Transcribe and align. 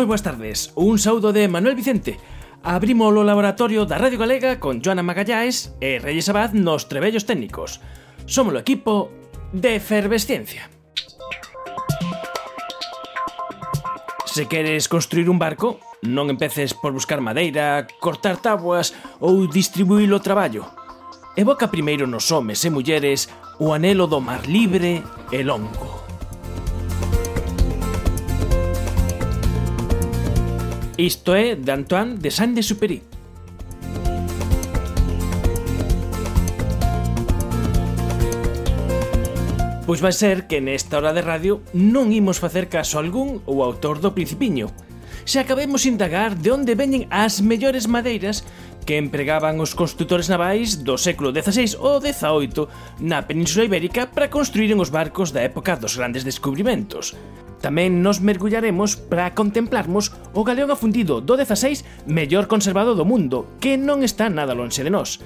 moi 0.00 0.08
boas 0.08 0.24
tardes. 0.24 0.72
Un 0.80 0.96
saúdo 0.96 1.28
de 1.28 1.44
Manuel 1.44 1.76
Vicente. 1.76 2.16
Abrimos 2.64 3.12
o 3.12 3.20
laboratorio 3.20 3.84
da 3.84 4.00
Radio 4.00 4.16
Galega 4.16 4.56
con 4.56 4.80
Joana 4.80 5.04
Magallaes 5.04 5.76
e 5.76 6.00
Reyes 6.00 6.32
Abad 6.32 6.56
nos 6.56 6.88
trebellos 6.88 7.28
técnicos. 7.28 7.84
Somos 8.24 8.56
o 8.56 8.62
equipo 8.64 9.12
de 9.52 9.76
efervesciencia. 9.76 10.72
Se 14.24 14.48
queres 14.48 14.88
construir 14.88 15.28
un 15.28 15.36
barco, 15.36 15.76
non 16.00 16.32
empeces 16.32 16.72
por 16.72 16.96
buscar 16.96 17.20
madeira, 17.20 17.84
cortar 18.00 18.40
tabuas 18.40 18.96
ou 19.20 19.44
distribuir 19.52 20.08
o 20.16 20.24
traballo. 20.24 20.64
Evoca 21.36 21.68
primeiro 21.68 22.08
nos 22.08 22.32
homes 22.32 22.64
e 22.64 22.72
mulleres 22.72 23.28
o 23.60 23.76
anelo 23.76 24.08
do 24.08 24.24
mar 24.24 24.48
libre 24.48 25.04
e 25.28 25.44
longo. 25.44 25.99
Isto 31.00 31.32
é 31.32 31.56
de 31.56 31.72
Antoine 31.72 32.18
de 32.20 32.30
Saint-Exupéry. 32.30 33.00
Pois 39.86 40.04
vai 40.04 40.12
ser 40.12 40.44
que 40.44 40.60
nesta 40.60 41.00
hora 41.00 41.16
de 41.16 41.24
radio 41.24 41.64
non 41.72 42.12
imos 42.12 42.36
facer 42.36 42.68
caso 42.68 43.00
algún 43.00 43.40
ou 43.48 43.64
autor 43.64 43.96
do 43.96 44.12
Principiño. 44.12 44.68
Se 45.24 45.40
acabemos 45.40 45.88
indagar 45.88 46.36
de 46.36 46.52
onde 46.52 46.76
veñen 46.76 47.08
as 47.08 47.40
mellores 47.40 47.88
madeiras 47.88 48.44
que 48.86 48.98
empregaban 48.98 49.60
os 49.60 49.76
construtores 49.76 50.28
navais 50.28 50.80
do 50.80 50.96
século 50.96 51.30
XVI 51.30 51.76
ou 51.78 52.00
XVIII 52.00 52.66
na 53.00 53.22
Península 53.22 53.68
Ibérica 53.68 54.08
para 54.08 54.32
construíren 54.32 54.80
os 54.80 54.90
barcos 54.90 55.30
da 55.30 55.44
época 55.44 55.76
dos 55.76 55.94
grandes 55.94 56.24
descubrimentos. 56.24 57.14
Tamén 57.60 58.00
nos 58.00 58.24
mergullaremos 58.24 58.96
para 58.96 59.36
contemplarmos 59.36 60.16
o 60.32 60.40
galeón 60.40 60.72
afundido 60.72 61.20
do 61.20 61.36
XVI 61.36 61.84
mellor 62.08 62.48
conservado 62.48 62.96
do 62.96 63.04
mundo, 63.04 63.44
que 63.60 63.76
non 63.76 64.00
está 64.00 64.32
nada 64.32 64.56
lonxe 64.56 64.80
de 64.80 64.88
nós. 64.88 65.20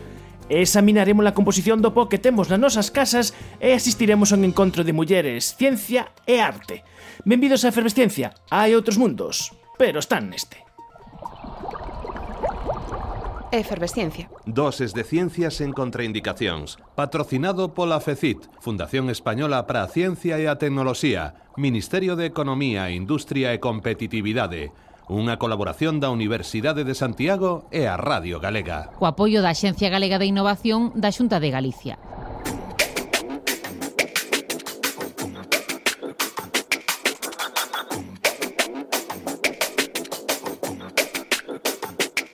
Examinaremos 0.51 1.25
a 1.25 1.33
composición 1.33 1.79
do 1.81 1.95
po 1.95 2.11
que 2.11 2.21
temos 2.21 2.51
nas 2.51 2.61
nosas 2.61 2.91
casas 2.91 3.33
e 3.63 3.73
asistiremos 3.73 4.35
a 4.35 4.37
un 4.37 4.45
encontro 4.45 4.83
de 4.83 4.93
mulleres, 4.93 5.55
ciencia 5.55 6.11
e 6.27 6.43
arte. 6.43 6.83
Benvidos 7.23 7.63
a 7.65 7.71
Efervesciencia, 7.71 8.35
hai 8.51 8.75
outros 8.75 8.99
mundos, 8.99 9.55
pero 9.79 10.03
están 10.03 10.29
neste 10.29 10.64
e 13.55 13.63
efervesciencia. 13.63 14.27
Doses 14.45 14.99
de 14.99 15.07
ciencias 15.07 15.63
en 15.63 15.71
contraindicacións. 15.71 16.83
Patrocinado 16.99 17.71
pola 17.71 18.03
FECIT, 18.03 18.51
Fundación 18.59 19.07
Española 19.15 19.63
para 19.71 19.87
a 19.87 19.89
Ciencia 19.89 20.43
e 20.43 20.51
a 20.51 20.59
Tecnoloxía, 20.59 21.39
Ministerio 21.55 22.19
de 22.19 22.27
Economía, 22.27 22.91
Industria 22.91 23.55
e 23.55 23.63
Competitividade. 23.63 24.75
Unha 25.07 25.39
colaboración 25.39 26.03
da 26.03 26.11
Universidade 26.11 26.83
de 26.83 26.99
Santiago 26.99 27.71
e 27.71 27.87
a 27.87 27.95
Radio 27.95 28.43
Galega. 28.43 28.91
O 28.99 29.07
apoio 29.07 29.39
da 29.39 29.55
Axencia 29.55 29.87
Galega 29.87 30.19
de 30.19 30.27
Innovación 30.27 30.91
da 30.99 31.15
Xunta 31.15 31.39
de 31.39 31.55
Galicia. 31.55 31.95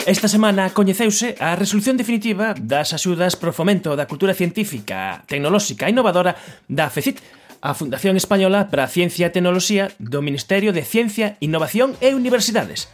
Esta 0.07 0.33
semana 0.33 0.73
coñeceuse 0.73 1.37
a 1.45 1.53
resolución 1.61 2.01
definitiva 2.01 2.57
das 2.57 2.97
axudas 2.97 3.37
pro 3.37 3.53
fomento 3.53 3.93
da 4.01 4.09
cultura 4.09 4.33
científica, 4.33 5.29
tecnolóxica 5.29 5.85
e 5.85 5.93
innovadora 5.93 6.41
da 6.73 6.89
FECIT, 6.89 7.21
a 7.61 7.77
Fundación 7.77 8.17
Española 8.17 8.73
para 8.73 8.89
a 8.89 8.93
Ciencia 8.93 9.29
e 9.29 9.35
Tecnoloxía 9.37 9.93
do 10.01 10.25
Ministerio 10.25 10.73
de 10.73 10.89
Ciencia, 10.89 11.37
Innovación 11.45 12.01
e 12.01 12.17
Universidades. 12.17 12.89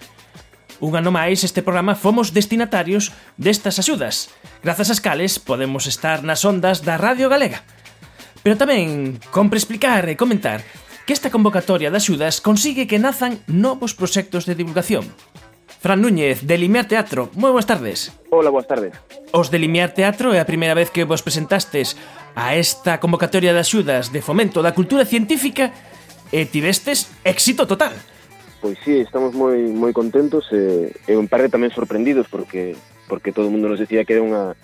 Un 0.83 0.99
ano 0.99 1.15
máis 1.15 1.47
este 1.47 1.63
programa 1.63 1.95
fomos 1.95 2.35
destinatarios 2.35 3.15
destas 3.39 3.79
axudas, 3.79 4.35
grazas 4.67 4.91
ás 4.91 4.99
cales 4.99 5.39
podemos 5.39 5.87
estar 5.87 6.27
nas 6.27 6.43
ondas 6.43 6.83
da 6.83 6.99
Radio 6.99 7.31
Galega. 7.31 7.63
Pero 8.43 8.59
tamén 8.59 9.23
compre 9.31 9.63
explicar 9.63 10.11
e 10.11 10.19
comentar 10.19 10.67
que 11.07 11.15
esta 11.15 11.31
convocatoria 11.31 11.95
de 11.95 12.03
axudas 12.03 12.43
consigue 12.43 12.91
que 12.91 12.99
nazan 12.99 13.39
novos 13.47 13.95
proxectos 13.95 14.43
de 14.43 14.59
divulgación, 14.59 15.07
Fran 15.87 16.03
Núñez, 16.03 16.49
de 16.49 16.59
Limiar 16.59 16.91
Teatro. 16.91 17.31
Moi 17.39 17.55
boas 17.55 17.63
tardes. 17.63 18.11
Hola, 18.35 18.51
boas 18.51 18.67
tardes. 18.67 18.91
Os 19.31 19.55
de 19.55 19.63
Limiar 19.63 19.95
Teatro 19.95 20.35
é 20.35 20.43
a 20.43 20.51
primeira 20.51 20.75
vez 20.75 20.91
que 20.91 21.07
vos 21.07 21.23
presentastes 21.23 21.95
a 22.35 22.59
esta 22.59 22.99
convocatoria 22.99 23.55
de 23.55 23.63
axudas 23.63 24.11
de 24.11 24.19
fomento 24.19 24.67
da 24.67 24.75
cultura 24.75 25.07
científica 25.07 25.71
e 26.35 26.43
tivestes 26.43 27.07
éxito 27.23 27.71
total. 27.71 27.95
Pois 28.59 28.75
sí, 28.83 28.99
estamos 28.99 29.31
moi 29.39 29.63
moi 29.71 29.95
contentos 29.95 30.51
e, 30.51 30.91
e 31.07 31.15
un 31.15 31.31
par 31.31 31.47
de 31.47 31.55
tamén 31.55 31.71
sorprendidos 31.71 32.27
porque 32.27 32.75
porque 33.07 33.31
todo 33.31 33.47
o 33.47 33.55
mundo 33.55 33.71
nos 33.71 33.79
decía 33.79 34.03
que 34.03 34.19
era 34.19 34.27
unha 34.27 34.59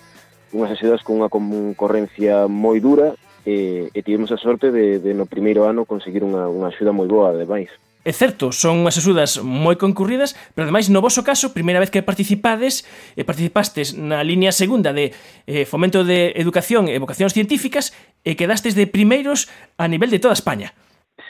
unhas 0.51 0.75
axudas 0.75 1.07
con 1.07 1.23
unha 1.23 1.31
concorrencia 1.31 2.51
moi 2.51 2.83
dura 2.83 3.15
e, 3.47 3.87
e 3.95 3.99
tivemos 4.03 4.35
a 4.35 4.41
sorte 4.43 4.75
de, 4.75 4.99
de 4.99 5.15
no 5.15 5.23
primeiro 5.23 5.71
ano 5.71 5.87
conseguir 5.87 6.27
unha, 6.27 6.51
unha 6.51 6.67
axuda 6.67 6.91
moi 6.91 7.07
boa 7.07 7.31
ademais. 7.31 7.71
É 8.03 8.11
certo, 8.11 8.51
son 8.51 8.83
unhas 8.83 8.99
axudas 8.99 9.39
moi 9.39 9.79
concurridas, 9.79 10.35
pero 10.51 10.67
ademais 10.67 10.91
no 10.91 10.99
voso 10.99 11.23
caso, 11.23 11.55
primeira 11.55 11.79
vez 11.79 11.87
que 11.87 12.03
participades, 12.03 12.83
e 13.15 13.23
participastes 13.23 13.95
na 13.95 14.19
línea 14.27 14.51
segunda 14.51 14.91
de 14.91 15.15
eh, 15.47 15.63
fomento 15.63 16.03
de 16.03 16.35
educación 16.35 16.91
e 16.91 16.99
vocacións 16.99 17.31
científicas 17.31 17.95
e 18.27 18.35
quedastes 18.35 18.75
de 18.75 18.91
primeiros 18.91 19.47
a 19.79 19.87
nivel 19.87 20.11
de 20.11 20.19
toda 20.19 20.35
España. 20.35 20.75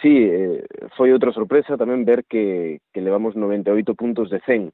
Sí, 0.02 0.18
eh, 0.18 0.66
foi 0.98 1.14
outra 1.14 1.30
sorpresa 1.30 1.78
tamén 1.78 2.10
ver 2.10 2.26
que, 2.26 2.82
que 2.90 3.06
levamos 3.06 3.38
98 3.38 3.94
puntos 3.94 4.34
de 4.34 4.42
100. 4.42 4.74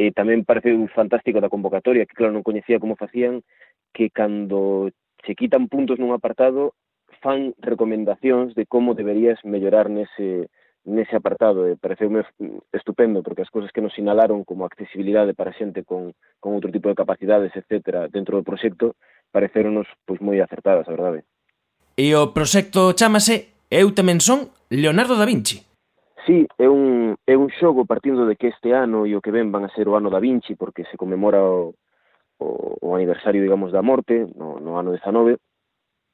E 0.00 0.16
tamén 0.16 0.48
parece 0.48 0.72
un 0.72 0.88
fantástico 0.88 1.44
da 1.44 1.52
convocatoria, 1.52 2.08
que 2.08 2.16
claro 2.16 2.32
non 2.32 2.40
coñecía 2.40 2.80
como 2.80 2.96
facían, 2.96 3.44
que 3.92 4.08
cando 4.08 4.88
se 5.28 5.36
quitan 5.36 5.68
puntos 5.68 6.00
nun 6.00 6.16
apartado, 6.16 6.72
fan 7.20 7.52
recomendacións 7.60 8.56
de 8.56 8.64
como 8.64 8.96
deberías 8.96 9.36
mellorar 9.44 9.92
nese, 9.92 10.48
nese 10.84 11.16
apartado 11.16 11.68
e 11.68 11.76
pareceume 11.76 12.24
estupendo 12.72 13.22
porque 13.22 13.42
as 13.42 13.52
cousas 13.52 13.70
que 13.72 13.84
nos 13.84 13.92
sinalaron 13.92 14.44
como 14.44 14.64
accesibilidade 14.64 15.36
para 15.36 15.52
xente 15.52 15.84
con, 15.84 16.16
con 16.40 16.56
outro 16.56 16.72
tipo 16.72 16.88
de 16.88 16.96
capacidades, 16.96 17.52
etcétera, 17.52 18.08
dentro 18.08 18.40
do 18.40 18.46
proxecto, 18.46 18.96
pareceronos 19.30 19.86
pois 20.08 20.20
moi 20.24 20.40
acertadas, 20.40 20.88
a 20.88 20.94
verdade. 20.96 21.24
E 22.00 22.16
o 22.16 22.32
proxecto 22.32 22.96
chamase 22.96 23.60
Eu 23.70 23.94
tamén 23.94 24.18
son 24.18 24.50
Leonardo 24.66 25.14
da 25.14 25.22
Vinci. 25.22 25.62
Sí, 26.26 26.42
é 26.58 26.66
un, 26.66 27.14
é 27.22 27.38
un 27.38 27.46
xogo 27.54 27.86
partindo 27.86 28.26
de 28.26 28.34
que 28.34 28.50
este 28.50 28.74
ano 28.74 29.06
e 29.06 29.14
o 29.14 29.22
que 29.22 29.30
ven 29.30 29.54
van 29.54 29.62
a 29.62 29.70
ser 29.70 29.86
o 29.86 29.94
ano 29.94 30.10
da 30.10 30.18
Vinci 30.18 30.58
porque 30.58 30.82
se 30.90 30.98
comemora 30.98 31.38
o, 31.38 31.78
o, 32.42 32.48
o 32.82 32.88
aniversario, 32.98 33.38
digamos, 33.38 33.70
da 33.70 33.80
morte 33.80 34.26
no, 34.34 34.58
no 34.58 34.74
ano 34.74 34.90
19 34.90 35.38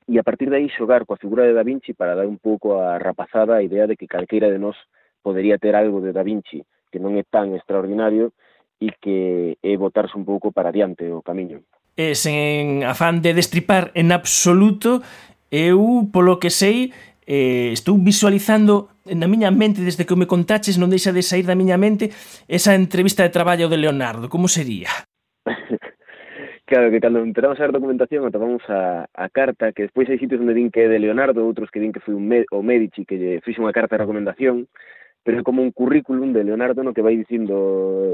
e 0.06 0.18
a 0.18 0.22
partir 0.22 0.48
de 0.50 0.56
aí 0.56 0.70
xogar 0.70 1.02
coa 1.04 1.18
figura 1.18 1.42
de 1.42 1.52
Da 1.52 1.66
Vinci 1.66 1.92
para 1.92 2.14
dar 2.14 2.26
un 2.30 2.38
pouco 2.38 2.78
a 2.78 2.98
rapazada 2.98 3.58
a 3.58 3.64
idea 3.66 3.90
de 3.90 3.98
que 3.98 4.06
calqueira 4.06 4.50
de 4.50 4.62
nós 4.62 4.78
podería 5.22 5.58
ter 5.58 5.74
algo 5.74 5.98
de 5.98 6.14
Da 6.14 6.22
Vinci, 6.22 6.62
que 6.94 7.02
non 7.02 7.18
é 7.18 7.26
tan 7.26 7.50
extraordinario 7.58 8.30
e 8.78 8.94
que 8.94 9.58
é 9.58 9.74
botarse 9.74 10.14
un 10.14 10.22
pouco 10.22 10.54
para 10.54 10.70
diante 10.70 11.10
o 11.10 11.26
camiño. 11.26 11.66
E 11.98 12.14
sen 12.14 12.86
afán 12.86 13.18
de 13.18 13.34
destripar 13.34 13.90
en 13.98 14.14
absoluto, 14.14 15.02
eu, 15.50 16.06
polo 16.14 16.38
que 16.38 16.54
sei, 16.54 16.94
eh, 17.26 17.74
estou 17.74 17.98
visualizando 17.98 18.94
na 19.10 19.26
miña 19.26 19.50
mente 19.50 19.82
desde 19.82 20.06
que 20.06 20.14
me 20.14 20.30
contaches 20.30 20.78
non 20.78 20.92
deixa 20.92 21.10
de 21.10 21.26
sair 21.26 21.42
da 21.42 21.58
miña 21.58 21.74
mente 21.74 22.14
esa 22.46 22.78
entrevista 22.78 23.26
de 23.26 23.34
traballo 23.34 23.66
de 23.66 23.78
Leonardo, 23.82 24.30
como 24.30 24.46
sería? 24.46 24.90
Claro, 26.66 26.90
que 26.90 27.00
cando 27.00 27.20
empezamos 27.20 27.60
a 27.60 27.62
ver 27.62 27.70
documentación 27.70 28.26
atopamos 28.26 28.60
a, 28.68 29.06
a 29.14 29.28
carta, 29.28 29.70
que 29.70 29.86
despois 29.86 30.10
hai 30.10 30.18
sitios 30.18 30.42
onde 30.42 30.50
din 30.50 30.66
que 30.74 30.82
é 30.82 30.90
de 30.90 30.98
Leonardo, 30.98 31.46
outros 31.46 31.70
que 31.70 31.78
din 31.78 31.94
que 31.94 32.02
foi 32.02 32.18
un 32.18 32.26
me, 32.26 32.42
o 32.50 32.58
Medici, 32.58 33.06
que 33.06 33.14
lle 33.14 33.38
fixe 33.46 33.62
unha 33.62 33.70
carta 33.70 33.94
de 33.94 34.02
recomendación, 34.02 34.66
pero 35.22 35.38
é 35.38 35.46
como 35.46 35.62
un 35.62 35.70
currículum 35.70 36.34
de 36.34 36.42
Leonardo 36.42 36.82
no 36.82 36.90
que 36.90 37.06
vai 37.06 37.14
dicindo, 37.14 37.54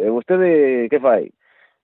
e 0.04 0.08
vostede 0.12 0.84
que 0.92 1.00
fai? 1.00 1.32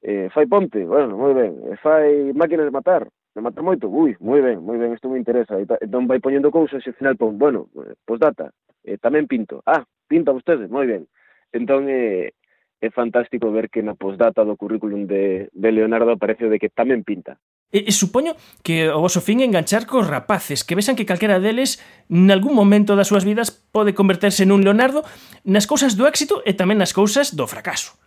Eh, 0.05 0.29
fai 0.29 0.45
ponte, 0.45 0.85
bueno, 0.85 1.17
moi 1.17 1.33
ben, 1.33 1.57
e 1.73 1.81
fai 1.81 2.37
máquinas 2.37 2.69
de 2.69 2.77
matar, 2.77 3.09
de 3.09 3.41
matar 3.41 3.65
moito, 3.65 3.89
ui, 3.89 4.13
moi 4.21 4.45
ben, 4.45 4.61
moi 4.61 4.77
ben, 4.77 4.93
isto 4.93 5.09
me 5.09 5.17
interesa, 5.17 5.57
e 5.57 5.65
ta, 5.65 5.81
entón 5.81 6.05
vai 6.05 6.21
poñendo 6.21 6.53
cousas 6.53 6.85
e 6.85 6.93
ao 6.93 6.99
final 7.01 7.17
pon, 7.17 7.41
bueno, 7.41 7.73
eh, 7.81 7.97
pois 8.05 8.21
data, 8.21 8.53
eh, 8.85 9.01
tamén 9.01 9.25
pinto, 9.25 9.65
ah, 9.65 9.89
pinta 10.05 10.37
vostede, 10.37 10.69
moi 10.69 10.85
ben, 10.85 11.09
entón 11.49 11.89
eh, 11.89 12.37
é 12.81 12.91
fantástico 12.91 13.51
ver 13.51 13.71
que 13.71 13.83
na 13.83 13.99
postdata 13.99 14.45
do 14.47 14.57
currículum 14.57 15.07
de, 15.07 15.51
de 15.51 15.71
Leonardo 15.73 16.15
aparece 16.15 16.47
de 16.47 16.59
que 16.63 16.71
tamén 16.71 17.03
pinta. 17.03 17.39
E, 17.69 17.85
e 17.85 17.93
supoño 17.93 18.39
que 18.63 18.89
o 18.89 19.03
vosso 19.03 19.21
fin 19.21 19.43
é 19.43 19.45
enganchar 19.45 19.85
cos 19.85 20.07
rapaces, 20.07 20.63
que 20.63 20.79
vexan 20.79 20.97
que 20.97 21.09
calquera 21.09 21.43
deles, 21.43 21.83
nalgún 22.09 22.55
momento 22.55 22.95
das 22.95 23.11
súas 23.11 23.27
vidas, 23.27 23.51
pode 23.51 23.93
converterse 23.99 24.47
nun 24.47 24.63
Leonardo 24.63 25.03
nas 25.43 25.67
cousas 25.67 25.99
do 25.99 26.07
éxito 26.07 26.41
e 26.47 26.55
tamén 26.55 26.79
nas 26.79 26.95
cousas 26.95 27.35
do 27.35 27.51
fracaso. 27.51 27.99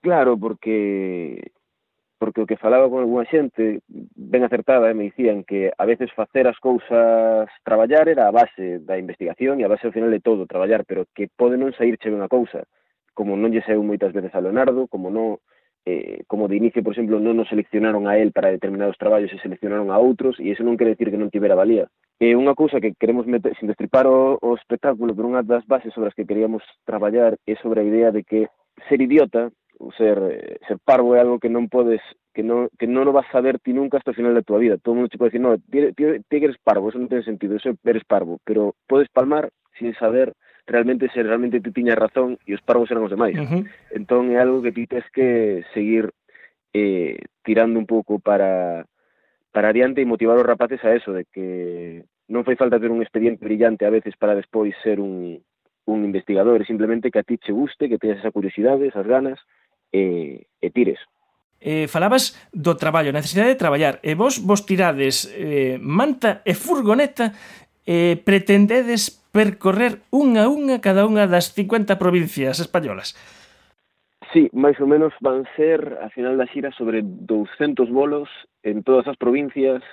Claro, 0.00 0.34
porque 0.40 1.52
porque 2.16 2.40
o 2.40 2.48
que 2.48 2.56
falaba 2.56 2.88
con 2.88 3.04
alguna 3.04 3.28
xente 3.28 3.84
ben 4.16 4.40
acertada 4.40 4.88
eh, 4.88 4.96
me 4.96 5.12
dicían 5.12 5.44
que 5.44 5.68
a 5.76 5.84
veces 5.84 6.08
facer 6.16 6.48
as 6.48 6.56
cousas 6.56 7.44
traballar 7.60 8.08
era 8.08 8.24
a 8.24 8.32
base 8.32 8.80
da 8.80 8.96
investigación 8.96 9.60
e 9.60 9.68
a 9.68 9.70
base 9.70 9.84
ao 9.84 9.92
final 9.92 10.08
de 10.08 10.24
todo 10.24 10.48
traballar, 10.48 10.88
pero 10.88 11.04
que 11.12 11.28
pode 11.28 11.60
non 11.60 11.76
saírche 11.76 12.08
unha 12.08 12.32
cousa 12.32 12.64
como 13.16 13.32
non 13.34 13.48
lle 13.48 13.64
saiu 13.64 13.80
moitas 13.80 14.12
veces 14.12 14.36
a 14.36 14.44
Leonardo, 14.44 14.84
como 14.92 15.08
non 15.08 15.40
eh, 15.88 16.22
como 16.26 16.48
de 16.48 16.56
inicio, 16.60 16.82
por 16.82 16.92
exemplo, 16.92 17.16
non 17.16 17.38
nos 17.38 17.48
seleccionaron 17.48 18.10
a 18.10 18.18
él 18.20 18.34
para 18.34 18.52
determinados 18.52 18.98
traballos 19.00 19.32
e 19.32 19.40
seleccionaron 19.40 19.88
a 19.88 19.96
outros, 19.96 20.36
e 20.36 20.52
iso 20.52 20.66
non 20.66 20.76
quere 20.76 20.92
decir 20.92 21.08
que 21.08 21.18
non 21.18 21.32
tivera 21.32 21.56
valía. 21.56 21.88
É 22.20 22.34
unha 22.36 22.58
cousa 22.58 22.82
que 22.82 22.92
queremos 22.98 23.24
meter, 23.24 23.56
sin 23.56 23.70
destripar 23.70 24.04
o, 24.04 24.36
o 24.42 24.58
espectáculo, 24.58 25.14
pero 25.16 25.30
unha 25.30 25.46
das 25.46 25.64
bases 25.64 25.94
sobre 25.96 26.12
as 26.12 26.16
que 26.18 26.28
queríamos 26.28 26.60
traballar 26.84 27.38
é 27.46 27.54
sobre 27.62 27.80
a 27.80 27.88
idea 27.88 28.10
de 28.12 28.26
que 28.26 28.50
ser 28.90 29.00
idiota, 29.00 29.48
ou 29.78 29.92
ser, 29.92 30.18
eh, 30.18 30.58
ser 30.66 30.76
parvo 30.84 31.14
é 31.14 31.20
algo 31.20 31.38
que 31.38 31.48
non 31.48 31.70
podes 31.70 32.02
que 32.34 32.42
non, 32.42 32.68
que 32.76 32.84
non 32.84 33.08
o 33.08 33.16
vas 33.16 33.24
a 33.32 33.40
saber 33.40 33.56
ti 33.62 33.72
nunca 33.72 33.96
hasta 33.96 34.12
o 34.12 34.18
final 34.18 34.36
da 34.36 34.44
tua 34.44 34.60
vida. 34.60 34.76
Todo 34.76 34.98
mundo 34.98 35.08
te 35.08 35.16
pode 35.16 35.32
dicir, 35.32 35.40
no, 35.40 35.56
ti, 35.56 35.88
ti, 35.96 36.04
ti 36.28 36.36
eres 36.36 36.60
parvo, 36.60 36.92
eso 36.92 37.00
non 37.00 37.08
ten 37.08 37.24
sentido, 37.24 37.56
eso 37.56 37.72
eres 37.80 38.04
parvo, 38.04 38.36
pero 38.44 38.76
podes 38.84 39.08
palmar 39.08 39.48
sin 39.80 39.96
saber 39.96 40.36
realmente 40.66 41.08
se 41.14 41.22
realmente 41.22 41.60
ti 41.60 41.70
tiñas 41.70 41.98
razón 41.98 42.38
e 42.44 42.54
os 42.54 42.62
parvos 42.62 42.90
eran 42.90 43.06
os 43.06 43.12
demais. 43.14 43.38
Uh 43.38 43.46
-huh. 43.46 43.62
Entón 43.94 44.34
é 44.34 44.38
algo 44.42 44.60
que 44.60 44.74
ti 44.74 44.86
tes 44.86 45.06
que 45.14 45.62
seguir 45.72 46.10
eh, 46.74 47.16
tirando 47.46 47.78
un 47.78 47.86
pouco 47.86 48.18
para 48.18 48.84
para 49.54 49.72
adiante 49.72 50.04
e 50.04 50.10
motivar 50.10 50.36
os 50.36 50.44
rapaces 50.44 50.84
a 50.84 50.92
eso, 50.92 51.16
de 51.16 51.24
que 51.32 52.04
non 52.28 52.44
fai 52.44 52.60
falta 52.60 52.76
ter 52.76 52.92
un 52.92 53.00
expediente 53.00 53.40
brillante 53.40 53.88
a 53.88 53.94
veces 53.94 54.12
para 54.20 54.36
despois 54.36 54.76
ser 54.84 55.00
un, 55.00 55.40
un 55.88 55.98
investigador, 56.04 56.60
simplemente 56.66 57.08
que 57.08 57.22
a 57.22 57.24
ti 57.24 57.40
che 57.40 57.56
guste, 57.56 57.88
que 57.88 57.96
teñas 57.96 58.20
esa 58.20 58.34
curiosidade, 58.34 58.84
esas 58.84 59.08
ganas, 59.08 59.40
e, 59.96 60.44
e 60.60 60.68
tires. 60.70 61.00
Eh, 61.56 61.88
falabas 61.88 62.36
do 62.52 62.76
traballo, 62.76 63.08
a 63.08 63.16
necesidade 63.16 63.56
de 63.56 63.62
traballar. 63.62 63.96
E 64.04 64.12
vos 64.12 64.44
vos 64.44 64.68
tirades 64.68 65.24
eh, 65.32 65.80
manta 65.80 66.44
e 66.44 66.52
furgoneta 66.52 67.32
eh, 67.88 68.20
pretendedes 68.20 69.24
percorrer 69.36 70.00
unha 70.08 70.48
a 70.48 70.50
unha 70.50 70.80
cada 70.80 71.04
unha 71.04 71.28
das 71.28 71.52
50 71.52 72.00
provincias 72.00 72.56
españolas. 72.56 73.12
Sí, 74.32 74.48
máis 74.56 74.80
ou 74.80 74.88
menos 74.88 75.12
van 75.20 75.44
ser 75.52 76.00
a 76.00 76.08
final 76.08 76.40
da 76.40 76.48
xira 76.48 76.72
sobre 76.72 77.04
200 77.04 77.92
bolos 77.92 78.32
en 78.64 78.80
todas 78.80 79.04
as 79.04 79.20
provincias, 79.20 79.84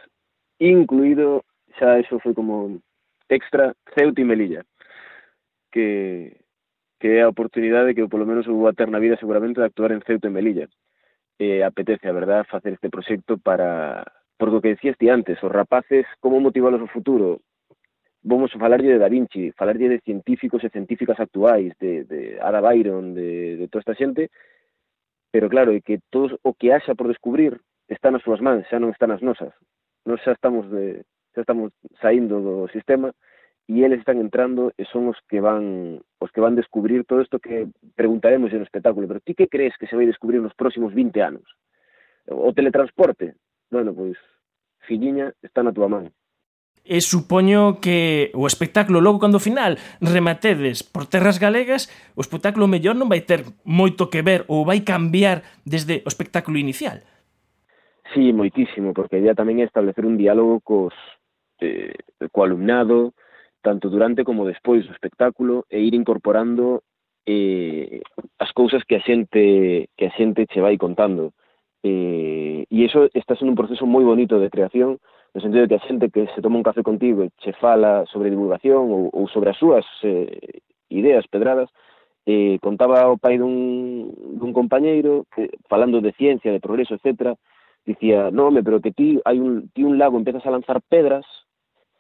incluído, 0.64 1.44
xa 1.76 2.00
eso 2.00 2.24
foi 2.24 2.32
como 2.32 2.80
extra, 3.28 3.76
Ceuta 3.92 4.24
e 4.24 4.26
Melilla, 4.26 4.64
que, 5.72 6.40
que 7.00 7.20
é 7.20 7.28
a 7.28 7.32
oportunidade 7.32 7.94
que 7.94 8.08
polo 8.08 8.26
menos 8.26 8.48
eu 8.48 8.56
vou 8.56 8.72
ter 8.72 8.88
na 8.88 9.04
vida 9.04 9.20
seguramente 9.20 9.60
de 9.60 9.68
actuar 9.68 9.92
en 9.92 10.02
Ceuta 10.08 10.32
e 10.32 10.34
Melilla. 10.34 10.72
E 11.36 11.60
apetece, 11.62 12.08
a 12.08 12.16
verdad, 12.16 12.48
facer 12.48 12.74
este 12.74 12.90
proxecto 12.90 13.38
para, 13.38 14.08
por 14.40 14.50
do 14.50 14.62
que 14.64 14.74
decías 14.74 14.98
ti 14.98 15.12
antes, 15.12 15.42
os 15.44 15.52
rapaces, 15.52 16.08
como 16.24 16.40
motivalos 16.40 16.82
o 16.82 16.88
futuro, 16.88 17.44
vamos 18.24 18.56
a 18.56 18.60
falarlle 18.60 18.94
de 18.94 19.00
Da 19.00 19.10
Vinci, 19.10 19.52
falarlle 19.52 19.90
de 19.90 20.00
científicos 20.00 20.64
e 20.64 20.70
científicas 20.70 21.20
actuais, 21.20 21.76
de, 21.80 22.04
de 22.06 22.40
Ada 22.40 22.62
Byron, 22.62 23.14
de, 23.14 23.58
de 23.58 23.68
toda 23.68 23.82
esta 23.84 23.96
xente, 23.96 24.32
pero 25.32 25.50
claro, 25.50 25.72
é 25.74 25.82
que 25.82 26.00
todo 26.10 26.40
o 26.44 26.54
que 26.54 26.72
haxa 26.72 26.96
por 26.96 27.08
descubrir 27.08 27.60
está 27.90 28.12
nas 28.12 28.24
súas 28.24 28.40
mans, 28.40 28.64
xa 28.72 28.80
non 28.80 28.96
está 28.96 29.06
nas 29.06 29.22
nosas. 29.22 29.52
Nos 30.08 30.24
xa 30.24 30.32
estamos 30.32 30.70
de, 30.72 31.04
xa 31.36 31.44
estamos 31.44 31.76
saindo 32.00 32.40
do 32.40 32.56
sistema 32.72 33.12
e 33.68 33.84
eles 33.84 34.00
están 34.00 34.20
entrando 34.20 34.72
e 34.78 34.84
son 34.88 35.12
os 35.12 35.20
que 35.28 35.44
van 35.44 36.00
os 36.20 36.30
que 36.32 36.44
van 36.44 36.56
descubrir 36.56 37.04
todo 37.04 37.24
isto 37.24 37.40
que 37.40 37.68
preguntaremos 37.96 38.52
no 38.52 38.64
espectáculo, 38.64 39.08
pero 39.08 39.24
ti 39.26 39.36
que 39.36 39.52
crees 39.52 39.76
que 39.76 39.88
se 39.88 39.96
vai 39.96 40.08
descubrir 40.08 40.40
nos 40.40 40.56
próximos 40.56 40.96
20 40.96 41.20
anos? 41.20 41.48
O 42.28 42.56
teletransporte? 42.56 43.36
Bueno, 43.68 43.92
pois, 43.92 44.16
filliña, 44.88 45.34
está 45.44 45.64
na 45.64 45.76
tua 45.76 45.90
man. 45.92 46.14
E 46.84 47.00
supoño 47.00 47.80
que 47.80 48.28
o 48.36 48.44
espectáculo 48.44 49.00
logo 49.00 49.24
cando 49.24 49.40
final 49.40 49.80
rematedes 50.04 50.84
por 50.84 51.08
terras 51.08 51.40
galegas, 51.40 51.88
o 52.12 52.22
espectáculo 52.22 52.68
mellor 52.68 53.00
non 53.00 53.08
vai 53.08 53.24
ter 53.24 53.48
moito 53.64 54.12
que 54.12 54.20
ver 54.20 54.44
ou 54.52 54.68
vai 54.68 54.84
cambiar 54.84 55.48
desde 55.64 56.04
o 56.04 56.12
espectáculo 56.12 56.60
inicial. 56.60 57.00
Sí, 58.12 58.36
moitísimo, 58.36 58.92
porque 58.92 59.16
a 59.16 59.22
idea 59.24 59.32
tamén 59.32 59.64
é 59.64 59.66
establecer 59.66 60.04
un 60.04 60.20
diálogo 60.20 60.60
cos 60.60 60.92
eh, 61.64 61.96
co 62.36 62.44
alumnado, 62.44 63.16
tanto 63.64 63.88
durante 63.88 64.28
como 64.28 64.44
despois 64.44 64.84
do 64.84 64.92
espectáculo 64.92 65.64
e 65.72 65.80
ir 65.80 65.96
incorporando 65.96 66.84
eh, 67.24 68.04
as 68.44 68.52
cousas 68.52 68.84
que 68.84 69.00
a 69.00 69.04
xente 69.08 69.88
que 69.96 70.06
a 70.12 70.14
xente 70.20 70.52
che 70.52 70.60
vai 70.60 70.76
contando. 70.76 71.32
Eh, 71.80 72.68
e 72.68 72.76
iso 72.84 73.08
está 73.16 73.40
sendo 73.40 73.56
un 73.56 73.60
proceso 73.60 73.88
moi 73.88 74.04
bonito 74.04 74.36
de 74.36 74.52
creación 74.52 75.00
no 75.34 75.42
sentido 75.42 75.66
de 75.66 75.70
que 75.70 75.80
a 75.82 75.88
xente 75.88 76.14
que 76.14 76.30
se 76.36 76.42
toma 76.42 76.62
un 76.62 76.64
café 76.64 76.84
contigo 76.86 77.24
e 77.26 77.34
che 77.42 77.54
fala 77.58 78.06
sobre 78.06 78.30
divulgación 78.30 78.86
ou, 78.94 79.10
ou 79.10 79.26
sobre 79.28 79.50
as 79.50 79.58
súas 79.58 79.86
eh, 80.06 80.62
ideas 80.94 81.26
pedradas, 81.28 81.74
eh, 82.26 82.62
contaba 82.62 83.10
o 83.10 83.18
pai 83.18 83.42
dun, 83.42 84.14
dun 84.38 84.54
compañeiro 84.54 85.26
que, 85.34 85.50
falando 85.68 86.00
de 86.00 86.14
ciencia, 86.14 86.54
de 86.54 86.62
progreso, 86.62 86.96
etc., 86.96 87.36
dicía, 87.86 88.32
no, 88.32 88.48
home, 88.48 88.64
pero 88.64 88.80
que 88.80 88.94
ti, 88.94 89.20
hai 89.26 89.42
un, 89.42 89.68
ti 89.74 89.84
un 89.84 89.98
lago, 89.98 90.16
empezas 90.16 90.46
a 90.46 90.54
lanzar 90.54 90.80
pedras 90.88 91.26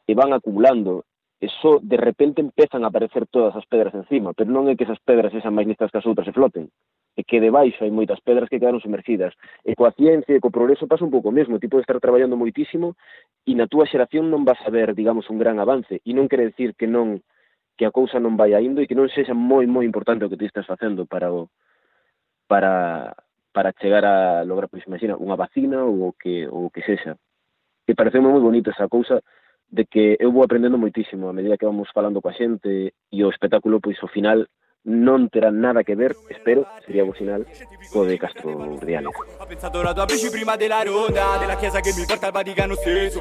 e 0.07 0.13
van 0.15 0.31
acumulando, 0.31 1.03
e 1.43 1.49
só 1.59 1.81
de 1.83 1.97
repente 1.97 2.39
empezan 2.39 2.85
a 2.85 2.87
aparecer 2.87 3.27
todas 3.27 3.51
as 3.55 3.65
pedras 3.65 3.91
encima, 3.97 4.31
pero 4.31 4.47
non 4.47 4.71
é 4.71 4.79
que 4.79 4.87
esas 4.87 5.01
pedras 5.03 5.35
esas 5.35 5.51
máis 5.51 5.67
listas 5.67 5.91
que 5.91 5.99
as 5.99 6.07
outras 6.07 6.29
e 6.29 6.31
floten, 6.31 6.71
e 7.15 7.23
que 7.23 7.39
debaixo 7.39 7.85
hai 7.85 7.93
moitas 7.93 8.19
pedras 8.25 8.49
que 8.49 8.57
quedaron 8.57 8.81
sumergidas. 8.81 9.33
E 9.61 9.77
coa 9.77 9.93
ciencia 9.93 10.33
e 10.33 10.41
co 10.41 10.49
progreso 10.49 10.89
pasa 10.89 11.05
un 11.05 11.13
pouco 11.13 11.29
o 11.29 11.35
mesmo, 11.35 11.61
ti 11.61 11.69
podes 11.69 11.85
estar 11.85 12.01
traballando 12.01 12.37
moitísimo 12.37 12.97
e 13.45 13.53
na 13.53 13.69
túa 13.69 13.85
xeración 13.85 14.33
non 14.33 14.45
vas 14.45 14.57
a 14.65 14.73
ver, 14.73 14.97
digamos, 14.97 15.29
un 15.29 15.37
gran 15.37 15.61
avance 15.61 16.01
e 16.01 16.11
non 16.13 16.25
quere 16.25 16.49
decir 16.49 16.73
que 16.73 16.89
non 16.89 17.21
que 17.77 17.85
a 17.85 17.93
cousa 17.93 18.17
non 18.17 18.37
vai 18.37 18.53
indo 18.57 18.81
e 18.81 18.89
que 18.89 18.97
non 18.97 19.09
sexa 19.09 19.37
moi 19.37 19.65
moi 19.69 19.85
importante 19.85 20.25
o 20.25 20.29
que 20.29 20.37
ti 20.37 20.49
estás 20.49 20.65
facendo 20.65 21.05
para 21.05 21.29
o 21.29 21.49
para 22.49 23.13
para 23.53 23.73
chegar 23.77 24.01
a 24.05 24.41
lograr, 24.43 24.65
pois 24.65 24.81
imagina, 24.89 25.13
unha 25.13 25.37
vacina 25.37 25.85
ou 25.85 26.09
o 26.09 26.11
que 26.17 26.49
ou 26.49 26.67
o 26.67 26.71
que 26.73 26.81
sexa. 26.81 27.17
Que 27.85 27.93
pareceu 27.93 28.25
moi 28.25 28.41
bonita 28.41 28.73
esa 28.73 28.89
cousa 28.89 29.21
de 29.69 29.85
que 29.85 30.17
eu 30.17 30.33
vou 30.33 30.41
aprendendo 30.41 30.77
moitísimo 30.77 31.29
a 31.29 31.33
medida 31.33 31.57
que 31.57 31.65
vamos 31.65 31.89
falando 31.93 32.21
coa 32.21 32.33
xente 32.33 32.93
e 33.13 33.19
o 33.21 33.29
espectáculo 33.29 33.81
pois 33.81 33.97
ao 34.01 34.09
final 34.09 34.45
non 34.83 35.31
terán 35.31 35.63
nada 35.63 35.87
que 35.87 35.95
ver, 35.95 36.11
espero, 36.27 36.67
sería 36.83 37.07
bo 37.07 37.15
sinal, 37.15 37.47
co 37.87 38.03
de 38.03 38.19
Castro 38.19 38.51
Urdiano. 38.51 39.15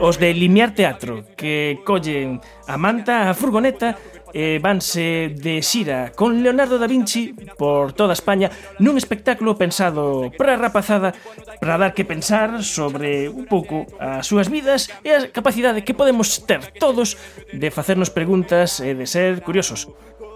Os 0.03 0.17
de 0.19 0.29
Limiar 0.35 0.75
Teatro, 0.75 1.23
que 1.39 1.79
collen 1.87 2.43
a 2.67 2.75
manta, 2.75 3.31
a 3.31 3.35
furgoneta, 3.39 3.95
e 4.33 4.59
vanse 4.59 5.37
de 5.37 5.61
xira 5.61 6.11
con 6.17 6.41
Leonardo 6.41 6.81
da 6.81 6.89
Vinci 6.89 7.37
por 7.61 7.93
toda 7.93 8.17
España 8.17 8.49
nun 8.81 8.97
espectáculo 8.97 9.61
pensado 9.61 10.33
para 10.41 10.57
a 10.57 10.61
rapazada 10.61 11.13
para 11.61 11.77
dar 11.77 11.93
que 11.93 12.09
pensar 12.09 12.65
sobre 12.65 13.29
un 13.29 13.45
pouco 13.45 13.85
as 14.01 14.25
súas 14.25 14.49
vidas 14.49 14.89
e 15.05 15.13
a 15.13 15.29
capacidade 15.29 15.85
que 15.85 15.93
podemos 15.93 16.49
ter 16.49 16.65
todos 16.81 17.21
de 17.53 17.69
facernos 17.69 18.09
preguntas 18.09 18.81
e 18.81 18.97
de 18.97 19.05
ser 19.05 19.45
curiosos. 19.45 19.93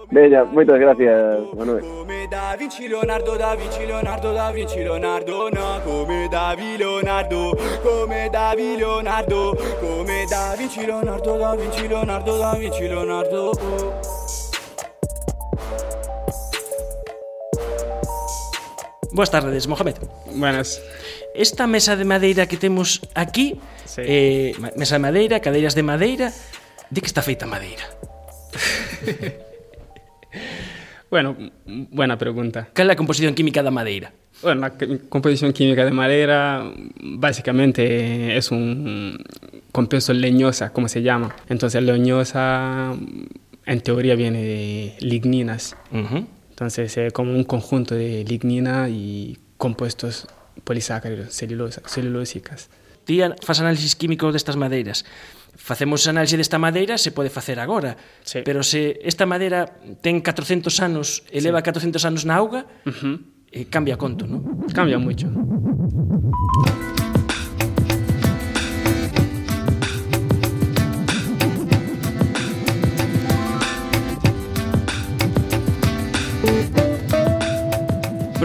Bella, 0.09 0.45
moitas 0.45 0.79
gracias, 0.79 1.39
Manuel. 1.57 1.81
Come 1.83 2.27
Da 2.29 2.55
Vinci, 2.55 2.87
Leonardo, 2.87 3.35
Da 3.37 3.55
Vinci, 3.55 3.85
Leonardo, 3.85 4.31
Da 4.33 4.51
Vinci, 4.51 4.79
Leonardo, 4.79 5.49
no, 5.49 5.81
come 5.83 6.27
Davi, 6.29 6.77
Leonardo, 6.77 7.57
come 7.83 8.29
Davi, 8.31 8.77
Leonardo, 8.77 9.55
come 9.81 10.25
Da 10.29 10.55
Vinci, 10.57 10.85
Leonardo, 10.85 11.37
Da 11.37 11.55
Vinci, 11.55 11.87
Leonardo, 11.87 12.37
Da 12.37 12.53
Vinci, 12.55 12.87
Leonardo. 12.87 13.51
Boas 19.11 19.29
tardes, 19.31 19.67
Mohamed. 19.67 19.95
Buenas. 20.35 20.81
Esta 21.33 21.67
mesa 21.67 21.95
de 21.95 22.05
madeira 22.05 22.45
que 22.47 22.57
temos 22.57 23.01
aquí, 23.15 23.59
Sí. 23.85 24.01
eh, 24.03 24.51
mesa 24.75 24.95
de 24.95 24.99
madeira, 24.99 25.39
cadeiras 25.39 25.75
de 25.75 25.83
madeira, 25.83 26.31
de 26.89 27.01
que 27.01 27.07
está 27.07 27.21
feita 27.21 27.45
madeira? 27.45 27.83
Bueno, 31.09 31.35
buena 31.65 32.17
pregunta. 32.17 32.67
Cal 32.73 32.89
é 32.89 32.93
a 32.93 32.99
composición 32.99 33.33
química 33.33 33.63
da 33.63 33.71
madeira? 33.71 34.11
Bueno, 34.43 34.61
la 34.67 34.71
composición 35.09 35.53
química 35.53 35.85
de 35.87 35.91
madera 35.91 36.67
básicamente 36.99 38.35
es 38.37 38.51
un 38.51 39.17
compuesto 39.71 40.11
leñosa, 40.13 40.73
como 40.73 40.87
se 40.89 41.01
llama. 41.01 41.33
Entonces, 41.49 41.81
leñosa 41.81 42.93
en 43.65 43.81
teoría 43.81 44.15
viene 44.15 44.43
de 44.43 44.93
ligninas. 44.99 45.75
Uh 45.91 45.97
-huh. 45.97 46.25
Entonces, 46.51 46.97
es 46.97 47.13
como 47.13 47.31
un 47.33 47.43
conjunto 47.45 47.95
de 47.95 48.23
lignina 48.27 48.89
y 48.89 49.37
compuestos 49.57 50.27
polisacáridos. 50.63 51.33
Ti 53.05 53.21
an- 53.21 53.35
fas 53.41 53.59
análisis 53.61 53.95
químicos 53.95 54.33
destas 54.33 54.57
madeiras. 54.57 55.05
facemos 55.57 56.07
análise 56.07 56.37
desta 56.37 56.61
madeira, 56.61 56.95
se 56.95 57.11
pode 57.11 57.33
facer 57.33 57.59
agora. 57.59 57.97
Sí. 58.23 58.45
Pero 58.45 58.63
se 58.63 59.01
esta 59.03 59.25
madeira 59.25 59.65
ten 59.99 60.21
400 60.21 60.71
anos, 60.79 61.25
eleva 61.33 61.59
sí. 61.59 61.73
400 61.73 62.05
anos 62.05 62.23
na 62.23 62.37
auga, 62.37 62.69
uh 62.85 62.93
-huh. 62.93 63.15
eh, 63.51 63.65
cambia 63.67 63.97
conto, 63.97 64.23
non? 64.29 64.45
Cambia 64.71 65.01
moito. 65.01 65.27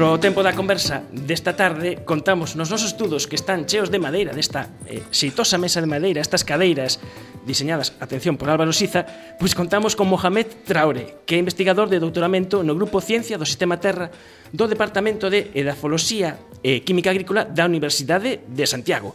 Pro 0.03 0.19
tempo 0.19 0.43
da 0.43 0.51
conversa 0.51 1.07
desta 1.15 1.55
tarde 1.55 2.03
contamos 2.03 2.59
nos 2.59 2.75
nosos 2.75 2.91
estudos 2.91 3.31
que 3.31 3.39
están 3.39 3.71
cheos 3.71 3.87
de 3.87 4.03
madeira 4.03 4.35
desta 4.35 4.67
eh, 4.91 4.99
xeitosa 5.15 5.63
mesa 5.63 5.79
de 5.79 5.87
madeira, 5.87 6.19
estas 6.19 6.43
cadeiras 6.43 6.99
diseñadas, 7.47 7.95
atención, 8.03 8.35
por 8.35 8.51
Álvaro 8.51 8.75
Siza, 8.75 9.07
pois 9.39 9.55
contamos 9.55 9.95
con 9.95 10.11
Mohamed 10.11 10.67
Traore, 10.67 11.23
que 11.23 11.39
é 11.39 11.39
investigador 11.39 11.87
de 11.87 12.03
doutoramento 12.03 12.67
no 12.67 12.75
Grupo 12.75 12.99
Ciencia 12.99 13.39
do 13.39 13.47
Sistema 13.47 13.79
Terra 13.79 14.11
do 14.51 14.67
Departamento 14.67 15.31
de 15.31 15.55
Edafoloxía 15.55 16.35
e 16.67 16.83
Química 16.83 17.15
Agrícola 17.15 17.47
da 17.47 17.71
Universidade 17.71 18.43
de 18.43 18.67
Santiago. 18.67 19.15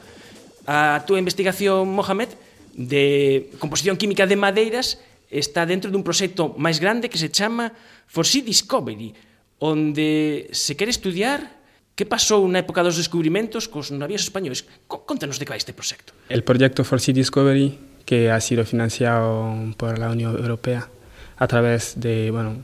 A 0.72 1.04
túa 1.04 1.20
investigación, 1.20 1.84
Mohamed, 1.92 2.32
de 2.80 3.52
composición 3.60 4.00
química 4.00 4.24
de 4.24 4.40
madeiras 4.40 5.04
está 5.28 5.68
dentro 5.68 5.92
dun 5.92 6.08
proxecto 6.08 6.56
máis 6.56 6.80
grande 6.80 7.12
que 7.12 7.20
se 7.20 7.28
chama 7.28 7.76
For 8.08 8.24
Sea 8.24 8.40
Discovery, 8.40 9.27
onde 9.60 10.50
se 10.52 10.76
quere 10.78 10.92
estudiar 10.92 11.58
que 11.98 12.06
pasou 12.06 12.46
na 12.46 12.62
época 12.62 12.86
dos 12.86 12.94
descubrimentos 13.02 13.66
cos 13.66 13.90
navíos 13.90 14.22
españoles. 14.22 14.70
Contanos 14.86 15.42
de 15.42 15.50
que 15.50 15.52
vai 15.54 15.58
este 15.58 15.74
proxecto. 15.74 16.14
El 16.30 16.46
proyecto 16.46 16.86
For 16.86 17.02
Sea 17.02 17.18
Discovery, 17.18 17.74
que 18.06 18.30
ha 18.30 18.38
sido 18.38 18.62
financiado 18.70 19.74
por 19.82 19.98
la 19.98 20.14
Unión 20.14 20.38
Europea 20.38 20.86
a 21.38 21.48
través 21.50 21.98
de 21.98 22.30
bueno, 22.30 22.62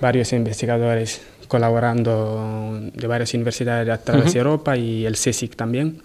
varios 0.00 0.32
investigadores 0.34 1.22
colaborando 1.46 2.90
de 2.94 3.06
varias 3.06 3.34
universidades 3.34 3.88
a 3.88 4.02
través 4.02 4.26
uh 4.26 4.28
-huh. 4.28 4.32
de 4.32 4.38
Europa 4.38 4.76
y 4.76 5.06
el 5.06 5.14
CSIC 5.14 5.54
también. 5.54 6.02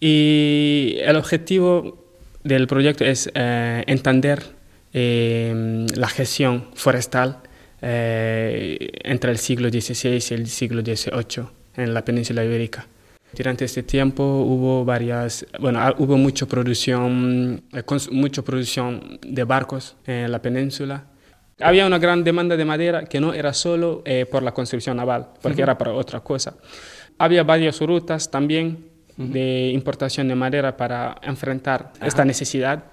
Y 0.00 0.98
el 1.02 1.16
objetivo 1.16 2.04
del 2.42 2.66
proyecto 2.66 3.04
es 3.04 3.30
eh, 3.34 3.82
entender 3.86 4.42
eh, 4.92 5.86
la 5.94 6.08
gestión 6.08 6.66
forestal 6.74 7.45
eh, 7.88 8.90
entre 9.04 9.30
el 9.30 9.38
siglo 9.38 9.68
XVI 9.68 10.18
y 10.30 10.34
el 10.34 10.48
siglo 10.48 10.82
XVIII 10.82 11.46
en 11.76 11.94
la 11.94 12.04
península 12.04 12.44
ibérica. 12.44 12.84
Durante 13.32 13.64
este 13.64 13.84
tiempo 13.84 14.24
hubo 14.24 14.84
varias, 14.84 15.46
bueno, 15.60 15.78
ah, 15.80 15.94
hubo 15.98 16.16
mucha 16.16 16.46
producción, 16.46 17.62
eh, 17.72 17.82
mucha 18.10 18.42
producción 18.42 19.20
de 19.24 19.44
barcos 19.44 19.94
en 20.04 20.32
la 20.32 20.42
península. 20.42 21.04
Había 21.60 21.86
una 21.86 21.98
gran 21.98 22.24
demanda 22.24 22.56
de 22.56 22.64
madera 22.64 23.04
que 23.04 23.20
no 23.20 23.32
era 23.32 23.52
solo 23.52 24.02
eh, 24.04 24.26
por 24.28 24.42
la 24.42 24.52
construcción 24.52 24.96
naval, 24.96 25.28
porque 25.40 25.58
uh 25.58 25.60
-huh. 25.60 25.68
era 25.68 25.78
para 25.78 25.92
otra 25.92 26.20
cosa. 26.20 26.56
Había 27.18 27.44
varias 27.44 27.80
rutas 27.80 28.30
también 28.30 28.66
uh 29.16 29.22
-huh. 29.22 29.32
de 29.32 29.70
importación 29.72 30.26
de 30.26 30.34
madera 30.34 30.76
para 30.76 31.16
enfrentar 31.22 31.92
Ajá. 31.96 32.06
esta 32.06 32.24
necesidad. 32.24 32.84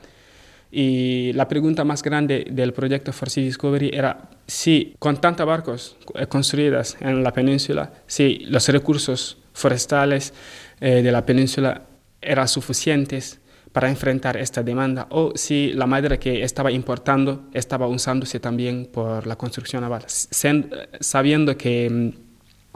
Y 0.75 1.33
la 1.33 1.47
pregunta 1.47 1.83
más 1.83 2.01
grande 2.01 2.47
del 2.49 2.73
proyecto 2.73 3.13
For 3.13 3.29
Sea 3.29 3.43
Discovery 3.43 3.91
era 3.93 4.31
si 4.47 4.95
con 4.97 5.21
tantos 5.21 5.45
barcos 5.45 5.95
eh, 6.15 6.25
construidos 6.25 6.97
en 6.99 7.23
la 7.23 7.31
península, 7.31 7.93
si 8.07 8.39
los 8.47 8.67
recursos 8.69 9.37
forestales 9.53 10.33
eh, 10.81 11.03
de 11.03 11.11
la 11.11 11.23
península 11.23 11.83
eran 12.19 12.47
suficientes 12.47 13.39
para 13.71 13.87
enfrentar 13.87 14.35
esta 14.35 14.63
demanda 14.63 15.05
o 15.11 15.33
si 15.35 15.73
la 15.73 15.85
madera 15.85 16.17
que 16.17 16.41
estaba 16.41 16.71
importando 16.71 17.43
estaba 17.53 17.85
usándose 17.85 18.39
también 18.39 18.89
por 18.91 19.27
la 19.27 19.35
construcción 19.35 19.83
naval, 19.83 20.05
sabiendo 20.07 21.55
que 21.55 21.87
mm, 21.87 22.09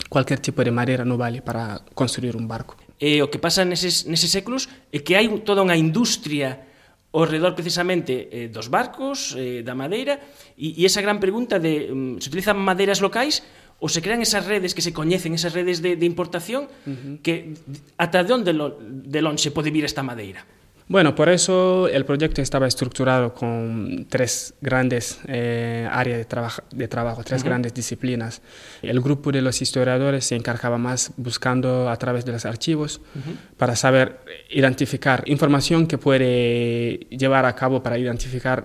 cualquier 0.08 0.38
tipo 0.40 0.64
de 0.64 0.70
madera 0.70 1.04
no 1.04 1.18
vale 1.18 1.42
para 1.42 1.82
construir 1.96 2.38
un 2.38 2.48
barco. 2.48 2.78
E 3.00 3.22
o 3.22 3.30
que 3.30 3.38
pasa 3.38 3.66
neses, 3.66 4.06
neses 4.06 4.30
séculos 4.30 4.70
é 4.94 5.02
que 5.02 5.18
hai 5.18 5.30
toda 5.42 5.62
unha 5.62 5.78
industria 5.78 6.67
ao 7.18 7.26
redor 7.26 7.58
precisamente 7.58 8.30
eh, 8.30 8.46
dos 8.54 8.70
barcos, 8.70 9.34
eh, 9.34 9.66
da 9.66 9.74
madeira, 9.74 10.22
e, 10.54 10.78
e 10.78 10.86
esa 10.86 11.02
gran 11.02 11.18
pregunta 11.18 11.58
de 11.58 11.90
um, 11.90 12.22
se 12.22 12.30
utilizan 12.30 12.62
madeiras 12.62 13.02
locais 13.02 13.42
ou 13.82 13.90
se 13.90 14.06
crean 14.06 14.22
esas 14.22 14.46
redes 14.46 14.78
que 14.78 14.86
se 14.86 14.94
coñecen, 14.94 15.34
esas 15.34 15.54
redes 15.54 15.82
de, 15.82 15.98
de 15.98 16.06
importación, 16.06 16.70
uh 16.70 16.94
-huh. 16.94 17.18
que 17.26 17.58
ata 17.98 18.22
de 18.22 18.32
onde 18.34 18.54
lo, 18.54 18.78
de 18.78 19.22
longe 19.26 19.50
pode 19.50 19.74
vir 19.74 19.86
esta 19.86 20.06
madeira. 20.06 20.46
Bueno, 20.90 21.16
por 21.16 21.28
eso 21.28 21.90
el 21.90 22.06
proyecto 22.06 22.42
estaba 22.42 22.66
estructurado 22.66 23.34
con 23.34 24.06
tres 24.10 24.54
grandes 24.62 25.20
eh, 25.28 25.86
áreas 25.92 26.18
de, 26.18 26.26
trabajo, 26.26 26.62
de 26.72 26.88
trabajo, 26.88 27.24
tres 27.26 27.42
uh 27.42 27.44
-huh. 27.44 27.48
grandes 27.48 27.74
disciplinas. 27.74 28.42
El 28.82 29.02
grupo 29.02 29.34
de 29.34 29.42
los 29.42 29.62
historiadores 29.62 30.24
se 30.26 30.36
encargaba 30.36 30.78
más 30.78 31.12
buscando 31.18 31.90
a 31.90 31.98
través 31.98 32.24
de 32.24 32.32
los 32.32 32.46
archivos 32.46 33.02
uh 33.16 33.20
-huh. 33.20 33.58
para 33.58 33.76
saber 33.76 34.20
identificar 34.50 35.24
información 35.26 35.88
que 35.88 35.98
puede 35.98 37.08
llevar 37.10 37.46
a 37.46 37.54
cabo 37.54 37.84
para 37.84 37.98
identificar 37.98 38.64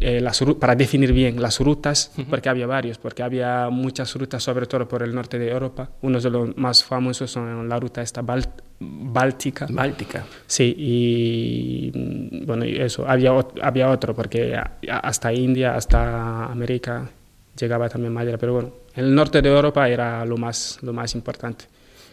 eh, 0.00 0.20
las, 0.20 0.42
para 0.58 0.74
definir 0.74 1.12
bien 1.12 1.40
las 1.40 1.60
rutas, 1.60 2.12
uh 2.16 2.20
-huh. 2.20 2.26
porque 2.30 2.48
había 2.48 2.66
varios, 2.66 2.98
porque 2.98 3.22
había 3.22 3.68
muchas 3.70 4.14
rutas, 4.14 4.42
sobre 4.42 4.66
todo 4.66 4.88
por 4.88 5.02
el 5.02 5.14
norte 5.14 5.38
de 5.38 5.50
Europa. 5.50 5.90
Uno 6.02 6.20
de 6.20 6.30
los 6.30 6.56
más 6.56 6.82
famosos 6.82 7.30
son 7.30 7.68
la 7.68 7.78
ruta 7.78 8.02
esta 8.02 8.22
Báltica. 8.22 9.66
Báltica. 9.70 10.24
Sí, 10.46 10.74
y 10.76 11.92
mm, 11.94 12.46
bueno, 12.46 12.64
eso, 12.64 13.06
había, 13.06 13.32
había 13.62 13.90
otro, 13.90 14.14
porque 14.14 14.56
hasta 14.88 15.32
India, 15.32 15.74
hasta 15.74 16.46
América 16.46 17.10
llegaba 17.58 17.88
también 17.88 18.12
madera, 18.12 18.38
pero 18.38 18.54
bueno, 18.54 18.70
el 18.94 19.14
norte 19.14 19.42
de 19.42 19.50
Europa 19.50 19.88
era 19.88 20.24
lo 20.24 20.36
más, 20.38 20.78
lo 20.82 20.92
más 20.92 21.14
importante. 21.14 21.66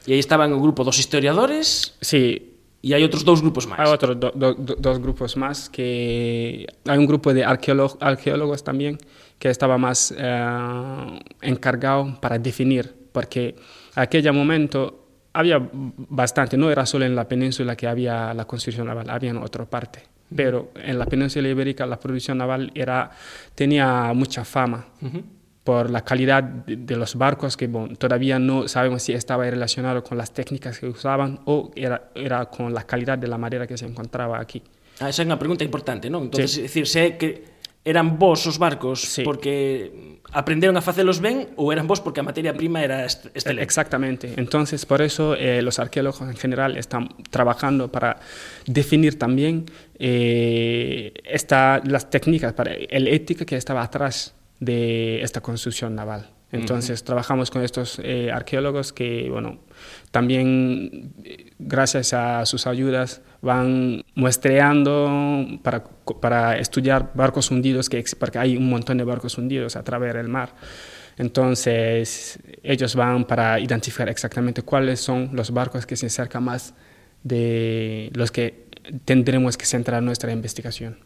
¿Y 0.05 0.13
ahí 0.13 0.19
estaban 0.19 0.51
el 0.51 0.59
grupo 0.59 0.83
dos 0.83 0.99
historiadores? 0.99 1.95
Sí, 2.01 2.56
y 2.87 2.93
hay 2.93 3.03
otros 3.03 3.25
dos 3.25 3.41
grupos 3.41 3.67
más. 3.67 3.79
Hay 3.79 3.87
otros 3.87 4.17
do, 4.17 4.31
do, 4.33 4.53
do, 4.53 4.75
dos 4.79 4.99
grupos 4.99 5.35
más 5.35 5.69
que 5.69 6.65
hay 6.85 6.97
un 6.97 7.05
grupo 7.05 7.33
de 7.33 7.43
arqueólogos, 7.43 7.97
arqueólogos 7.99 8.63
también 8.63 8.97
que 9.37 9.49
estaba 9.49 9.77
más 9.77 10.13
eh, 10.17 11.19
encargado 11.41 12.17
para 12.21 12.39
definir, 12.39 12.95
porque 13.11 13.55
en 13.93 14.01
aquel 14.01 14.31
momento 14.31 15.03
había 15.33 15.59
bastante, 15.71 16.55
no 16.55 16.71
era 16.71 16.85
solo 16.85 17.03
en 17.03 17.13
la 17.13 17.27
península 17.27 17.75
que 17.75 17.87
había 17.87 18.33
la 18.33 18.45
construcción 18.45 18.87
naval, 18.87 19.09
había 19.09 19.31
en 19.31 19.37
otra 19.37 19.65
parte. 19.65 20.03
Pero 20.33 20.71
en 20.75 20.97
la 20.97 21.05
península 21.05 21.47
ibérica 21.49 21.85
la 21.85 21.99
producción 21.99 22.37
naval 22.37 22.71
era, 22.73 23.11
tenía 23.53 24.13
mucha 24.13 24.45
fama. 24.45 24.85
Uh 25.01 25.07
-huh 25.07 25.36
por 25.67 25.89
la 25.89 25.99
calidad 26.05 26.41
de, 26.41 26.77
de 26.77 26.95
los 26.95 27.15
barcos, 27.15 27.57
que 27.57 27.67
bon, 27.67 27.97
todavía 27.97 28.39
no 28.39 28.69
sabemos 28.69 29.03
si 29.03 29.11
estaba 29.11 29.43
relacionado 29.49 30.01
con 30.01 30.17
las 30.17 30.31
técnicas 30.31 30.79
que 30.79 30.87
usaban 30.87 31.41
o 31.43 31.71
era, 31.75 32.09
era 32.15 32.45
con 32.45 32.73
la 32.73 32.83
calidad 32.83 33.17
de 33.17 33.27
la 33.27 33.37
madera 33.37 33.67
que 33.67 33.77
se 33.77 33.85
encontraba 33.85 34.39
aquí. 34.39 34.63
Ah, 35.01 35.11
esa 35.11 35.23
é 35.23 35.25
unha 35.27 35.35
pregunta 35.35 35.67
importante, 35.67 36.07
non? 36.07 36.31
Entonces, 36.31 36.55
sí. 36.55 36.63
decir, 36.63 36.87
se 36.87 37.19
que 37.19 37.59
eran 37.83 38.15
vos 38.15 38.47
os 38.47 38.55
barcos 38.55 39.11
sí. 39.11 39.27
porque 39.27 40.23
aprendieron 40.31 40.79
a 40.79 40.83
facelos 40.83 41.19
ben 41.19 41.51
ou 41.59 41.75
eran 41.75 41.83
vos 41.83 41.99
porque 41.99 42.23
a 42.23 42.25
materia 42.25 42.55
prima 42.55 42.79
era 42.79 43.03
excelente. 43.03 43.59
Exactamente. 43.59 44.39
Entonces, 44.39 44.87
por 44.87 45.03
eso 45.03 45.35
eh, 45.35 45.59
los 45.59 45.83
arqueólogos 45.83 46.31
en 46.31 46.39
general 46.39 46.79
están 46.79 47.11
trabajando 47.27 47.91
para 47.91 48.23
definir 48.63 49.19
también 49.19 49.67
eh, 49.99 51.11
esta, 51.27 51.83
las 51.83 52.07
técnicas, 52.07 52.55
para 52.55 52.71
el 52.71 53.11
ética 53.11 53.43
que 53.43 53.59
estaba 53.59 53.83
atrás 53.83 54.31
de 54.59 55.21
esta 55.21 55.41
construcción 55.41 55.95
naval. 55.95 56.31
Entonces, 56.51 57.01
uh 57.01 57.03
-huh. 57.03 57.05
trabajamos 57.05 57.51
con 57.51 57.61
estos 57.61 57.99
eh, 58.01 58.31
arqueólogos 58.31 58.93
que, 58.93 59.29
bueno, 59.29 59.59
también 60.11 61.13
gracias 61.59 62.13
a 62.13 62.45
sus 62.45 62.67
ayudas 62.67 63.21
van 63.41 64.01
muestreando 64.15 65.45
para, 65.61 65.83
para 66.21 66.57
estudiar 66.57 67.11
barcos 67.13 67.51
hundidos, 67.51 67.89
que, 67.89 68.03
porque 68.17 68.39
hay 68.39 68.55
un 68.55 68.69
montón 68.69 68.97
de 68.97 69.03
barcos 69.03 69.37
hundidos 69.37 69.75
a 69.75 69.83
través 69.83 70.13
del 70.13 70.29
mar. 70.29 70.53
Entonces, 71.17 72.39
ellos 72.63 72.95
van 72.95 73.25
para 73.25 73.59
identificar 73.59 74.07
exactamente 74.07 74.61
cuáles 74.61 74.99
son 75.01 75.31
los 75.33 75.51
barcos 75.51 75.85
que 75.85 75.95
se 75.95 76.05
acercan 76.05 76.43
más 76.43 76.73
de 77.23 78.09
los 78.13 78.31
que 78.31 78.66
tendremos 79.05 79.57
que 79.57 79.65
centrar 79.65 80.03
nuestra 80.03 80.31
investigación. 80.31 80.97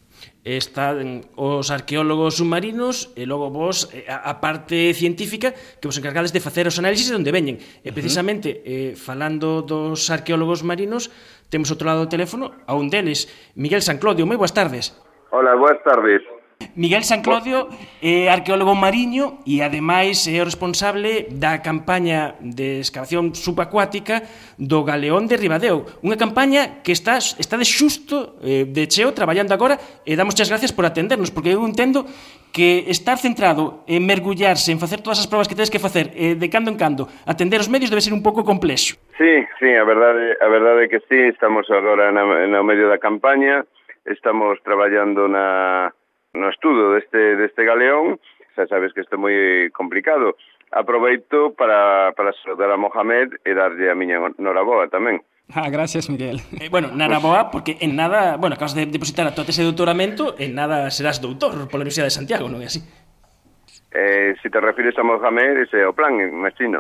Están 0.46 1.26
os 1.34 1.74
arqueólogos 1.74 2.38
submarinos 2.38 3.10
e 3.18 3.26
logo 3.26 3.50
vos 3.50 3.90
eh, 3.90 4.06
a, 4.06 4.30
a 4.30 4.38
parte 4.38 4.94
científica 4.94 5.54
que 5.54 5.90
vos 5.90 5.98
encargades 5.98 6.30
de 6.30 6.42
facer 6.42 6.70
os 6.70 6.78
análisis 6.78 7.10
de 7.10 7.18
onde 7.18 7.34
veñen. 7.34 7.58
E 7.82 7.90
precisamente, 7.90 8.50
uh 8.50 8.58
-huh. 8.62 8.94
eh, 8.94 8.94
falando 8.94 9.66
dos 9.66 10.10
arqueólogos 10.14 10.62
marinos, 10.62 11.10
temos 11.50 11.74
outro 11.74 11.90
lado 11.90 12.06
do 12.06 12.12
teléfono 12.12 12.54
a 12.70 12.78
un 12.78 12.94
deles, 12.94 13.30
Miguel 13.58 13.82
San 13.82 13.98
Clodio. 13.98 14.30
Moi 14.30 14.38
boas 14.38 14.54
tardes. 14.54 14.94
Hola, 15.34 15.58
boas 15.58 15.82
tardes. 15.82 16.22
Miguel 16.76 17.04
San 17.04 17.22
Clodio 17.22 17.70
é 18.02 18.30
arqueólogo 18.30 18.74
mariño 18.76 19.40
e 19.46 19.62
ademais 19.62 20.26
é 20.28 20.42
o 20.42 20.48
responsable 20.48 21.28
da 21.30 21.60
campaña 21.60 22.36
de 22.42 22.82
excavación 22.82 23.36
subacuática 23.36 24.24
do 24.58 24.84
Galeón 24.84 25.28
de 25.28 25.38
Ribadeo, 25.38 25.86
unha 26.02 26.18
campaña 26.18 26.84
que 26.86 26.94
está 26.94 27.18
está 27.18 27.56
de 27.58 27.68
xusto 27.68 28.38
eh, 28.42 28.66
de 28.66 28.88
cheo 28.88 29.14
traballando 29.14 29.54
agora 29.54 29.78
e 30.06 30.18
damos 30.18 30.38
as 30.38 30.50
gracias 30.50 30.74
por 30.74 30.86
atendernos 30.86 31.30
porque 31.30 31.54
eu 31.54 31.62
entendo 31.66 32.06
que 32.52 32.92
estar 32.92 33.18
centrado 33.18 33.84
en 33.88 34.06
mergullarse, 34.06 34.72
en 34.72 34.80
facer 34.80 35.00
todas 35.00 35.20
as 35.20 35.28
probas 35.28 35.48
que 35.48 35.56
tedes 35.56 35.72
que 35.72 35.80
facer 35.80 36.12
eh, 36.16 36.36
de 36.36 36.48
cando 36.50 36.70
en 36.70 36.78
cando, 36.78 37.08
atender 37.26 37.60
os 37.64 37.72
medios 37.72 37.90
debe 37.90 38.04
ser 38.04 38.14
un 38.14 38.24
pouco 38.24 38.44
complexo. 38.44 39.00
Sí, 39.18 39.34
sí, 39.60 39.70
a 39.72 39.86
verdade, 39.88 40.36
a 40.42 40.48
verdade 40.52 40.86
é 40.86 40.92
que 40.92 41.00
sí, 41.08 41.20
estamos 41.32 41.70
agora 41.72 42.12
na, 42.12 42.24
no 42.48 42.64
medio 42.68 42.92
da 42.92 43.00
campaña, 43.00 43.64
estamos 44.04 44.60
traballando 44.68 45.32
na, 45.32 45.96
no 46.34 46.50
estudo 46.50 46.94
deste, 46.94 47.36
deste 47.36 47.64
galeón, 47.64 48.20
xa 48.56 48.68
sabes 48.68 48.94
que 48.94 49.02
isto 49.02 49.16
é 49.16 49.20
moi 49.20 49.36
complicado. 49.72 50.36
Aproveito 50.72 51.52
para, 51.60 52.16
para 52.16 52.32
saludar 52.40 52.72
a 52.72 52.80
Mohamed 52.80 53.44
e 53.44 53.52
darlle 53.52 53.92
a 53.92 53.96
miña 53.96 54.20
noraboa 54.40 54.88
tamén. 54.88 55.20
Ah, 55.52 55.68
gracias, 55.68 56.10
Miguel. 56.10 56.40
Eh, 56.64 56.70
bueno, 56.72 56.96
naraboa, 56.96 57.52
porque 57.52 57.76
en 57.82 57.96
nada... 58.00 58.38
Bueno, 58.38 58.56
acabas 58.56 58.72
de 58.72 58.86
depositar 58.86 59.28
a 59.28 59.36
tua 59.36 59.44
tese 59.44 59.62
de 59.62 59.68
doutoramento, 59.68 60.40
en 60.40 60.56
nada 60.56 60.88
serás 60.96 61.20
doutor 61.20 61.68
pola 61.68 61.84
Universidade 61.84 62.08
de 62.08 62.16
Santiago, 62.16 62.48
non 62.48 62.64
é 62.64 62.72
así? 62.72 62.80
Eh, 63.94 64.36
se 64.38 64.44
si 64.44 64.50
te 64.50 64.62
refires 64.62 64.98
a 64.98 65.04
Mohamed, 65.04 65.68
ese 65.68 65.84
é 65.84 65.88
o 65.88 65.92
plan, 65.92 66.16
imagino. 66.16 66.80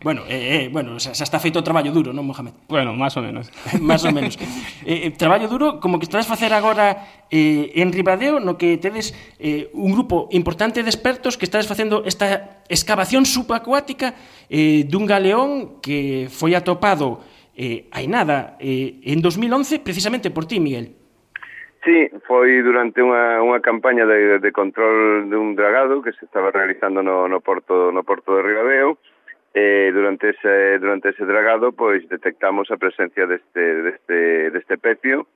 bueno, 0.00 0.24
eh, 0.24 0.64
eh, 0.64 0.68
bueno, 0.72 0.96
xa, 0.96 1.12
xa 1.12 1.28
está 1.28 1.36
feito 1.36 1.60
o 1.60 1.66
traballo 1.66 1.92
duro, 1.92 2.16
non, 2.16 2.24
Mohamed? 2.24 2.56
Bueno, 2.64 2.96
máis 2.96 3.12
ou 3.12 3.20
menos. 3.20 3.52
máis 3.84 4.00
ou 4.08 4.12
menos. 4.12 4.40
Eh, 4.86 5.10
eh 5.10 5.12
traballo 5.12 5.50
duro, 5.52 5.82
como 5.82 5.98
que 5.98 6.08
estades 6.08 6.30
facer 6.30 6.54
agora 6.54 7.26
eh, 7.28 7.76
en 7.76 7.92
Ribadeo, 7.92 8.40
no 8.40 8.56
que 8.56 8.78
tedes 8.80 9.12
eh, 9.36 9.68
un 9.76 9.92
grupo 9.92 10.32
importante 10.32 10.80
de 10.80 10.88
expertos 10.88 11.36
que 11.36 11.44
estades 11.44 11.68
facendo 11.68 12.06
esta 12.06 12.62
excavación 12.72 13.26
subacuática 13.26 14.14
eh, 14.48 14.86
dun 14.88 15.04
galeón 15.04 15.82
que 15.84 16.30
foi 16.32 16.54
atopado 16.54 17.20
eh, 17.52 17.90
hai 17.92 18.06
nada 18.08 18.56
eh, 18.62 19.02
en 19.04 19.20
2011 19.20 19.84
precisamente 19.84 20.32
por 20.32 20.48
ti, 20.48 20.56
Miguel. 20.56 21.05
Sí, 21.84 22.10
foi 22.26 22.62
durante 22.62 22.98
unha, 22.98 23.38
unha 23.42 23.62
campaña 23.62 24.06
de, 24.06 24.38
de 24.42 24.50
control 24.50 25.30
dun 25.30 25.54
dragado 25.54 26.02
que 26.02 26.14
se 26.14 26.24
estaba 26.24 26.50
realizando 26.50 27.02
no, 27.02 27.28
no 27.28 27.38
porto 27.40 27.92
no 27.92 28.02
porto 28.02 28.34
de 28.36 28.42
Ribadeo 28.42 28.98
eh, 29.54 29.90
durante 29.94 30.30
ese 30.34 30.78
durante 30.78 31.10
ese 31.10 31.24
dragado 31.24 31.72
pois 31.72 32.02
detectamos 32.08 32.70
a 32.70 32.76
presencia 32.76 33.26
deste 33.30 33.62
deste 33.86 34.50
deste 34.50 34.76
pecio 34.82 35.30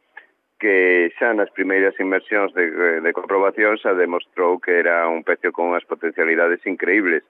que 0.58 1.08
xa 1.16 1.32
nas 1.32 1.48
primeiras 1.54 1.94
inmersións 2.02 2.52
de, 2.52 3.00
de 3.00 3.10
comprobación 3.14 3.78
xa 3.78 3.94
demostrou 3.94 4.58
que 4.58 4.76
era 4.76 5.06
un 5.06 5.22
pecio 5.22 5.54
con 5.54 5.70
unhas 5.70 5.86
potencialidades 5.86 6.60
increíbles 6.66 7.22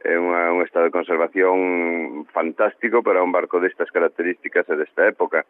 é 0.00 0.16
unha, 0.16 0.48
un 0.56 0.64
estado 0.64 0.88
de 0.88 0.96
conservación 0.96 2.24
fantástico 2.32 3.04
para 3.04 3.20
un 3.20 3.32
barco 3.32 3.60
destas 3.60 3.92
características 3.92 4.64
e 4.72 4.74
desta 4.80 5.04
época 5.04 5.44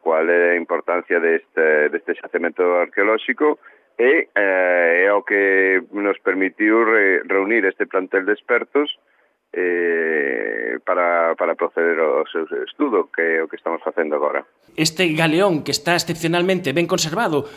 cual 0.00 0.28
é 0.28 0.52
a 0.52 0.56
importancia 0.56 1.20
deste, 1.20 1.88
deste 1.90 2.14
xacemento 2.14 2.62
arqueolóxico 2.78 3.58
e 3.98 4.30
eh, 4.34 5.06
é 5.06 5.12
o 5.12 5.22
que 5.22 5.82
nos 5.92 6.18
permitiu 6.20 6.84
re, 6.84 7.22
reunir 7.26 7.66
este 7.66 7.86
plantel 7.86 8.24
de 8.24 8.32
expertos 8.32 8.94
eh, 9.52 10.78
para, 10.84 11.34
para 11.34 11.54
proceder 11.54 11.98
ao 11.98 12.26
seu 12.28 12.46
estudo, 12.64 13.10
que 13.10 13.22
é 13.22 13.42
o 13.42 13.48
que 13.48 13.56
estamos 13.56 13.82
facendo 13.82 14.14
agora. 14.14 14.46
Este 14.76 15.10
galeón 15.14 15.64
que 15.64 15.72
está 15.72 15.96
excepcionalmente 15.98 16.70
ben 16.72 16.86
conservado, 16.86 17.48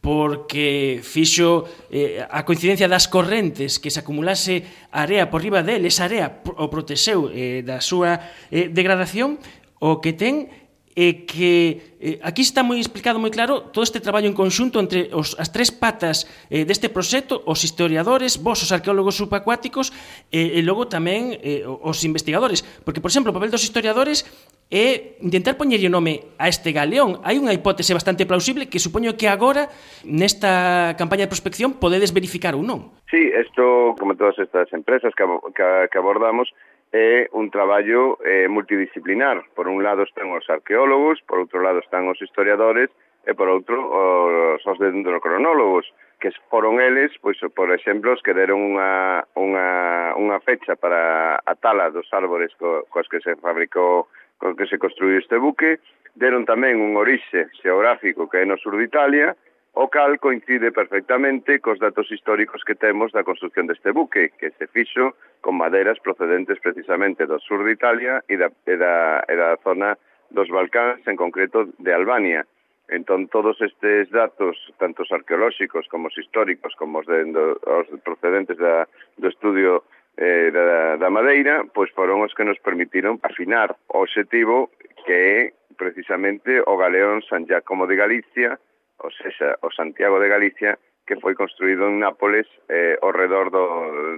porque 0.00 1.04
fixo 1.04 1.68
eh, 1.92 2.24
a 2.24 2.48
coincidencia 2.48 2.88
das 2.88 3.04
correntes 3.04 3.76
que 3.76 3.92
se 3.92 4.00
acumulase 4.00 4.64
area 4.88 5.28
por 5.28 5.44
riba 5.44 5.60
del, 5.60 5.84
esa 5.84 6.08
area 6.08 6.40
o 6.56 6.72
protexeu 6.72 7.28
eh, 7.28 7.60
da 7.60 7.84
súa 7.84 8.24
eh, 8.48 8.72
degradación, 8.72 9.36
o 9.80 10.00
que 10.00 10.16
ten 10.16 10.48
e 10.96 11.22
que 11.22 11.94
eh, 12.02 12.18
aquí 12.26 12.42
está 12.42 12.66
moi 12.66 12.82
explicado 12.82 13.22
moi 13.22 13.30
claro 13.30 13.70
todo 13.70 13.86
este 13.86 14.02
traballo 14.02 14.26
en 14.26 14.34
conxunto 14.34 14.82
entre 14.82 15.06
os, 15.14 15.38
as 15.38 15.54
tres 15.54 15.70
patas 15.70 16.26
eh, 16.50 16.66
deste 16.66 16.90
proxecto, 16.90 17.46
os 17.46 17.62
historiadores, 17.62 18.42
vos, 18.42 18.58
os 18.58 18.74
arqueólogos 18.74 19.14
subacuáticos 19.14 19.94
eh, 20.34 20.58
e 20.58 20.60
logo 20.66 20.90
tamén 20.90 21.38
eh, 21.38 21.62
os 21.62 22.02
investigadores. 22.02 22.66
Porque, 22.82 22.98
por 22.98 23.14
exemplo, 23.14 23.30
o 23.30 23.36
papel 23.36 23.54
dos 23.54 23.62
historiadores 23.62 24.26
é 24.70 25.18
intentar 25.22 25.54
poñerlle 25.54 25.86
o 25.86 25.94
nome 25.94 26.34
a 26.42 26.50
este 26.50 26.74
galeón. 26.74 27.22
Hai 27.22 27.38
unha 27.38 27.54
hipótese 27.54 27.94
bastante 27.94 28.26
plausible 28.26 28.66
que 28.66 28.82
supoño 28.82 29.14
que 29.14 29.30
agora 29.30 29.70
nesta 30.02 30.94
campaña 30.98 31.26
de 31.26 31.32
prospección 31.32 31.78
podedes 31.78 32.10
verificar 32.10 32.58
ou 32.58 32.66
non. 32.66 32.90
Sí, 33.10 33.30
isto, 33.30 33.94
como 33.98 34.18
todas 34.18 34.38
estas 34.42 34.66
empresas 34.74 35.14
que, 35.14 35.22
que, 35.54 35.66
que 35.90 35.98
abordamos, 35.98 36.50
é 36.92 37.30
un 37.32 37.50
traballo 37.50 38.18
eh, 38.24 38.48
multidisciplinar. 38.50 39.44
Por 39.54 39.68
un 39.68 39.82
lado 39.82 40.02
están 40.02 40.30
os 40.34 40.48
arqueólogos, 40.50 41.22
por 41.22 41.38
outro 41.38 41.62
lado 41.62 41.78
están 41.78 42.06
os 42.10 42.18
historiadores 42.18 42.90
e 43.26 43.32
por 43.34 43.48
outro 43.48 43.78
os, 43.78 44.62
os 44.66 44.78
dendrocronólogos, 44.78 45.86
que 46.20 46.30
foron 46.50 46.80
eles, 46.80 47.14
pois, 47.22 47.38
por 47.54 47.72
exemplo, 47.72 48.12
os 48.12 48.20
que 48.20 48.36
deron 48.36 48.60
unha, 48.60 49.24
unha, 49.38 50.12
unha 50.18 50.38
fecha 50.44 50.76
para 50.76 51.40
a 51.40 51.54
tala 51.56 51.88
dos 51.94 52.10
árbores 52.12 52.52
co, 52.60 52.84
coas 52.92 53.08
que 53.08 53.22
se 53.24 53.38
fabricou, 53.40 54.10
co 54.36 54.52
que 54.58 54.68
se 54.68 54.76
construiu 54.76 55.16
este 55.16 55.40
buque, 55.40 55.80
deron 56.18 56.44
tamén 56.44 56.82
un 56.82 56.98
orixe 56.98 57.48
xeográfico 57.62 58.28
que 58.28 58.42
é 58.42 58.44
no 58.44 58.58
sur 58.58 58.76
de 58.76 58.84
Italia, 58.84 59.38
o 59.74 59.88
cal 59.88 60.18
coincide 60.18 60.72
perfectamente 60.72 61.60
cos 61.60 61.78
datos 61.78 62.10
históricos 62.10 62.64
que 62.66 62.74
temos 62.74 63.12
da 63.12 63.22
construcción 63.22 63.70
deste 63.70 63.94
buque, 63.94 64.34
que 64.34 64.50
se 64.58 64.66
fixo 64.66 65.14
con 65.40 65.54
maderas 65.54 66.02
procedentes 66.02 66.58
precisamente 66.58 67.26
do 67.26 67.38
sur 67.38 67.62
de 67.62 67.72
Italia 67.72 68.24
e 68.26 68.34
da, 68.34 68.50
e 68.66 68.74
da, 68.74 69.22
e 69.30 69.34
da 69.38 69.54
zona 69.62 69.94
dos 70.30 70.50
Balcáns, 70.50 71.06
en 71.06 71.14
concreto 71.14 71.70
de 71.78 71.94
Albania. 71.94 72.46
Entón, 72.90 73.30
todos 73.30 73.54
estes 73.62 74.10
datos, 74.10 74.58
tanto 74.82 75.06
os 75.06 75.12
arqueolóxicos 75.14 75.86
como 75.86 76.10
os 76.10 76.18
históricos, 76.18 76.74
como 76.74 76.98
os, 76.98 77.06
de, 77.06 77.22
os 77.30 77.86
procedentes 78.02 78.58
da, 78.58 78.90
do 79.14 79.30
estudio 79.30 79.86
eh, 80.18 80.50
da, 80.50 80.98
da 80.98 81.10
Madeira, 81.10 81.62
pois 81.70 81.94
foron 81.94 82.26
os 82.26 82.34
que 82.34 82.42
nos 82.42 82.58
permitiron 82.58 83.22
afinar 83.22 83.78
o 83.94 84.02
objetivo 84.02 84.74
que 85.06 85.14
é 85.14 85.38
precisamente 85.78 86.58
o 86.66 86.74
galeón 86.74 87.22
San 87.22 87.46
Giacomo 87.46 87.86
de 87.86 87.94
Galicia, 87.94 88.58
ou 89.00 89.10
sexa, 89.10 89.56
o 89.64 89.72
Santiago 89.72 90.20
de 90.20 90.28
Galicia, 90.28 90.78
que 91.08 91.18
foi 91.18 91.34
construído 91.34 91.88
en 91.88 91.98
Nápoles 91.98 92.46
eh, 92.68 92.94
ao 93.02 93.10
redor 93.10 93.50
do, 93.50 93.64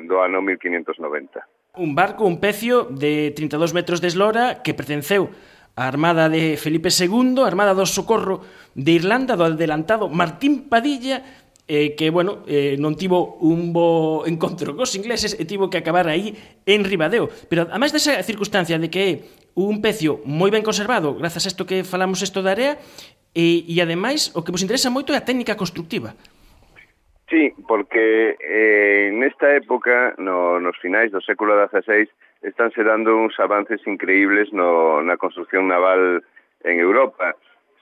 do 0.04 0.20
ano 0.20 0.42
1590. 0.44 1.80
Un 1.80 1.96
barco, 1.96 2.28
un 2.28 2.36
pecio 2.36 2.84
de 2.92 3.32
32 3.32 3.72
metros 3.72 4.04
de 4.04 4.12
eslora 4.12 4.60
que 4.60 4.76
pertenceu 4.76 5.32
a 5.72 5.88
Armada 5.88 6.28
de 6.28 6.60
Felipe 6.60 6.92
II, 6.92 7.40
a 7.40 7.48
Armada 7.48 7.72
do 7.72 7.88
Socorro 7.88 8.44
de 8.76 8.92
Irlanda, 8.92 9.40
do 9.40 9.48
adelantado 9.48 10.12
Martín 10.12 10.68
Padilla, 10.68 11.24
eh, 11.64 11.94
que, 11.96 12.10
bueno, 12.10 12.44
eh, 12.44 12.76
non 12.76 12.98
tivo 12.98 13.40
un 13.40 13.72
bo 13.72 14.28
encontro 14.28 14.74
cos 14.78 14.92
ingleses 14.92 15.32
e 15.32 15.48
tivo 15.48 15.72
que 15.72 15.80
acabar 15.80 16.12
aí 16.12 16.36
en 16.68 16.84
Ribadeo. 16.84 17.32
Pero, 17.48 17.70
además 17.72 17.96
desa 17.96 18.20
circunstancia 18.20 18.76
de 18.76 18.92
que 18.92 19.00
é 19.00 19.12
un 19.56 19.80
pecio 19.84 20.20
moi 20.28 20.52
ben 20.52 20.64
conservado, 20.64 21.16
grazas 21.16 21.44
a 21.44 21.50
isto 21.52 21.64
que 21.64 21.84
falamos 21.84 22.20
isto 22.20 22.44
da 22.44 22.52
area, 22.52 22.76
e, 23.34 23.64
e 23.68 23.80
ademais 23.80 24.32
o 24.36 24.42
que 24.42 24.52
vos 24.52 24.62
interesa 24.62 24.92
moito 24.92 25.12
é 25.12 25.16
a 25.16 25.24
técnica 25.24 25.56
constructiva. 25.56 26.14
Sí, 27.32 27.54
porque 27.66 28.36
eh, 28.40 29.10
nesta 29.14 29.48
época, 29.56 30.14
no, 30.18 30.60
nos 30.60 30.76
finais 30.78 31.10
do 31.10 31.24
século 31.24 31.56
XVI, 31.56 32.04
estánse 32.42 32.84
dando 32.84 33.16
uns 33.16 33.38
avances 33.40 33.80
increíbles 33.86 34.52
no, 34.52 35.00
na 35.00 35.16
construcción 35.16 35.64
naval 35.64 36.20
en 36.64 36.76
Europa. 36.78 37.32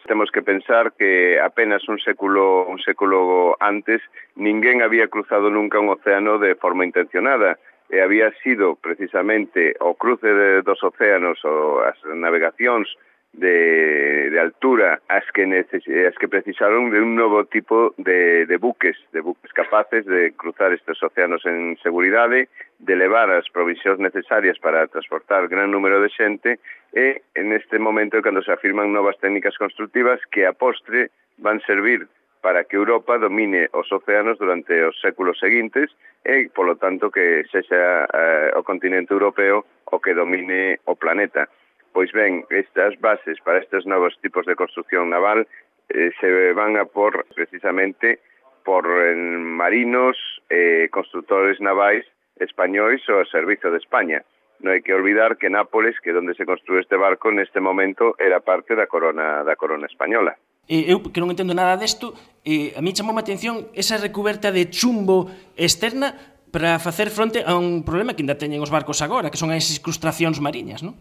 Temos 0.06 0.30
que 0.30 0.42
pensar 0.42 0.92
que 0.94 1.38
apenas 1.42 1.82
un 1.88 1.98
século, 1.98 2.66
un 2.66 2.78
século 2.78 3.56
antes 3.58 4.00
ninguén 4.36 4.82
había 4.82 5.08
cruzado 5.08 5.50
nunca 5.50 5.82
un 5.82 5.90
océano 5.90 6.38
de 6.38 6.54
forma 6.54 6.86
intencionada 6.86 7.58
e 7.90 7.98
había 7.98 8.30
sido 8.46 8.78
precisamente 8.78 9.74
o 9.82 9.98
cruce 9.98 10.30
de, 10.30 10.62
dos 10.62 10.78
océanos 10.78 11.42
ou 11.42 11.82
as 11.82 11.98
navegacións 12.06 12.86
de, 13.32 14.28
de 14.30 14.40
altura 14.40 15.00
as 15.08 15.24
que 15.32 15.46
neces 15.46 15.86
as 15.86 16.16
que 16.18 16.28
precisaron 16.28 16.90
de 16.90 17.00
un 17.00 17.14
novo 17.14 17.44
tipo 17.46 17.94
de, 17.96 18.46
de 18.46 18.56
buques, 18.56 18.96
de 19.12 19.20
buques 19.20 19.52
capaces 19.52 20.04
de 20.04 20.32
cruzar 20.32 20.72
estes 20.72 21.00
océanos 21.02 21.46
en 21.46 21.78
seguridade, 21.82 22.48
de 22.78 22.96
levar 22.96 23.30
as 23.30 23.46
provisións 23.50 24.02
necesarias 24.02 24.58
para 24.58 24.86
transportar 24.88 25.46
gran 25.46 25.70
número 25.70 26.02
de 26.02 26.10
xente 26.10 26.58
e 26.90 27.22
en 27.38 27.54
este 27.54 27.78
momento 27.78 28.18
cando 28.18 28.42
se 28.42 28.50
afirman 28.50 28.90
novas 28.90 29.18
técnicas 29.22 29.54
constructivas 29.58 30.18
que 30.30 30.46
a 30.46 30.52
postre 30.52 31.14
van 31.38 31.62
servir 31.62 32.10
para 32.40 32.64
que 32.64 32.76
Europa 32.76 33.18
domine 33.18 33.68
os 33.72 33.92
océanos 33.92 34.38
durante 34.38 34.72
os 34.82 34.98
séculos 35.00 35.38
seguintes 35.38 35.92
e, 36.24 36.48
polo 36.50 36.76
tanto, 36.76 37.10
que 37.12 37.44
sexa 37.52 38.08
eh, 38.08 38.50
o 38.56 38.64
continente 38.64 39.12
europeo 39.12 39.64
o 39.92 39.96
que 40.00 40.16
domine 40.16 40.80
o 40.84 40.96
planeta. 40.96 41.48
Pois 41.92 42.12
ben, 42.12 42.46
estas 42.50 42.98
bases 43.00 43.38
para 43.42 43.58
estes 43.58 43.86
novos 43.86 44.14
tipos 44.22 44.46
de 44.46 44.54
construcción 44.54 45.10
naval 45.10 45.46
eh, 45.88 46.10
se 46.20 46.52
van 46.52 46.76
a 46.76 46.84
por 46.84 47.26
precisamente 47.34 48.20
por 48.64 48.86
eh, 48.86 49.14
marinos 49.16 50.16
e 50.48 50.86
eh, 50.86 50.88
constructores 50.90 51.58
navais 51.58 52.06
españois 52.38 53.02
ao 53.08 53.26
servizo 53.26 53.70
de 53.74 53.82
España. 53.82 54.22
Non 54.60 54.76
hai 54.76 54.84
que 54.84 54.92
olvidar 54.92 55.40
que 55.40 55.48
Nápoles, 55.48 55.96
que 56.04 56.12
é 56.12 56.16
onde 56.16 56.36
se 56.36 56.44
construiu 56.44 56.84
este 56.84 56.94
barco, 56.94 57.32
neste 57.32 57.58
momento 57.58 58.14
era 58.20 58.44
parte 58.44 58.76
da 58.76 58.86
corona 58.86 59.42
da 59.42 59.56
corona 59.56 59.88
española. 59.88 60.36
E 60.68 60.86
eu 60.86 61.00
que 61.02 61.18
non 61.18 61.32
entendo 61.32 61.56
nada 61.56 61.80
desto, 61.80 62.12
e 62.44 62.76
a 62.76 62.80
mí 62.84 62.92
chamou 62.94 63.16
a 63.16 63.24
atención 63.24 63.72
esa 63.74 63.98
recuberta 63.98 64.52
de 64.52 64.68
chumbo 64.70 65.26
externa 65.56 66.14
para 66.52 66.78
facer 66.78 67.10
fronte 67.10 67.42
a 67.42 67.56
un 67.56 67.82
problema 67.82 68.12
que 68.14 68.22
ainda 68.22 68.38
teñen 68.38 68.60
os 68.60 68.70
barcos 68.70 69.00
agora, 69.00 69.32
que 69.32 69.40
son 69.40 69.50
as 69.50 69.66
incrustacións 69.72 70.38
mariñas, 70.38 70.84
non? 70.84 70.94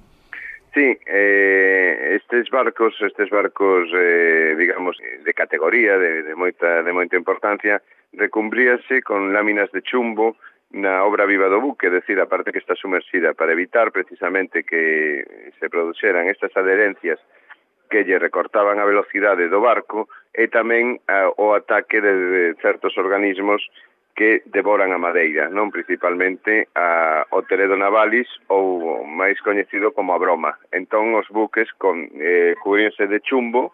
Sí, 0.74 1.00
eh, 1.08 2.18
estes 2.22 2.50
barcos, 2.50 2.96
estes 3.02 3.30
barcos, 3.30 3.90
eh, 3.94 4.56
digamos, 4.58 4.98
de 5.24 5.34
categoría, 5.34 5.98
de, 5.98 6.24
de, 6.24 6.36
moita, 6.36 6.84
de 6.84 6.94
moita 6.94 7.18
importancia, 7.18 7.82
recumbríase 8.14 9.02
con 9.02 9.34
láminas 9.34 9.72
de 9.72 9.82
chumbo 9.82 10.38
na 10.70 11.02
obra 11.02 11.26
viva 11.26 11.50
do 11.50 11.58
buque, 11.58 11.90
decir, 11.90 12.22
a 12.22 12.30
parte 12.30 12.54
que 12.54 12.62
está 12.62 12.78
sumersida, 12.78 13.34
para 13.34 13.54
evitar 13.58 13.90
precisamente 13.92 14.62
que 14.62 15.26
se 15.58 15.70
produxeran 15.70 16.30
estas 16.30 16.54
adherencias 16.54 17.18
que 17.90 18.06
lle 18.06 18.22
recortaban 18.22 18.78
a 18.78 18.86
velocidade 18.86 19.50
do 19.50 19.66
barco 19.66 20.06
e 20.30 20.46
tamén 20.46 21.02
a, 21.10 21.34
o 21.34 21.58
ataque 21.58 21.98
de, 21.98 22.14
de 22.14 22.44
certos 22.62 22.94
organismos 23.02 23.66
que 24.20 24.44
devoran 24.52 24.92
a 24.92 25.00
madeira, 25.00 25.48
non 25.48 25.72
principalmente 25.72 26.68
a 26.76 27.24
o 27.32 27.40
Teredo 27.48 27.80
Navalis 27.80 28.28
ou 28.52 29.08
máis 29.08 29.40
coñecido 29.40 29.96
como 29.96 30.12
a 30.12 30.20
broma. 30.20 30.60
Entón 30.76 31.16
os 31.16 31.24
buques 31.32 31.72
con, 31.80 32.04
eh, 32.20 32.52
cubríense 32.60 33.08
de 33.08 33.24
chumbo, 33.24 33.72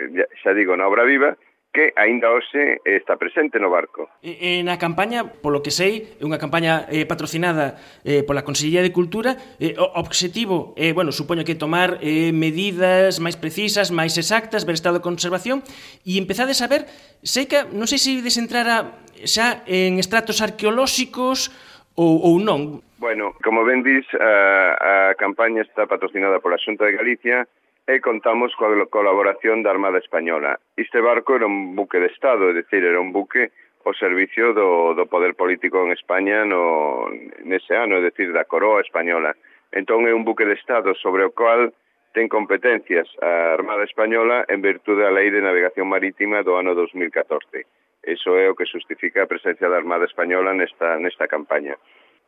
eh, 0.00 0.24
xa 0.40 0.56
digo, 0.56 0.72
na 0.80 0.88
obra 0.88 1.04
viva, 1.04 1.36
que 1.72 1.92
aínda 1.96 2.28
hoxe 2.28 2.84
está 2.84 3.16
presente 3.16 3.56
no 3.56 3.72
barco. 3.72 4.12
E, 4.20 4.60
e 4.60 4.62
na 4.62 4.76
campaña, 4.76 5.24
polo 5.24 5.64
que 5.64 5.72
sei, 5.72 6.20
é 6.20 6.24
unha 6.28 6.36
campaña 6.36 6.84
eh, 6.92 7.08
patrocinada 7.08 7.80
eh, 8.04 8.20
pola 8.22 8.44
Consellería 8.44 8.84
de 8.84 8.92
Cultura, 8.92 9.40
eh, 9.56 9.72
o 9.80 9.88
obxectivo, 9.96 10.76
eh, 10.76 10.92
bueno, 10.92 11.16
supoño 11.16 11.48
que 11.48 11.56
tomar 11.56 11.96
eh, 12.04 12.30
medidas 12.30 13.24
máis 13.24 13.40
precisas, 13.40 13.88
máis 13.88 14.20
exactas, 14.20 14.68
ver 14.68 14.76
estado 14.76 15.00
de 15.00 15.06
conservación, 15.06 15.64
e 16.04 16.20
empezades 16.20 16.60
a 16.60 16.68
ver, 16.68 16.84
sei 17.24 17.48
que, 17.48 17.64
non 17.72 17.88
sei 17.88 17.96
se 17.96 18.20
desentrara 18.20 19.00
xa 19.24 19.64
en 19.64 19.96
estratos 19.96 20.44
arqueolóxicos 20.44 21.48
ou, 21.96 22.20
ou 22.20 22.36
non. 22.36 22.84
Bueno, 23.00 23.32
como 23.40 23.64
ben 23.64 23.80
dis, 23.80 24.04
a, 24.14 25.10
a 25.10 25.14
campaña 25.16 25.64
está 25.64 25.88
patrocinada 25.88 26.38
pola 26.38 26.60
Xunta 26.60 26.84
de 26.84 27.00
Galicia, 27.00 27.48
e 27.86 27.98
contamos 27.98 28.54
coa 28.54 28.86
colaboración 28.86 29.66
da 29.66 29.74
Armada 29.74 29.98
Española. 29.98 30.58
Este 30.78 31.02
barco 31.02 31.34
era 31.34 31.46
un 31.46 31.74
buque 31.74 31.98
de 31.98 32.06
Estado, 32.06 32.50
é 32.50 32.54
dicir, 32.54 32.86
era 32.86 33.02
un 33.02 33.10
buque 33.10 33.50
ao 33.82 33.90
servicio 33.98 34.54
do, 34.54 34.94
do 34.94 35.10
poder 35.10 35.34
político 35.34 35.82
en 35.82 35.90
España 35.90 36.46
no, 36.46 37.10
nese 37.42 37.74
ano, 37.74 37.98
é 37.98 38.02
dicir, 38.06 38.30
da 38.30 38.46
coroa 38.46 38.86
española. 38.86 39.34
Entón 39.74 40.06
é 40.06 40.14
un 40.14 40.22
buque 40.22 40.46
de 40.46 40.54
Estado 40.54 40.94
sobre 40.94 41.26
o 41.26 41.34
cual 41.34 41.74
ten 42.14 42.30
competencias 42.30 43.10
a 43.18 43.58
Armada 43.58 43.82
Española 43.82 44.46
en 44.46 44.62
virtude 44.62 45.02
da 45.02 45.10
Lei 45.10 45.34
de 45.34 45.42
Navegación 45.42 45.90
Marítima 45.90 46.46
do 46.46 46.54
ano 46.54 46.78
2014. 46.78 47.66
Eso 48.06 48.38
é 48.38 48.46
o 48.46 48.54
que 48.54 48.70
justifica 48.70 49.26
a 49.26 49.30
presencia 49.30 49.66
da 49.66 49.80
Armada 49.82 50.06
Española 50.06 50.54
nesta, 50.54 51.02
nesta 51.02 51.26
campaña. 51.26 51.74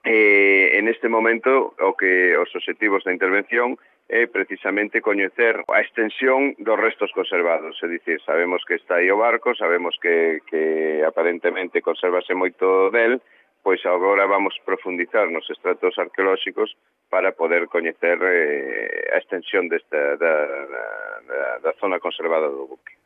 Eh, 0.03 0.77
en 0.77 0.89
este 0.89 1.09
momento, 1.09 1.79
o 1.79 1.95
que 1.95 2.37
os 2.37 2.51
objetivos 2.59 3.07
da 3.07 3.15
intervención 3.15 3.79
é 4.09 4.27
precisamente 4.27 5.01
coñecer 5.01 5.65
a 5.69 5.81
extensión 5.81 6.55
dos 6.59 6.79
restos 6.79 7.11
conservados. 7.13 7.81
É 7.83 7.89
dicir, 7.89 8.21
sabemos 8.23 8.65
que 8.65 8.75
está 8.77 8.97
aí 9.01 9.11
o 9.11 9.17
barco, 9.17 9.55
sabemos 9.57 9.97
que, 10.01 10.41
que 10.47 11.03
aparentemente 11.07 11.81
conservase 11.81 12.35
moito 12.37 12.91
del, 12.93 13.21
pois 13.65 13.81
agora 13.89 14.29
vamos 14.29 14.55
profundizar 14.65 15.31
nos 15.33 15.49
estratos 15.49 15.97
arqueolóxicos 15.97 16.77
para 17.09 17.33
poder 17.33 17.67
coñecer 17.69 18.21
eh, 18.21 19.09
a 19.15 19.19
extensión 19.19 19.73
desta, 19.73 20.17
da, 20.21 20.35
da, 20.69 21.59
da 21.65 21.73
zona 21.81 21.99
conservada 21.99 22.53
do 22.53 22.69
buque. 22.69 23.04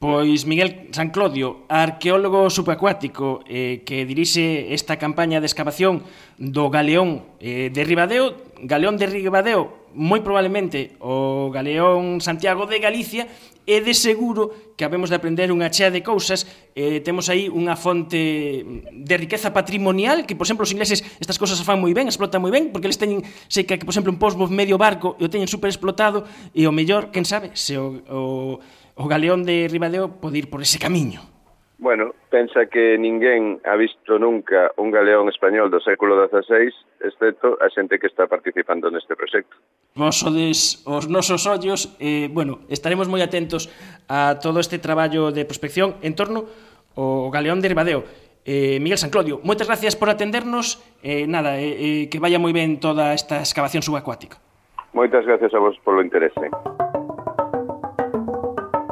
Pois 0.00 0.48
Miguel 0.48 0.88
San 0.96 1.12
Clodio, 1.12 1.68
arqueólogo 1.68 2.48
subacuático 2.48 3.44
eh, 3.44 3.84
que 3.84 4.08
dirixe 4.08 4.72
esta 4.72 4.96
campaña 4.96 5.44
de 5.44 5.46
excavación 5.52 6.00
do 6.40 6.72
Galeón 6.72 7.36
eh, 7.36 7.68
de 7.68 7.84
Ribadeo, 7.84 8.32
Galeón 8.64 8.96
de 8.96 9.04
Ribadeo, 9.04 9.92
moi 9.92 10.24
probablemente 10.24 10.96
o 11.04 11.52
Galeón 11.52 12.24
Santiago 12.24 12.64
de 12.64 12.80
Galicia, 12.80 13.28
e 13.68 13.84
de 13.84 13.92
seguro 13.92 14.72
que 14.72 14.88
habemos 14.88 15.12
de 15.12 15.20
aprender 15.20 15.52
unha 15.52 15.68
chea 15.68 15.92
de 15.92 16.00
cousas, 16.00 16.48
eh, 16.72 17.04
temos 17.04 17.28
aí 17.28 17.52
unha 17.52 17.76
fonte 17.76 18.64
de 18.88 19.14
riqueza 19.20 19.52
patrimonial, 19.52 20.24
que, 20.24 20.32
por 20.32 20.48
exemplo, 20.48 20.64
os 20.64 20.72
ingleses 20.72 21.04
estas 21.20 21.36
cousas 21.36 21.60
fan 21.60 21.76
moi 21.76 21.92
ben, 21.92 22.08
explotan 22.08 22.40
moi 22.40 22.48
ben, 22.48 22.72
porque 22.72 22.88
eles 22.88 22.96
teñen, 22.96 23.20
sei 23.52 23.68
que, 23.68 23.76
por 23.76 23.92
exemplo, 23.92 24.08
un 24.08 24.16
posbo 24.16 24.48
medio 24.48 24.80
barco 24.80 25.20
e 25.20 25.28
o 25.28 25.30
teñen 25.30 25.44
super 25.44 25.68
explotado, 25.68 26.24
e 26.56 26.64
o 26.64 26.72
mellor, 26.72 27.12
quen 27.12 27.28
sabe, 27.28 27.52
se 27.52 27.76
o, 27.76 28.00
o 28.08 28.64
o 29.00 29.08
galeón 29.08 29.48
de 29.48 29.64
Ribadeo 29.72 30.20
pode 30.20 30.44
ir 30.44 30.52
por 30.52 30.60
ese 30.60 30.76
camiño. 30.76 31.24
Bueno, 31.80 32.12
pensa 32.28 32.66
que 32.66 32.98
ninguén 33.00 33.58
ha 33.64 33.74
visto 33.74 34.18
nunca 34.18 34.70
un 34.76 34.92
galeón 34.92 35.32
español 35.32 35.72
do 35.72 35.80
século 35.80 36.12
XVI, 36.28 36.68
excepto 37.00 37.56
a 37.56 37.72
xente 37.72 37.96
que 37.96 38.04
está 38.04 38.28
participando 38.28 38.92
neste 38.92 39.16
proxecto. 39.16 39.56
Vos 39.96 40.20
sodes 40.20 40.84
os 40.84 41.08
nosos 41.08 41.48
ollos, 41.48 41.96
eh, 41.96 42.28
bueno, 42.28 42.68
estaremos 42.68 43.08
moi 43.08 43.24
atentos 43.24 43.72
a 44.12 44.36
todo 44.44 44.60
este 44.60 44.76
traballo 44.76 45.32
de 45.32 45.48
prospección 45.48 45.96
en 46.04 46.12
torno 46.12 46.44
ao 47.00 47.32
galeón 47.32 47.64
de 47.64 47.72
Ribadeo. 47.72 48.04
Eh, 48.44 48.76
Miguel 48.84 49.00
San 49.00 49.08
Clodio, 49.08 49.40
moitas 49.40 49.64
gracias 49.64 49.96
por 49.96 50.12
atendernos. 50.12 50.84
Eh, 51.00 51.24
nada, 51.24 51.56
eh, 51.56 52.04
eh, 52.04 52.12
que 52.12 52.20
vaya 52.20 52.36
moi 52.36 52.52
ben 52.52 52.76
toda 52.76 53.16
esta 53.16 53.40
excavación 53.40 53.80
subacuática. 53.80 54.36
Moitas 54.92 55.24
gracias 55.24 55.56
a 55.56 55.60
vos 55.64 55.80
polo 55.80 56.04
interese. 56.04 56.52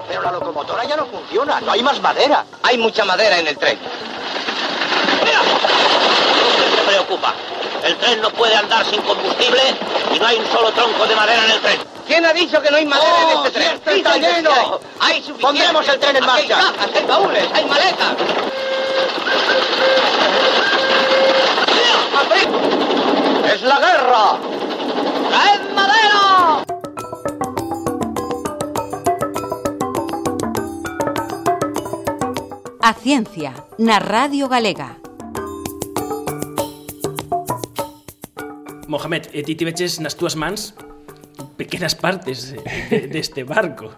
Pero 0.08 0.22
la 0.22 0.32
locomotora 0.32 0.84
ya 0.84 0.96
no 0.96 1.06
funciona, 1.06 1.60
no 1.60 1.72
hay 1.72 1.82
más 1.82 2.00
madera. 2.00 2.44
Hay 2.62 2.78
mucha 2.78 3.04
madera 3.04 3.38
en 3.38 3.46
el 3.46 3.58
tren. 3.58 3.78
¡Mira! 5.24 5.40
Usted 5.42 6.76
se 6.76 6.82
preocupa. 6.82 7.34
El 7.84 7.96
tren 7.96 8.20
no 8.20 8.30
puede 8.30 8.56
andar 8.56 8.84
sin 8.86 9.02
combustible 9.02 9.60
y 10.14 10.18
no 10.18 10.26
hay 10.26 10.36
un 10.38 10.46
solo 10.50 10.72
tronco 10.72 11.06
de 11.06 11.14
madera 11.14 11.44
en 11.44 11.50
el 11.50 11.60
tren. 11.60 11.78
¿Quién 12.06 12.24
ha 12.24 12.32
dicho 12.32 12.60
que 12.62 12.70
no 12.70 12.78
hay 12.78 12.86
madera 12.86 13.14
oh, 13.18 13.40
en 13.40 13.46
este 13.46 13.60
tren? 13.60 13.96
está 13.98 14.16
lleno! 14.16 14.50
Hay, 15.00 15.12
hay 15.12 15.22
suficiente. 15.22 15.42
Pondremos 15.42 15.88
el 15.88 16.00
tren 16.00 16.16
en 16.16 16.26
marcha. 16.26 16.56
Hay 16.56 16.64
cajas, 16.64 16.90
hay 16.94 17.04
baúles, 17.04 17.44
hay 17.52 17.64
maletas. 17.66 18.14
¡Es 23.52 23.62
la 23.62 23.78
guerra! 23.78 24.38
¡Traed 25.30 25.67
A 32.88 32.94
ciencia 32.94 33.52
na 33.76 33.98
Radio 34.00 34.48
Galega. 34.48 34.96
Mohamed, 38.88 39.28
e 39.36 39.44
ti 39.44 39.52
tiveches 39.52 40.00
nas 40.00 40.16
túas 40.16 40.32
mans 40.32 40.72
pequenas 41.58 41.98
partes 41.98 42.54
deste 43.10 43.42
barco. 43.42 43.90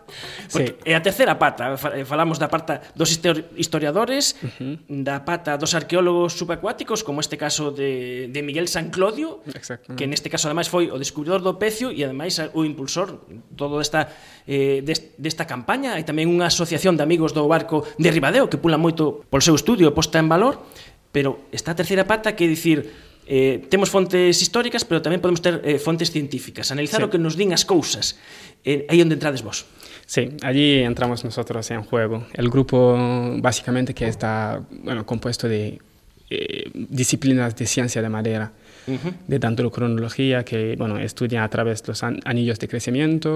Porque, 0.49 0.81
sí. 0.81 0.89
é 0.89 0.97
a 0.97 1.05
terceira 1.05 1.37
pata, 1.37 1.77
eh, 1.93 2.09
falamos 2.09 2.41
da 2.41 2.49
pata 2.49 2.81
dos 2.97 3.13
historiadores, 3.13 4.41
uh 4.41 4.49
-huh. 4.49 5.05
da 5.05 5.21
pata 5.29 5.61
dos 5.61 5.77
arqueólogos 5.77 6.41
subacuáticos, 6.41 7.05
como 7.05 7.21
este 7.21 7.37
caso 7.37 7.69
de, 7.69 8.33
de 8.33 8.41
Miguel 8.41 8.65
San 8.65 8.89
Clodio, 8.89 9.45
que 9.93 10.09
neste 10.09 10.33
caso 10.33 10.49
ademais 10.49 10.73
foi 10.73 10.89
o 10.89 10.97
descubridor 10.97 11.45
do 11.45 11.61
pecio 11.61 11.93
e 11.93 12.01
ademais 12.01 12.41
o 12.57 12.65
impulsor 12.65 13.29
todo 13.53 13.85
esta 13.85 14.09
eh, 14.49 14.81
desta 15.21 15.45
campaña. 15.45 16.01
Hai 16.01 16.09
tamén 16.09 16.33
unha 16.33 16.49
asociación 16.49 16.97
de 16.97 17.05
amigos 17.05 17.37
do 17.37 17.45
barco 17.45 17.85
de 18.01 18.09
Ribadeo 18.09 18.49
que 18.49 18.57
pula 18.57 18.81
moito 18.81 19.29
polo 19.29 19.45
seu 19.45 19.53
estudio 19.53 19.93
posta 19.93 20.17
en 20.17 20.33
valor, 20.33 20.65
pero 21.13 21.45
esta 21.53 21.77
terceira 21.77 22.09
pata 22.09 22.33
que 22.33 22.49
dicir 22.49 23.10
Eh, 23.31 23.63
temos 23.71 23.95
fontes 23.95 24.43
históricas, 24.43 24.83
pero 24.83 24.99
tamén 24.99 25.23
podemos 25.23 25.39
ter 25.39 25.63
eh, 25.63 25.79
fontes 25.79 26.11
científicas. 26.11 26.75
Analizar 26.75 26.99
sí. 26.99 27.07
o 27.07 27.09
que 27.15 27.23
nos 27.23 27.39
din 27.39 27.55
as 27.55 27.63
cousas. 27.63 28.19
Eh, 28.67 28.91
aí 28.91 28.99
onde 28.99 29.15
entrades 29.15 29.47
vos. 29.47 29.71
Sí, 30.03 30.35
allí 30.43 30.83
entramos 30.83 31.23
nosotros 31.23 31.71
en 31.71 31.87
juego. 31.87 32.27
El 32.35 32.51
grupo 32.51 32.99
básicamente 33.39 33.95
que 33.95 34.11
está 34.11 34.67
bueno, 34.83 35.07
compuesto 35.07 35.47
de 35.47 35.79
eh, 36.27 36.75
disciplinas 36.75 37.55
de 37.55 37.71
ciencia 37.71 38.03
de 38.03 38.11
madera 38.11 38.51
uh 38.87 38.93
-huh. 38.93 39.13
de 39.27 39.39
dendrocronología, 39.39 40.45
que 40.45 40.77
bueno, 40.77 40.99
estudia 40.99 41.45
a 41.45 41.49
través 41.49 41.83
de 41.83 41.89
los 41.89 42.03
anillos 42.03 42.59
de 42.59 42.69
crecimiento, 42.69 43.31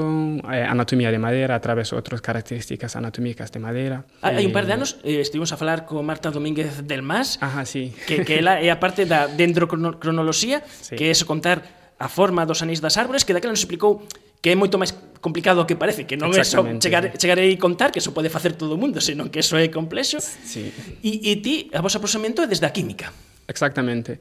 eh, 0.52 0.62
anatomía 0.62 1.10
de 1.10 1.18
madera, 1.18 1.54
a 1.54 1.60
través 1.60 1.90
de 1.90 1.96
otras 1.96 2.20
características 2.20 2.96
anatómicas 2.96 3.50
de 3.52 3.60
madera. 3.60 4.04
Ah, 4.22 4.32
Hai 4.32 4.44
eh, 4.44 4.48
un 4.48 4.52
par 4.52 4.66
de 4.66 4.72
anos 4.74 5.00
eh, 5.04 5.16
eh 5.16 5.20
estivemos 5.20 5.52
a 5.52 5.56
falar 5.56 5.84
con 5.84 6.04
Marta 6.04 6.30
Domínguez 6.30 6.86
del 6.86 7.02
Mas, 7.02 7.38
Ajá, 7.40 7.64
sí. 7.64 7.92
que, 8.06 8.24
que 8.24 8.38
ela 8.38 8.60
é 8.60 8.68
eh, 8.68 8.74
a 8.74 8.78
parte 8.80 9.06
da 9.06 9.26
dendrocronoloxía, 9.28 10.62
sí. 10.66 10.96
que 10.96 11.10
é 11.10 11.14
contar 11.24 11.62
a 11.98 12.08
forma 12.08 12.44
dos 12.44 12.60
anéis 12.60 12.82
das 12.82 12.98
árbores, 12.98 13.24
que 13.24 13.32
daquela 13.32 13.54
nos 13.54 13.62
explicou 13.62 14.04
que 14.44 14.52
é 14.52 14.56
moito 14.60 14.76
máis 14.76 14.92
complicado 15.24 15.64
do 15.64 15.64
que 15.64 15.72
parece, 15.72 16.04
que 16.04 16.20
non 16.20 16.28
é 16.36 16.44
só 16.44 16.60
chegar, 16.76 17.16
chegar 17.16 17.40
aí 17.40 17.56
e 17.56 17.58
contar, 17.58 17.88
que 17.88 17.96
eso 17.96 18.12
pode 18.12 18.28
facer 18.28 18.60
todo 18.60 18.76
o 18.76 18.78
mundo, 18.78 19.00
senón 19.00 19.32
que 19.32 19.40
eso 19.40 19.56
é 19.56 19.72
complexo. 19.72 20.20
Sí. 20.20 20.68
E, 21.00 21.32
e 21.32 21.40
ti, 21.40 21.72
a 21.72 21.80
vosa 21.80 21.96
aproximamento 21.96 22.44
é 22.44 22.46
desde 22.46 22.68
a 22.68 22.72
química. 22.76 23.08
Exactamente. 23.48 24.20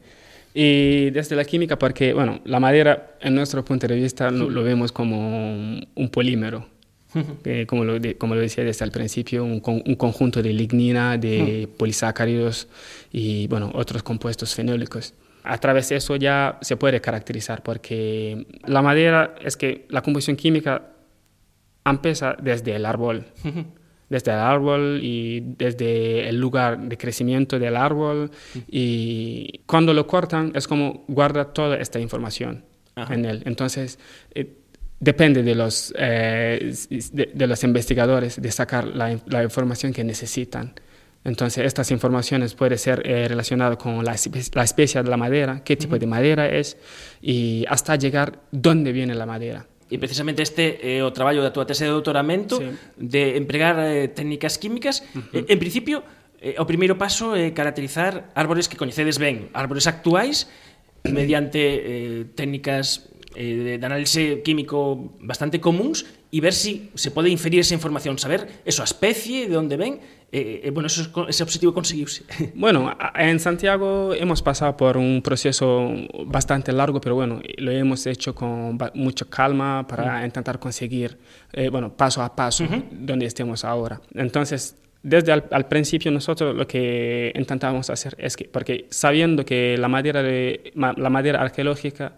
Y 0.53 1.09
desde 1.09 1.35
la 1.35 1.45
química, 1.45 1.79
porque, 1.79 2.13
bueno, 2.13 2.41
la 2.45 2.59
madera, 2.59 3.15
en 3.21 3.33
nuestro 3.35 3.65
punto 3.65 3.87
de 3.87 3.95
vista, 3.95 4.29
lo, 4.29 4.49
lo 4.49 4.63
vemos 4.63 4.91
como 4.91 5.53
un, 5.53 5.87
un 5.95 6.09
polímero. 6.09 6.71
Eh, 7.45 7.67
como, 7.67 7.85
lo 7.85 7.99
de, 7.99 8.17
como 8.17 8.33
lo 8.33 8.41
decía 8.41 8.63
desde 8.63 8.83
el 8.85 8.91
principio, 8.91 9.43
un, 9.43 9.61
un 9.63 9.95
conjunto 9.95 10.41
de 10.41 10.51
lignina, 10.51 11.15
de 11.15 11.69
polisacáridos 11.77 12.67
y, 13.11 13.45
bueno, 13.45 13.69
otros 13.75 14.01
compuestos 14.01 14.55
fenólicos. 14.55 15.13
A 15.43 15.59
través 15.59 15.89
de 15.89 15.97
eso 15.97 16.15
ya 16.15 16.57
se 16.61 16.75
puede 16.75 17.01
caracterizar, 17.01 17.61
porque 17.61 18.47
la 18.65 18.81
madera 18.81 19.35
es 19.43 19.57
que 19.57 19.85
la 19.89 20.01
composición 20.01 20.37
química 20.37 20.93
empieza 21.85 22.35
desde 22.41 22.75
el 22.75 22.85
árbol 22.85 23.25
desde 24.13 24.31
el 24.31 24.37
árbol 24.37 24.99
y 25.01 25.41
desde 25.57 26.29
el 26.29 26.37
lugar 26.39 26.79
de 26.79 26.97
crecimiento 26.97 27.57
del 27.57 27.75
árbol. 27.75 28.29
Y 28.69 29.61
cuando 29.65 29.93
lo 29.93 30.05
cortan 30.05 30.51
es 30.53 30.67
como 30.67 31.03
guarda 31.07 31.51
toda 31.51 31.77
esta 31.77 31.99
información 31.99 32.63
Ajá. 32.95 33.13
en 33.13 33.25
él. 33.25 33.41
Entonces, 33.45 33.97
eh, 34.35 34.53
depende 34.99 35.41
de 35.41 35.55
los, 35.55 35.93
eh, 35.97 36.73
de, 37.11 37.31
de 37.33 37.47
los 37.47 37.63
investigadores 37.63 38.39
de 38.39 38.51
sacar 38.51 38.85
la, 38.85 39.17
la 39.25 39.43
información 39.43 39.91
que 39.91 40.03
necesitan. 40.03 40.73
Entonces, 41.25 41.65
estas 41.65 41.89
informaciones 41.91 42.53
pueden 42.53 42.77
ser 42.77 43.01
eh, 43.05 43.27
relacionadas 43.27 43.77
con 43.77 44.03
la, 44.03 44.15
la 44.53 44.63
especie 44.63 45.01
de 45.01 45.09
la 45.09 45.17
madera, 45.17 45.61
qué 45.63 45.75
tipo 45.75 45.97
de 45.97 46.05
madera 46.05 46.49
es, 46.49 46.77
y 47.21 47.65
hasta 47.67 47.95
llegar 47.95 48.41
dónde 48.51 48.91
viene 48.91 49.15
la 49.15 49.25
madera. 49.25 49.65
E 49.93 50.01
precisamente 50.01 50.41
este 50.41 50.81
é 50.81 50.97
eh, 50.97 51.05
o 51.05 51.13
traballo 51.13 51.45
da 51.45 51.53
túa 51.53 51.69
tese 51.69 51.85
de 51.85 51.93
doutoramento 51.93 52.57
sí. 52.57 52.65
de 52.97 53.37
empregar 53.37 53.77
eh, 53.77 54.09
técnicas 54.09 54.57
químicas. 54.57 55.05
Uh 55.13 55.21
-huh. 55.21 55.45
eh, 55.45 55.53
en 55.53 55.59
principio, 55.61 56.01
eh, 56.41 56.57
o 56.57 56.65
primeiro 56.65 56.97
paso 56.97 57.37
é 57.37 57.45
eh, 57.45 57.49
caracterizar 57.53 58.33
árbores 58.33 58.65
que 58.65 58.73
coñecedes 58.73 59.21
ben, 59.21 59.53
árbores 59.53 59.85
actuais 59.85 60.49
mediante 61.05 61.61
eh, 61.61 62.25
técnicas 62.33 63.05
eh, 63.37 63.53
de, 63.53 63.73
de 63.77 63.85
análise 63.85 64.41
químico 64.41 65.13
bastante 65.21 65.61
comuns 65.61 66.09
e 66.33 66.41
ver 66.41 66.53
si 66.53 66.89
se 66.97 67.13
pode 67.13 67.29
inferir 67.29 67.61
esa 67.61 67.77
información, 67.77 68.17
saber 68.17 68.65
eso, 68.65 68.81
a 68.81 68.89
especie, 68.89 69.45
de 69.45 69.53
onde 69.53 69.77
ven, 69.77 70.01
eh, 70.33 70.65
eh, 70.65 70.71
bueno, 70.71 70.87
eso, 70.87 71.05
ese 71.29 71.43
objetivo 71.43 71.73
conseguiuse. 71.73 72.25
Bueno, 72.55 72.89
en 73.13 73.39
Santiago 73.39 74.15
hemos 74.15 74.41
pasado 74.41 74.75
por 74.75 74.97
un 74.97 75.21
proceso 75.21 75.93
bastante 76.25 76.71
largo, 76.71 76.99
pero 76.99 77.13
bueno, 77.13 77.39
lo 77.57 77.71
hemos 77.71 78.07
hecho 78.07 78.33
con 78.33 78.79
mucha 78.95 79.25
calma 79.25 79.85
para 79.85 80.25
intentar 80.25 80.57
conseguir, 80.57 81.19
eh, 81.51 81.69
bueno, 81.69 81.93
paso 81.93 82.23
a 82.23 82.35
paso, 82.35 82.65
donde 82.89 83.27
estemos 83.27 83.63
ahora. 83.63 84.01
Entonces, 84.15 84.75
desde 85.03 85.33
al, 85.33 85.45
al 85.51 85.67
principio 85.67 86.09
nosotros 86.09 86.55
lo 86.55 86.65
que 86.65 87.31
intentábamos 87.35 87.91
hacer 87.91 88.15
es 88.17 88.35
que, 88.35 88.45
porque 88.45 88.87
sabiendo 88.89 89.45
que 89.45 89.77
la 89.77 89.87
madera, 89.87 90.23
de, 90.23 90.71
la 90.73 91.09
madera 91.11 91.41
arqueológica 91.41 92.13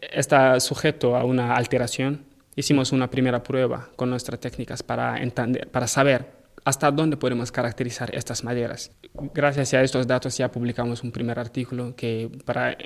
está 0.00 0.60
sujeto 0.60 1.16
a 1.16 1.24
una 1.24 1.56
alteración, 1.56 2.35
hicimos 2.56 2.90
una 2.92 3.08
primera 3.10 3.42
prueba 3.42 3.88
con 3.96 4.10
nuestras 4.10 4.40
técnicas 4.40 4.82
para, 4.82 5.22
entender, 5.22 5.68
para 5.68 5.86
saber 5.86 6.34
hasta 6.64 6.90
dónde 6.90 7.16
podemos 7.16 7.52
caracterizar 7.52 8.12
estas 8.12 8.42
maderas. 8.42 8.90
Gracias 9.32 9.72
a 9.74 9.82
estos 9.82 10.04
datos 10.06 10.36
ya 10.36 10.50
publicamos 10.50 11.04
un 11.04 11.12
primer 11.12 11.38
artículo 11.38 11.94
que 11.94 12.28
para 12.44 12.76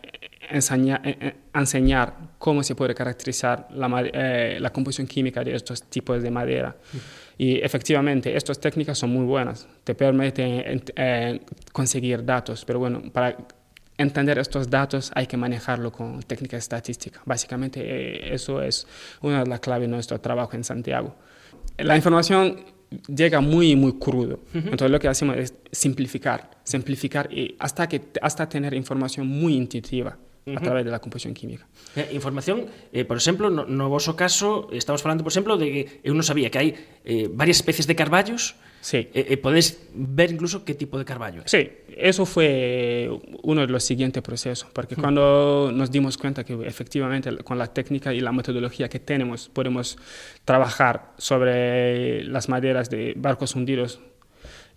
enseñar, 0.50 1.00
eh, 1.06 1.16
eh, 1.20 1.34
enseñar 1.54 2.14
cómo 2.38 2.62
se 2.62 2.74
puede 2.74 2.94
caracterizar 2.94 3.68
la, 3.70 3.88
eh, 4.12 4.58
la 4.60 4.70
composición 4.70 5.06
química 5.06 5.42
de 5.42 5.54
estos 5.54 5.82
tipos 5.84 6.22
de 6.22 6.30
madera. 6.30 6.76
Y 7.38 7.58
efectivamente, 7.60 8.36
estas 8.36 8.60
técnicas 8.60 8.98
son 8.98 9.10
muy 9.10 9.24
buenas, 9.24 9.66
te 9.84 9.94
permiten 9.94 10.62
ent- 10.80 10.92
eh, 10.96 11.40
conseguir 11.72 12.22
datos, 12.22 12.66
pero 12.66 12.80
bueno, 12.80 13.00
para 13.10 13.34
entender 14.00 14.38
estos 14.38 14.68
datos 14.68 15.10
hay 15.14 15.26
que 15.26 15.36
manejarlo 15.36 15.92
con 15.92 16.22
técnica 16.22 16.56
estadística. 16.56 17.20
Básicamente 17.24 17.80
eh, 17.82 18.34
eso 18.34 18.62
es 18.62 18.86
una 19.20 19.44
de 19.44 19.50
las 19.50 19.60
claves 19.60 19.88
de 19.88 19.94
nuestro 19.94 20.20
trabajo 20.20 20.56
en 20.56 20.64
Santiago. 20.64 21.14
La 21.78 21.96
información 21.96 22.64
llega 23.06 23.40
muy, 23.40 23.76
muy 23.76 23.98
crudo. 23.98 24.40
Entonces 24.52 24.90
lo 24.90 24.98
que 24.98 25.08
hacemos 25.08 25.36
es 25.36 25.54
simplificar, 25.70 26.50
simplificar 26.64 27.32
y 27.32 27.56
hasta, 27.58 27.88
que, 27.88 28.10
hasta 28.20 28.48
tener 28.48 28.74
información 28.74 29.26
muy 29.26 29.54
intuitiva 29.54 30.16
a 30.56 30.60
través 30.60 30.84
de 30.84 30.90
la 30.90 30.98
composición 30.98 31.34
química. 31.34 31.66
Eh, 31.96 32.10
información, 32.12 32.66
eh, 32.92 33.04
por 33.04 33.16
exemplo, 33.16 33.50
no, 33.50 33.64
no 33.66 33.88
voso 33.88 34.16
caso, 34.16 34.68
estamos 34.72 35.02
falando, 35.02 35.22
por 35.22 35.30
exemplo, 35.32 35.56
de 35.56 35.66
que 35.70 35.80
eu 36.02 36.14
non 36.14 36.26
sabía 36.26 36.50
que 36.50 36.58
hai 36.58 36.68
eh, 37.04 37.28
varias 37.30 37.62
especies 37.62 37.86
de 37.86 37.94
carballos, 37.94 38.56
Sí. 38.80 39.12
e, 39.12 39.28
e 39.28 39.36
podes 39.36 39.92
ver 39.92 40.32
incluso 40.32 40.64
que 40.64 40.72
tipo 40.72 40.96
de 40.96 41.04
carballo 41.04 41.44
é. 41.44 41.48
Sí, 41.52 41.68
eso 42.00 42.24
fue 42.24 43.12
uno 43.44 43.60
de 43.60 43.68
los 43.68 43.84
siguientes 43.84 44.24
procesos, 44.24 44.72
porque 44.72 44.96
cuando 44.96 45.68
nos 45.68 45.92
dimos 45.92 46.16
cuenta 46.16 46.48
que 46.48 46.56
efectivamente 46.64 47.28
con 47.44 47.60
la 47.60 47.68
técnica 47.68 48.14
y 48.16 48.24
la 48.24 48.32
metodología 48.32 48.88
que 48.88 48.96
tenemos 48.96 49.52
podemos 49.52 50.00
trabajar 50.48 51.12
sobre 51.20 52.24
las 52.24 52.48
maderas 52.48 52.88
de 52.88 53.12
barcos 53.20 53.54
hundidos 53.54 54.00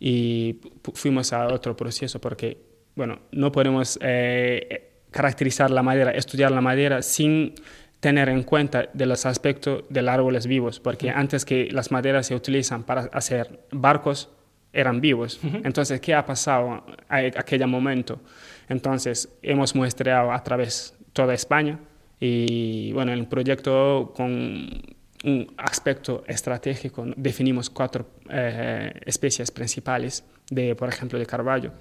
y 0.04 0.60
fuimos 0.96 1.32
a 1.32 1.48
otro 1.48 1.76
proceso 1.78 2.20
porque, 2.20 2.58
bueno, 3.00 3.22
no 3.32 3.54
podemos 3.54 3.98
eh, 4.02 4.93
caracterizar 5.13 5.71
la 5.71 5.84
madera, 5.84 6.12
estudiar 6.12 6.52
la 6.52 6.62
madera 6.62 7.02
sin 7.02 7.56
tener 8.02 8.28
en 8.28 8.43
cuenta 8.43 8.89
de 8.93 9.06
los 9.06 9.26
aspectos 9.26 9.86
de 9.89 10.02
los 10.02 10.13
árboles 10.13 10.45
vivos, 10.45 10.82
porque 10.82 11.10
antes 11.10 11.45
que 11.45 11.69
las 11.71 11.89
maderas 11.91 12.28
se 12.28 12.36
utilizan 12.36 12.84
para 12.84 13.04
hacer 13.13 13.62
barcos, 13.71 14.30
eran 14.73 14.99
vivos. 14.99 15.39
Entonces, 15.63 16.02
¿qué 16.02 16.13
ha 16.13 16.26
pasado 16.26 16.84
a 17.08 17.17
aquel 17.17 17.65
momento? 17.67 18.19
Entonces, 18.67 19.30
hemos 19.41 19.76
muestreado 19.76 20.34
a 20.34 20.43
través 20.43 20.95
toda 21.13 21.34
España 21.34 21.80
y, 22.19 22.91
bueno, 22.91 23.13
en 23.13 23.19
el 23.19 23.28
proyecto 23.28 24.12
con 24.15 24.82
un 25.23 25.54
aspecto 25.58 26.23
estratégico 26.28 27.06
definimos 27.15 27.69
cuatro 27.69 28.06
eh, 28.30 28.91
especies 29.06 29.52
principales 29.52 30.26
de, 30.49 30.76
por 30.76 30.89
ejemplo, 30.89 31.17
de 31.17 31.26
carballo 31.26 31.71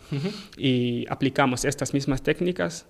y 0.56 1.04
aplicamos 1.08 1.64
estas 1.64 1.92
mismas 1.92 2.22
técnicas 2.22 2.86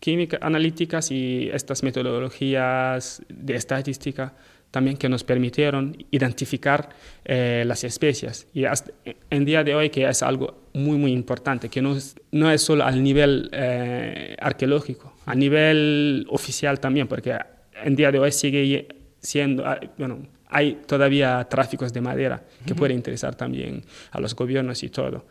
químicas 0.00 0.40
analíticas 0.42 1.10
y 1.10 1.48
estas 1.52 1.82
metodologías 1.82 3.22
de 3.28 3.54
estadística 3.56 4.34
también 4.74 4.96
que 4.96 5.08
nos 5.08 5.22
permitieron 5.22 5.96
identificar 6.10 6.88
eh, 7.24 7.62
las 7.64 7.84
especies. 7.84 8.48
Y 8.52 8.64
hasta 8.64 8.90
en 9.30 9.44
día 9.44 9.62
de 9.62 9.72
hoy 9.72 9.88
que 9.88 10.04
es 10.08 10.20
algo 10.20 10.64
muy, 10.72 10.98
muy 10.98 11.12
importante, 11.12 11.68
que 11.68 11.80
no 11.80 11.96
es, 11.96 12.16
no 12.32 12.50
es 12.50 12.60
solo 12.60 12.84
al 12.84 13.00
nivel 13.00 13.50
eh, 13.52 14.34
arqueológico, 14.40 15.14
a 15.26 15.34
nivel 15.36 16.26
oficial 16.28 16.80
también, 16.80 17.06
porque 17.06 17.38
en 17.84 17.94
día 17.94 18.10
de 18.10 18.18
hoy 18.18 18.32
sigue 18.32 18.88
siendo, 19.20 19.64
ah, 19.64 19.78
bueno, 19.96 20.26
hay 20.48 20.80
todavía 20.86 21.46
tráficos 21.48 21.92
de 21.92 22.00
madera 22.00 22.42
que 22.66 22.72
uh 22.72 22.74
-huh. 22.74 22.78
puede 22.78 22.94
interesar 22.94 23.36
también 23.36 23.84
a 24.10 24.18
los 24.18 24.34
gobiernos 24.34 24.82
y 24.82 24.88
todo. 24.88 25.24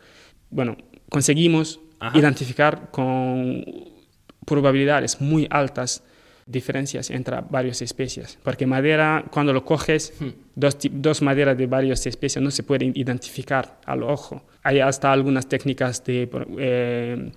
Bueno, 0.48 0.78
conseguimos 1.10 1.80
Ajá. 2.00 2.18
identificar 2.18 2.90
con 2.90 3.62
probabilidades 4.44 5.20
muy 5.20 5.46
altas 5.50 6.02
diferencias 6.46 7.10
entre 7.10 7.40
varias 7.48 7.80
especies, 7.80 8.38
porque 8.42 8.66
madera, 8.66 9.24
cuando 9.30 9.52
lo 9.52 9.64
coges, 9.64 10.12
hmm. 10.20 10.28
dos, 10.54 10.76
dos 10.90 11.22
maderas 11.22 11.56
de 11.56 11.66
varias 11.66 12.06
especies 12.06 12.42
no 12.42 12.50
se 12.50 12.62
pueden 12.62 12.92
identificar 12.94 13.80
al 13.86 14.02
ojo. 14.02 14.42
Hay 14.62 14.80
hasta 14.80 15.10
algunas 15.10 15.48
técnicas 15.48 16.04
de, 16.04 16.28
eh, 16.58 17.32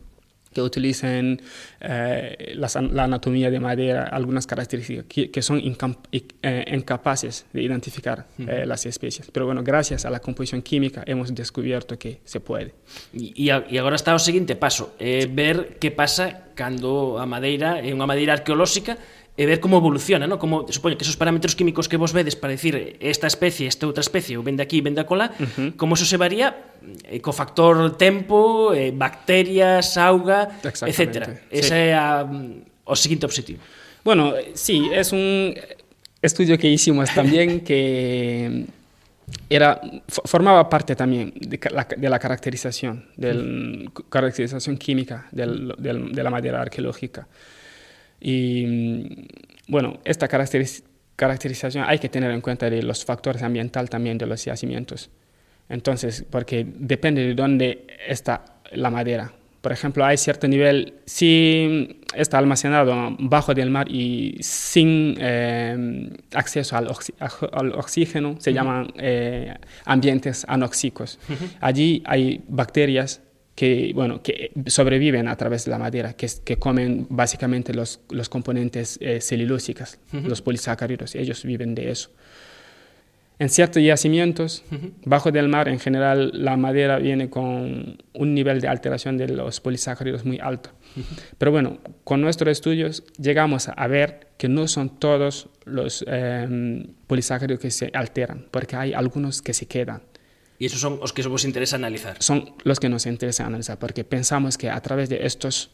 que 0.58 0.62
utilizan 0.64 1.40
eh, 1.80 2.54
las, 2.56 2.74
la 2.76 3.04
anatomía 3.04 3.52
de 3.52 3.60
madera, 3.60 4.06
algunas 4.06 4.48
características 4.48 5.06
que, 5.08 5.30
que 5.30 5.42
son 5.44 5.62
eh, 5.62 6.66
incapaces 6.74 7.46
de 7.54 7.62
identificar 7.62 8.26
eh, 8.40 8.42
uh 8.42 8.46
-huh. 8.46 8.66
las 8.66 8.88
especies. 8.88 9.30
Pero 9.32 9.46
bueno, 9.46 9.62
gracias 9.64 10.06
a 10.06 10.10
la 10.10 10.20
composición 10.20 10.64
química 10.64 11.04
hemos 11.06 11.30
descubierto 11.36 12.00
que 12.00 12.22
se 12.26 12.40
puede. 12.40 12.74
E, 13.14 13.46
e 13.46 13.78
agora 13.78 13.96
está 13.96 14.16
o 14.16 14.20
seguinte 14.20 14.56
paso, 14.56 14.96
eh, 14.98 15.30
ver 15.30 15.78
que 15.78 15.92
pasa 15.92 16.50
cando 16.58 17.22
a 17.22 17.26
madeira 17.30 17.78
é 17.86 17.94
unha 17.94 18.10
madeira 18.10 18.34
arqueolóxica 18.34 18.98
e 19.38 19.46
ver 19.46 19.62
como 19.62 19.78
evoluciona, 19.78 20.26
¿no? 20.26 20.42
como 20.42 20.66
supoño 20.66 20.98
que 20.98 21.06
esos 21.06 21.16
parámetros 21.16 21.54
químicos 21.54 21.86
que 21.86 21.96
vos 21.96 22.12
vedes 22.12 22.36
para 22.36 22.58
decir 22.58 22.98
esta 23.00 23.30
especie, 23.30 23.70
esta 23.70 23.86
outra 23.86 24.02
especie, 24.02 24.34
ou 24.34 24.42
vende 24.42 24.66
aquí, 24.66 24.82
vende 24.82 24.98
acolá, 24.98 25.30
uh 25.38 25.46
-huh. 25.46 25.70
como 25.78 25.94
eso 25.94 26.10
se 26.10 26.18
varía 26.18 26.74
eh, 27.06 27.22
co 27.22 27.30
factor 27.30 27.94
tempo, 28.02 28.74
eh, 28.74 28.90
bacterias, 28.90 29.94
auga, 30.02 30.58
etc. 30.66 31.38
Ese 31.54 31.70
sí. 31.70 31.74
é 31.74 31.94
a, 31.94 32.26
o 32.26 32.96
seguinte 32.98 33.30
objetivo. 33.30 33.62
Bueno, 34.02 34.34
sí, 34.58 34.90
es 34.90 35.14
un 35.14 35.54
estudio 36.18 36.58
que 36.58 36.66
hicimos 36.66 37.14
también 37.14 37.62
que 37.68 38.66
era, 39.50 39.80
formaba 40.08 40.66
parte 40.66 40.96
también 40.96 41.34
de 41.36 41.60
la, 41.70 41.86
de 41.86 42.10
la 42.10 42.18
caracterización, 42.18 43.06
de 43.16 43.34
la 43.34 43.92
caracterización 44.10 44.78
química 44.78 45.28
del, 45.32 45.76
del, 45.78 46.12
de 46.12 46.24
la 46.24 46.30
madera 46.30 46.62
arqueológica. 46.62 47.28
Y 48.20 49.28
bueno, 49.68 50.00
esta 50.04 50.28
caracteriz 50.28 50.84
caracterización 51.18 51.84
hay 51.86 52.00
que 52.00 52.08
tener 52.08 52.32
en 52.32 52.42
cuenta 52.42 52.70
de 52.70 52.82
los 52.84 53.04
factores 53.04 53.42
ambientales 53.42 53.90
también 53.90 54.18
de 54.18 54.28
los 54.28 54.46
yacimientos. 54.46 55.10
Entonces, 55.68 56.24
porque 56.30 56.66
depende 56.66 57.26
de 57.26 57.34
dónde 57.34 57.88
está 58.08 58.46
la 58.72 58.90
madera. 58.90 59.34
Por 59.60 59.72
ejemplo, 59.72 60.06
hay 60.06 60.18
cierto 60.18 60.48
nivel, 60.48 60.94
si 61.06 62.00
está 62.16 62.38
almacenado 62.38 63.18
bajo 63.20 63.54
del 63.54 63.70
mar 63.72 63.92
y 63.92 64.38
sin 64.40 65.16
eh, 65.20 66.10
acceso 66.34 66.78
al, 66.78 66.88
oxi 66.88 67.14
al, 67.20 67.74
oxígeno, 67.74 68.38
se 68.40 68.52
uh 68.52 68.54
-huh. 68.54 68.56
llaman 68.56 68.94
eh, 68.98 69.56
ambientes 69.86 70.46
anoxicos. 70.48 71.20
Uh 71.28 71.34
-huh. 71.34 71.50
Allí 71.60 72.04
hay 72.06 72.42
bacterias 72.48 73.22
que, 73.58 73.92
bueno, 73.96 74.22
que 74.22 74.52
sobreviven 74.68 75.28
a 75.28 75.36
través 75.36 75.66
de 75.66 75.72
la 75.72 75.80
madera, 75.80 76.14
que, 76.14 76.28
que 76.46 76.58
comen 76.58 77.08
básicamente 77.10 77.74
los, 77.74 78.02
los 78.12 78.30
componentes 78.30 79.00
eh, 79.02 79.20
celulósicos, 79.20 79.98
uh 80.14 80.18
-huh. 80.18 80.28
los 80.28 80.44
polisacáridos, 80.44 81.16
ellos 81.16 81.44
viven 81.44 81.74
de 81.74 81.90
eso. 81.90 82.12
En 83.40 83.50
ciertos 83.50 83.82
yacimientos, 83.82 84.64
bajo 85.06 85.32
del 85.32 85.48
mar, 85.48 85.70
en 85.70 85.80
general, 85.80 86.32
la 86.36 86.56
madera 86.56 87.00
viene 87.00 87.30
con 87.32 87.98
un 88.14 88.34
nivel 88.36 88.62
de 88.62 88.68
alteración 88.68 89.18
de 89.18 89.28
los 89.28 89.60
polisacáridos 89.60 90.24
muy 90.24 90.40
alto. 90.40 90.70
Pero 91.40 91.52
bueno, 91.52 91.80
con 92.04 92.22
nuestros 92.22 92.52
estudios 92.52 93.04
llegamos 93.20 93.70
a 93.70 93.88
ver 93.88 94.28
que 94.38 94.50
no 94.50 94.68
son 94.68 95.00
todos 95.00 95.50
los 95.66 96.06
eh, 96.08 96.86
polisacáridos 97.08 97.60
que 97.60 97.72
se 97.72 97.90
alteran, 97.94 98.46
porque 98.52 98.76
hay 98.76 98.94
algunos 98.94 99.42
que 99.42 99.54
se 99.54 99.66
quedan. 99.66 100.02
Y 100.60 100.66
esos 100.66 100.80
son 100.80 101.00
los 101.00 101.14
que 101.14 101.22
vos 101.28 101.46
interesa 101.46 101.76
analizar. 101.76 102.18
Son 102.20 102.54
los 102.64 102.80
que 102.80 102.90
nos 102.90 103.06
interesa 103.06 103.46
analizar, 103.46 103.78
porque 103.78 104.04
pensamos 104.04 104.58
que 104.58 104.70
a 104.70 104.82
través 104.82 105.10
de 105.10 105.26
estos 105.26 105.72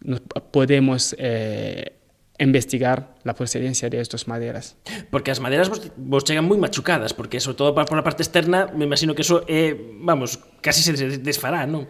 nos 0.00 0.20
podemos 0.52 1.16
eh, 1.18 1.96
investigar 2.38 3.14
la 3.24 3.34
procedencia 3.34 3.88
de 3.88 4.00
estas 4.00 4.28
maderas. 4.28 4.76
Porque 5.10 5.30
as 5.30 5.40
maderas 5.40 5.68
vos, 5.68 5.80
vos 5.96 6.24
chegan 6.24 6.44
moi 6.44 6.60
machucadas, 6.60 7.16
porque 7.16 7.40
sobre 7.40 7.56
todo 7.56 7.72
por 7.72 7.88
a 7.88 8.04
parte 8.04 8.20
externa, 8.20 8.68
me 8.76 8.84
imagino 8.84 9.16
que 9.16 9.24
eso, 9.24 9.40
eh, 9.48 9.72
vamos, 10.04 10.36
casi 10.60 10.84
se 10.84 10.92
desfará, 11.16 11.64
non? 11.64 11.88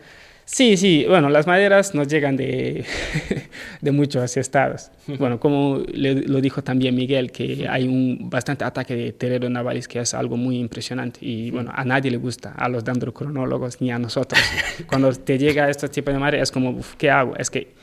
Sí, 0.48 0.76
sí, 0.76 1.04
bueno, 1.08 1.28
las 1.28 1.48
maderas 1.48 1.92
nos 1.96 2.06
llegan 2.06 2.36
de, 2.36 2.84
de 3.80 3.90
muchos 3.90 4.36
estados. 4.36 4.92
Bueno, 5.18 5.40
como 5.40 5.82
le, 5.92 6.22
lo 6.22 6.40
dijo 6.40 6.62
también 6.62 6.94
Miguel, 6.94 7.32
que 7.32 7.66
hay 7.68 7.88
un 7.88 8.30
bastante 8.30 8.64
ataque 8.64 8.94
de 8.94 9.12
terreno 9.12 9.50
navalis, 9.50 9.88
que 9.88 9.98
es 9.98 10.14
algo 10.14 10.36
muy 10.36 10.58
impresionante. 10.58 11.18
Y 11.20 11.50
bueno, 11.50 11.72
a 11.74 11.84
nadie 11.84 12.12
le 12.12 12.16
gusta, 12.16 12.52
a 12.52 12.68
los 12.68 12.84
dendrocronólogos 12.84 13.80
ni 13.80 13.90
a 13.90 13.98
nosotros. 13.98 14.40
Cuando 14.86 15.12
te 15.12 15.36
llega 15.36 15.68
este 15.68 15.88
tipo 15.88 16.12
de 16.12 16.18
madera, 16.20 16.44
es 16.44 16.52
como, 16.52 16.70
uf, 16.70 16.94
¿qué 16.94 17.10
hago? 17.10 17.34
Es 17.34 17.50
que 17.50 17.74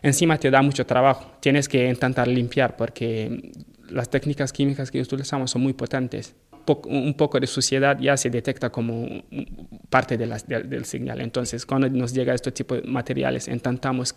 encima 0.00 0.38
te 0.38 0.52
da 0.52 0.62
mucho 0.62 0.86
trabajo. 0.86 1.32
Tienes 1.40 1.68
que 1.68 1.88
intentar 1.88 2.28
limpiar 2.28 2.76
porque 2.76 3.50
las 3.90 4.08
técnicas 4.08 4.52
químicas 4.52 4.92
que 4.92 5.00
utilizamos 5.00 5.50
son 5.50 5.62
muy 5.62 5.72
potentes. 5.72 6.36
Un 6.68 7.14
poco 7.14 7.40
de 7.40 7.46
suciedad 7.46 7.98
ya 7.98 8.16
se 8.16 8.30
detecta 8.30 8.70
como 8.70 9.06
parte 9.88 10.16
del 10.18 10.84
señal. 10.84 11.20
Entonces, 11.20 11.64
cuando 11.64 11.88
nos 11.88 12.12
llega 12.12 12.34
este 12.34 12.52
tipo 12.52 12.74
de 12.74 12.82
materiales, 12.82 13.48
intentamos 13.48 14.14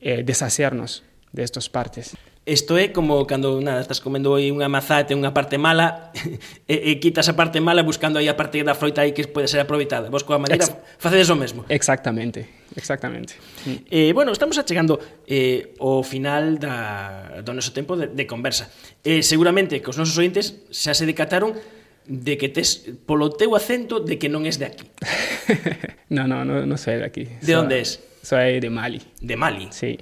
eh, 0.00 0.22
deshacernos 0.24 1.04
de 1.32 1.42
estas 1.42 1.68
partes. 1.68 2.16
Isto 2.46 2.78
é 2.80 2.88
como 2.88 3.26
cando 3.28 3.60
nada, 3.60 3.84
estás 3.84 4.00
comendo 4.00 4.32
aí 4.32 4.48
unha 4.48 4.64
mazá 4.64 5.04
e 5.04 5.04
ten 5.04 5.20
unha 5.20 5.28
parte 5.36 5.60
mala 5.60 6.08
e, 6.64 6.74
e 6.88 6.92
quitas 6.96 7.28
a 7.28 7.36
parte 7.36 7.60
mala 7.60 7.84
buscando 7.84 8.16
aí 8.16 8.32
a 8.32 8.34
parte 8.34 8.64
da 8.64 8.72
froita 8.72 9.04
aí 9.04 9.12
que 9.12 9.28
pode 9.28 9.44
ser 9.44 9.60
aproveitada. 9.60 10.08
Vos 10.08 10.24
coa 10.24 10.40
madeira 10.40 10.64
Ex 10.64 10.72
facedes 10.96 11.28
o 11.28 11.36
mesmo. 11.36 11.68
Exactamente, 11.68 12.72
exactamente. 12.72 13.36
Mm. 13.68 13.76
Eh, 13.92 14.10
bueno, 14.16 14.32
estamos 14.32 14.56
achegando 14.56 14.96
eh, 15.28 15.76
o 15.84 16.00
final 16.00 16.56
da, 16.56 17.44
do 17.44 17.52
noso 17.52 17.76
tempo 17.76 17.92
de, 17.92 18.08
de 18.08 18.24
conversa. 18.24 18.72
Eh, 19.04 19.20
seguramente 19.20 19.84
que 19.84 19.92
os 19.92 20.00
nosos 20.00 20.16
ointes 20.16 20.64
xa 20.72 20.96
se 20.96 21.04
decataron 21.04 21.52
de 22.08 22.40
que 22.40 22.48
tes 22.48 22.88
polo 23.04 23.36
teu 23.36 23.52
acento 23.52 24.00
de 24.00 24.16
que 24.16 24.32
non 24.32 24.48
es 24.48 24.56
de 24.56 24.72
aquí. 24.72 24.88
no, 26.16 26.24
no, 26.24 26.48
no, 26.48 26.64
no 26.64 26.76
soy 26.80 26.98
de 26.98 27.06
aquí. 27.06 27.28
De 27.44 27.52
onde 27.52 27.84
es? 27.84 28.00
Soy 28.24 28.64
de 28.64 28.72
Mali. 28.72 29.04
De 29.20 29.36
Mali. 29.36 29.68
Sí. 29.76 30.00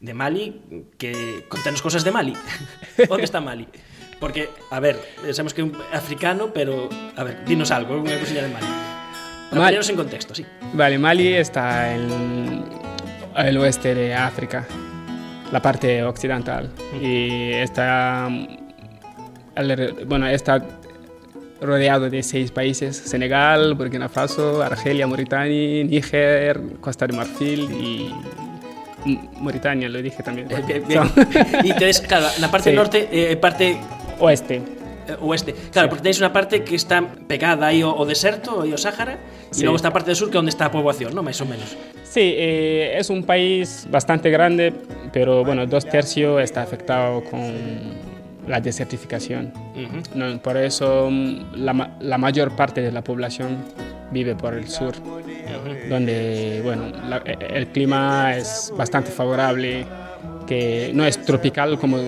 De 0.00 0.14
Mali, 0.14 0.60
que 0.96 1.44
contanos 1.48 1.82
cosas 1.82 2.04
de 2.04 2.12
Mali. 2.12 2.34
¿Dónde 3.08 3.24
está 3.24 3.40
Mali? 3.40 3.66
Porque, 4.20 4.48
a 4.70 4.80
ver, 4.80 4.98
sabemos 5.32 5.54
que 5.54 5.62
un 5.62 5.76
africano, 5.92 6.52
pero, 6.52 6.88
a 7.16 7.24
ver, 7.24 7.44
dinos 7.46 7.70
algo, 7.70 7.98
unha 8.02 8.18
cosilla 8.18 8.42
de 8.42 8.50
Mali. 8.50 8.66
Para 9.50 9.62
Mal... 9.62 9.78
en 9.78 9.96
contexto, 9.96 10.34
sí. 10.34 10.44
Vale, 10.74 10.98
Mali 10.98 11.38
está 11.38 11.94
en 11.94 12.66
el 13.38 13.56
oeste 13.58 13.94
de 13.94 14.14
África, 14.14 14.66
la 15.54 15.62
parte 15.62 16.02
occidental, 16.02 16.70
y 16.98 17.54
está, 17.54 18.28
bueno, 20.06 20.26
está 20.26 20.66
rodeado 21.60 22.10
de 22.10 22.22
seis 22.22 22.50
países, 22.50 22.96
Senegal, 22.96 23.74
Burkina 23.74 24.08
Faso, 24.08 24.62
Argelia, 24.62 25.06
Mauritania, 25.06 25.84
Níger, 25.84 26.60
Costa 26.80 27.06
de 27.06 27.16
Marfil 27.16 27.70
y 27.70 28.14
Mauritania, 29.40 29.88
lo 29.88 30.02
dije 30.02 30.22
también. 30.22 30.48
Bien, 30.48 30.84
bien. 30.86 31.02
y 31.64 31.70
entonces, 31.70 32.00
claro, 32.00 32.26
la 32.40 32.50
parte 32.50 32.70
sí. 32.70 32.76
norte, 32.76 33.08
eh, 33.10 33.36
parte... 33.36 33.78
Oeste. 34.18 34.56
Eh, 35.08 35.16
oeste. 35.20 35.54
Claro, 35.72 35.86
sí. 35.86 35.90
porque 35.90 36.02
tenéis 36.02 36.18
una 36.18 36.32
parte 36.32 36.62
que 36.64 36.74
está 36.74 37.02
pegada 37.26 37.66
aí 37.68 37.82
ao, 37.82 37.96
ao 37.96 38.04
deserto, 38.04 38.62
aí 38.62 38.72
ao 38.72 38.78
Sáhara, 38.78 39.18
sí. 39.50 39.60
y 39.60 39.62
luego 39.62 39.76
esta 39.76 39.92
parte 39.92 40.10
del 40.10 40.16
sur 40.16 40.30
que 40.30 40.36
é 40.36 40.40
onde 40.40 40.50
está 40.50 40.66
a 40.66 40.70
poboación, 40.70 41.14
¿no? 41.14 41.22
Más 41.22 41.40
o 41.40 41.46
menos. 41.46 41.76
Sí, 42.04 42.34
eh, 42.36 42.98
es 42.98 43.10
un 43.10 43.24
país 43.24 43.86
bastante 43.90 44.30
grande, 44.30 44.72
pero 45.12 45.44
bueno, 45.44 45.66
dos 45.66 45.86
tercios 45.86 46.42
está 46.42 46.62
afectado 46.62 47.22
con 47.24 47.40
la 48.46 48.60
desertificación. 48.60 49.52
Uh 49.76 49.80
-huh. 49.80 50.02
no, 50.14 50.42
por 50.42 50.56
eso 50.56 51.10
la, 51.54 51.96
la 52.00 52.18
mayor 52.18 52.56
parte 52.56 52.80
de 52.80 52.92
la 52.92 53.02
población 53.02 53.58
vive 54.10 54.34
por 54.34 54.54
el 54.54 54.68
sur, 54.68 54.94
donde 55.88 56.60
bueno, 56.62 56.84
la, 57.08 57.18
el 57.18 57.68
clima 57.68 58.36
es 58.36 58.72
bastante 58.76 59.10
favorable, 59.10 59.84
que 60.46 60.90
no 60.94 61.04
es 61.04 61.22
tropical 61.24 61.78
como 61.78 61.98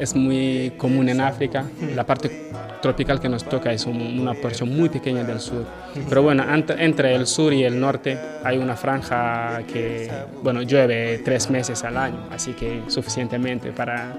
es 0.00 0.14
muy 0.14 0.72
común 0.76 1.08
en 1.08 1.20
África. 1.20 1.64
La 1.94 2.04
parte 2.04 2.50
tropical 2.80 3.20
que 3.20 3.28
nos 3.28 3.44
toca 3.44 3.72
es 3.72 3.84
un, 3.84 4.20
una 4.20 4.32
porción 4.32 4.74
muy 4.74 4.88
pequeña 4.88 5.22
del 5.24 5.40
sur. 5.40 5.66
Pero 6.08 6.22
bueno, 6.22 6.44
entre 6.78 7.14
el 7.14 7.26
sur 7.26 7.52
y 7.52 7.64
el 7.64 7.78
norte 7.78 8.18
hay 8.42 8.56
una 8.56 8.76
franja 8.76 9.62
que, 9.70 10.10
bueno, 10.42 10.62
llueve 10.62 11.20
tres 11.24 11.50
meses 11.50 11.84
al 11.84 11.96
año, 11.98 12.26
así 12.30 12.52
que 12.52 12.82
suficientemente 12.88 13.72
para... 13.72 14.16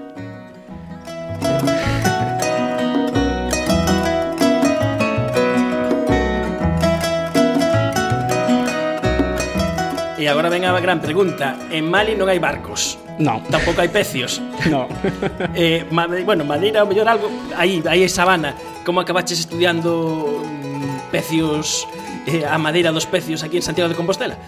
E 10.22 10.28
agora 10.30 10.46
ven 10.48 10.62
a 10.62 10.78
gran 10.78 11.02
pregunta. 11.02 11.58
En 11.74 11.90
Mali 11.90 12.14
non 12.14 12.30
hai 12.30 12.38
barcos. 12.38 12.94
No. 13.18 13.42
Tampouco 13.50 13.82
hai 13.82 13.90
pecios. 13.90 14.38
No. 14.70 14.86
eh, 15.58 15.82
bueno, 15.90 16.46
Madeira, 16.46 16.86
o 16.86 16.86
mellor 16.86 17.10
algo, 17.10 17.26
aí, 17.58 17.82
aí 17.90 18.06
é 18.06 18.08
sabana. 18.08 18.54
Como 18.86 19.02
acabaches 19.02 19.42
estudiando 19.42 20.46
mm, 20.46 21.10
pecios, 21.10 21.90
eh, 22.30 22.46
a 22.46 22.54
madeira 22.54 22.94
dos 22.94 23.02
pecios 23.02 23.42
aquí 23.42 23.58
en 23.58 23.66
Santiago 23.66 23.90
de 23.90 23.98
Compostela? 23.98 24.38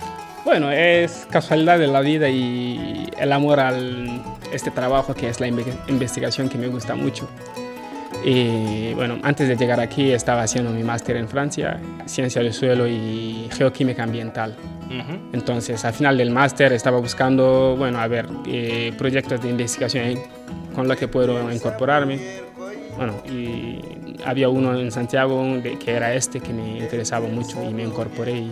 Bueno, 0.47 0.71
es 0.71 1.27
casualidad 1.27 1.83
de 1.83 1.91
la 1.91 2.07
vida 2.07 2.31
y 2.31 3.11
el 3.19 3.33
amor 3.35 3.59
al 3.59 4.23
este 4.55 4.71
trabajo 4.71 5.11
que 5.11 5.27
es 5.27 5.43
la 5.43 5.49
investigación 5.49 6.49
que 6.49 6.57
me 6.57 6.69
gusta 6.69 6.95
mucho. 6.95 7.27
Y 8.25 8.95
bueno, 8.95 9.19
antes 9.23 9.49
de 9.49 9.57
llegar 9.57 9.81
aquí 9.81 10.13
estaba 10.13 10.43
haciendo 10.43 10.71
mi 10.71 10.83
máster 10.83 11.17
en 11.17 11.29
Francia, 11.29 11.79
Ciencia 12.07 12.43
del 12.43 12.55
Suelo 12.55 12.87
y 12.87 13.49
Geoquímica 13.53 14.03
Ambiental. 14.03 14.57
Uh 14.89 14.93
-huh. 14.93 15.19
Entonces, 15.33 15.85
al 15.85 15.93
final 15.93 16.17
del 16.17 16.31
máster 16.31 16.73
estaba 16.73 16.99
buscando, 16.99 17.75
bueno, 17.77 17.99
a 17.99 18.09
ver, 18.09 18.27
eh, 18.47 18.93
proyectos 18.97 19.43
de 19.43 19.51
investigación 19.51 20.19
con 20.75 20.89
los 20.89 20.97
que 20.97 21.07
puedo 21.07 21.53
incorporarme. 21.53 22.19
Bueno, 22.97 23.15
y 23.27 23.81
había 24.25 24.49
uno 24.49 24.79
en 24.79 24.91
Santiago 24.91 25.45
que 25.63 25.91
era 25.91 26.15
este 26.15 26.41
que 26.41 26.53
me 26.53 26.79
interesaba 26.79 27.29
mucho 27.29 27.63
y 27.63 27.75
me 27.75 27.83
incorporé. 27.83 28.33
Y, 28.39 28.51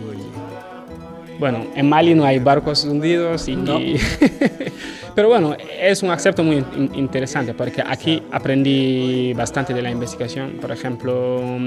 bueno, 1.39 1.67
en 1.75 1.89
Mali 1.89 2.13
no 2.15 2.25
hay 2.25 2.39
barcos 2.39 2.83
hundidos 2.85 3.47
y... 3.47 3.55
No. 3.55 3.79
Pero 5.15 5.27
bueno, 5.29 5.55
es 5.79 6.01
un 6.01 6.09
aspecto 6.09 6.43
muy 6.43 6.63
interesante 6.93 7.53
porque 7.53 7.83
aquí 7.85 8.23
aprendí 8.31 9.33
bastante 9.33 9.73
de 9.73 9.81
la 9.81 9.91
investigación. 9.91 10.57
Por 10.59 10.71
ejemplo, 10.71 11.59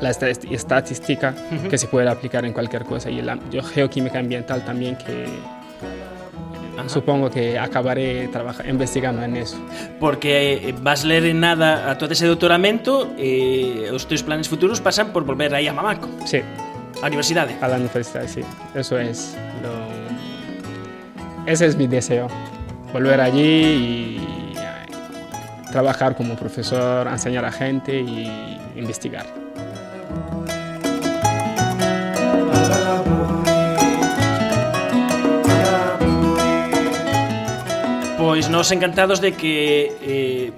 la 0.00 0.10
estadística 0.10 1.34
uh 1.50 1.54
-huh. 1.54 1.68
que 1.68 1.76
se 1.76 1.86
puede 1.86 2.08
aplicar 2.08 2.44
en 2.44 2.52
cualquier 2.52 2.84
cosa 2.84 3.10
y 3.10 3.20
la 3.20 3.38
geoquímica 3.74 4.18
ambiental 4.18 4.64
también 4.64 4.96
que 4.96 5.26
Ajá. 6.78 6.88
supongo 6.88 7.30
que 7.30 7.58
acabaré 7.58 8.28
investigando 8.68 9.22
en 9.22 9.36
eso. 9.36 9.58
Porque 10.00 10.68
eh, 10.68 10.74
vas 10.80 11.04
ler 11.04 11.26
en 11.26 11.40
nada 11.40 11.90
a 11.90 11.98
todo 11.98 12.12
ese 12.12 12.26
doutoramento 12.26 13.12
e 13.18 13.86
eh, 13.86 13.92
os 13.92 14.06
teus 14.06 14.22
planes 14.22 14.48
futuros 14.48 14.80
pasan 14.80 15.12
por 15.12 15.24
volver 15.24 15.54
aí 15.54 15.68
a 15.68 15.72
Mamaco. 15.72 16.08
Sí. 16.24 16.40
A 17.02 17.08
universidade. 17.08 17.56
A 17.60 17.66
la 17.66 17.76
universidad, 17.76 18.28
sí. 18.28 18.42
Eso 18.74 18.96
es 18.96 19.36
lo... 19.60 21.50
Ese 21.50 21.66
es 21.66 21.76
mi 21.76 21.88
deseo. 21.88 22.28
Volver 22.92 23.20
allí 23.20 23.42
y 23.42 24.54
trabajar 25.72 26.14
como 26.14 26.36
profesor, 26.36 27.08
enseñar 27.08 27.44
a 27.44 27.50
gente 27.50 27.98
y 27.98 28.60
investigar. 28.76 29.26
Pois 38.16 38.48
nos 38.48 38.70
encantados 38.70 39.20
de 39.20 39.32
que 39.32 39.96
eh, 40.02 40.52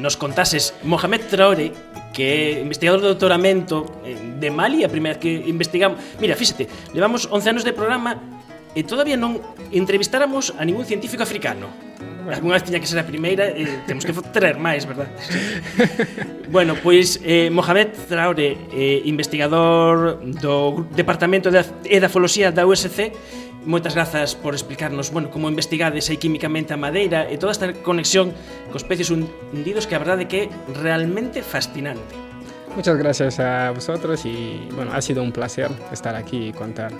nos 0.00 0.16
contases 0.16 0.74
Mohamed 0.82 1.20
Traore 1.30 1.72
que 2.14 2.22
é 2.22 2.62
investigador 2.62 3.02
de 3.02 3.10
doutoramento 3.10 3.84
eh, 4.06 4.14
de 4.14 4.48
Mali, 4.48 4.86
a 4.86 4.88
primeira 4.88 5.18
que 5.18 5.28
investigamos. 5.50 5.98
Mira, 6.22 6.38
fíxate, 6.38 6.70
levamos 6.94 7.26
11 7.26 7.50
anos 7.50 7.64
de 7.66 7.74
programa 7.74 8.14
e 8.74 8.86
todavía 8.86 9.18
non 9.18 9.42
entrevistáramos 9.70 10.54
a 10.54 10.62
ningún 10.62 10.86
científico 10.86 11.26
africano. 11.26 11.70
Alguna 12.24 12.56
vez 12.56 12.64
tiña 12.64 12.80
que 12.80 12.88
ser 12.88 12.98
a 12.98 13.04
primeira, 13.04 13.52
eh, 13.52 13.84
temos 13.86 14.06
que 14.06 14.14
traer 14.32 14.56
máis, 14.56 14.88
verdad? 14.88 15.10
bueno, 16.54 16.72
pois 16.80 17.20
eh, 17.20 17.52
Mohamed 17.52 17.92
Traore, 18.08 18.56
eh, 18.72 19.02
investigador 19.04 20.18
do 20.40 20.88
Departamento 20.96 21.52
de 21.52 21.60
Edafoloxía 21.84 22.48
da 22.48 22.64
USC, 22.64 23.12
moitas 23.66 23.94
grazas 23.94 24.34
por 24.34 24.54
explicarnos, 24.54 25.10
bueno, 25.10 25.30
como 25.30 25.48
investigades 25.48 26.08
aí 26.10 26.16
químicamente 26.16 26.72
a 26.72 26.78
madeira 26.78 27.26
e 27.28 27.36
toda 27.40 27.52
esta 27.52 27.72
conexión 27.84 28.32
cos 28.70 28.84
peces 28.84 29.10
hundidos 29.10 29.88
que 29.88 29.96
a 29.96 30.00
verdade 30.00 30.28
que 30.28 30.48
é 30.48 30.50
realmente 30.80 31.42
fascinante. 31.42 32.14
Muchas 32.76 32.96
gracias 32.96 33.38
a 33.40 33.70
vosotros 33.70 34.26
y 34.26 34.68
bueno, 34.74 34.92
ha 34.92 35.00
sido 35.00 35.22
un 35.22 35.32
placer 35.32 35.70
estar 35.92 36.14
aquí 36.16 36.48
y 36.48 36.52
contar. 36.52 36.92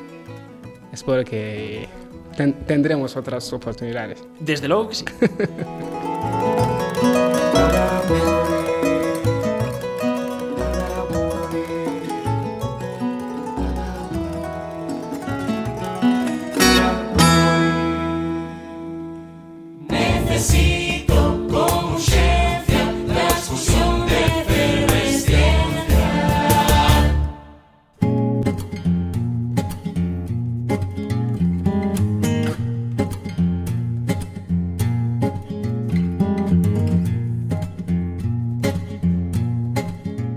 Espero 0.92 1.24
que 1.24 1.88
ten 2.36 2.52
tendremos 2.66 3.16
otras 3.16 3.52
oportunidades. 3.52 4.22
Desde 4.38 4.68
luego 4.68 4.88
que 4.88 4.94
sí. 4.94 5.04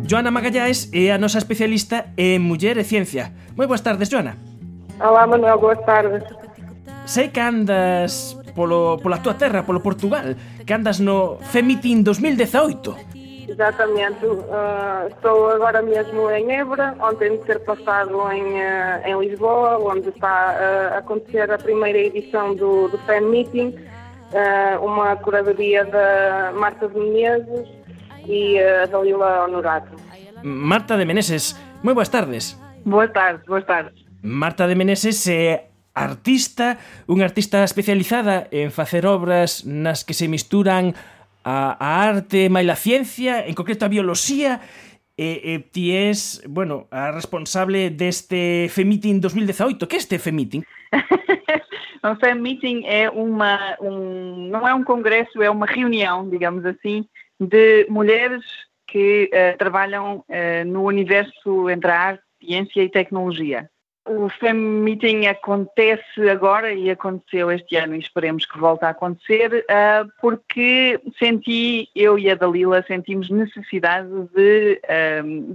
Joana 0.07 0.31
Magallaes 0.31 0.87
é 0.93 1.07
eh, 1.07 1.11
a 1.11 1.17
nosa 1.19 1.37
especialista 1.37 2.15
en 2.15 2.39
muller 2.39 2.79
e 2.79 2.87
ciencia. 2.87 3.35
Moi 3.59 3.67
boas 3.67 3.83
tardes, 3.83 4.07
Joana. 4.07 4.39
Olá, 5.03 5.27
Manuel, 5.27 5.59
boas 5.59 5.83
tardes. 5.83 6.23
Sei 7.03 7.27
que 7.27 7.43
andas 7.43 8.39
polo, 8.55 9.03
pola 9.03 9.19
túa 9.19 9.35
terra, 9.35 9.67
polo 9.67 9.83
Portugal, 9.83 10.31
que 10.63 10.71
andas 10.71 11.03
no 11.03 11.43
Femitin 11.51 12.07
2018. 12.07 13.51
Exatamente. 13.51 14.23
Uh, 14.23 14.47
eh, 14.47 15.11
estou 15.11 15.51
agora 15.51 15.83
mesmo 15.83 16.31
em 16.31 16.55
Évora, 16.55 16.95
ontem 17.03 17.35
de 17.35 17.43
ter 17.43 17.59
passado 17.67 18.15
em, 18.31 18.63
uh, 18.63 19.03
em 19.03 19.19
Lisboa, 19.19 19.75
onde 19.75 20.07
está 20.07 20.55
uh, 20.55 20.95
a 20.95 20.97
acontecer 21.03 21.51
a 21.51 21.59
primeira 21.59 21.99
edição 21.99 22.55
do, 22.55 22.87
do 22.87 22.97
Fan 23.03 23.27
Meeting, 23.27 23.75
uma 24.81 25.15
curadoria 25.17 25.83
da 25.85 26.51
Marta 26.55 26.87
de 26.87 26.99
Menezes, 26.99 27.76
Eh, 28.27 28.27
aquí 28.27 28.57
a 28.59 28.85
Dalila 28.87 29.45
Honorato. 29.45 29.95
Marta 30.43 30.97
de 30.97 31.05
Meneses, 31.05 31.55
moi 31.81 31.95
boas 31.95 32.11
tardes. 32.11 32.59
Boas 32.83 33.11
tardes, 33.15 33.41
boas 33.47 33.65
tardes. 33.65 33.95
Marta 34.21 34.67
de 34.67 34.75
Meneses 34.75 35.23
é 35.31 35.71
artista, 35.95 36.77
unha 37.07 37.25
artista 37.25 37.63
especializada 37.63 38.51
en 38.51 38.69
facer 38.69 39.07
obras 39.07 39.63
nas 39.63 40.03
que 40.03 40.13
se 40.13 40.27
misturan 40.27 40.93
a, 41.41 41.73
a 41.79 41.89
arte 42.03 42.51
e 42.51 42.51
a 42.51 42.77
ciencia, 42.77 43.47
en 43.47 43.55
concreto 43.55 43.87
a 43.87 43.93
bioloxía, 43.93 44.59
e, 45.17 45.41
e 45.41 45.53
ti 45.63 45.95
és, 45.95 46.43
bueno, 46.45 46.85
a 46.93 47.09
responsable 47.09 47.89
deste 47.89 48.69
FEMITIN 48.69 49.23
2018. 49.23 49.87
Que 49.87 49.97
é 49.97 50.03
este 50.03 50.19
FEMITIN? 50.19 50.61
o 52.03 52.15
FEMITIN 52.19 52.85
é 52.85 53.09
uma, 53.09 53.79
um, 53.81 54.51
não 54.51 54.67
é 54.67 54.75
um 54.75 54.83
congresso, 54.83 55.41
é 55.41 55.49
uma 55.49 55.65
reunião, 55.65 56.29
digamos 56.29 56.61
assim, 56.67 57.07
de 57.39 57.85
mulheres 57.89 58.43
que 58.87 59.29
uh, 59.33 59.57
trabalham 59.57 60.23
uh, 60.27 60.65
no 60.65 60.83
universo 60.83 61.69
entre 61.69 61.91
a 61.91 61.99
arte, 61.99 62.23
ciência 62.41 62.83
e 62.83 62.89
tecnologia. 62.89 63.69
O 64.09 64.29
FEM 64.29 64.55
Meeting 64.55 65.25
acontece 65.27 66.29
agora 66.29 66.73
e 66.73 66.89
aconteceu 66.89 67.51
este 67.51 67.75
ano 67.75 67.95
e 67.95 67.99
esperemos 67.99 68.45
que 68.45 68.57
volte 68.57 68.85
a 68.85 68.89
acontecer 68.89 69.65
uh, 69.69 70.09
porque 70.21 70.99
senti, 71.19 71.89
eu 71.93 72.17
e 72.17 72.29
a 72.29 72.35
Dalila 72.35 72.83
sentimos 72.87 73.29
necessidade 73.29 74.07
de, 74.33 74.81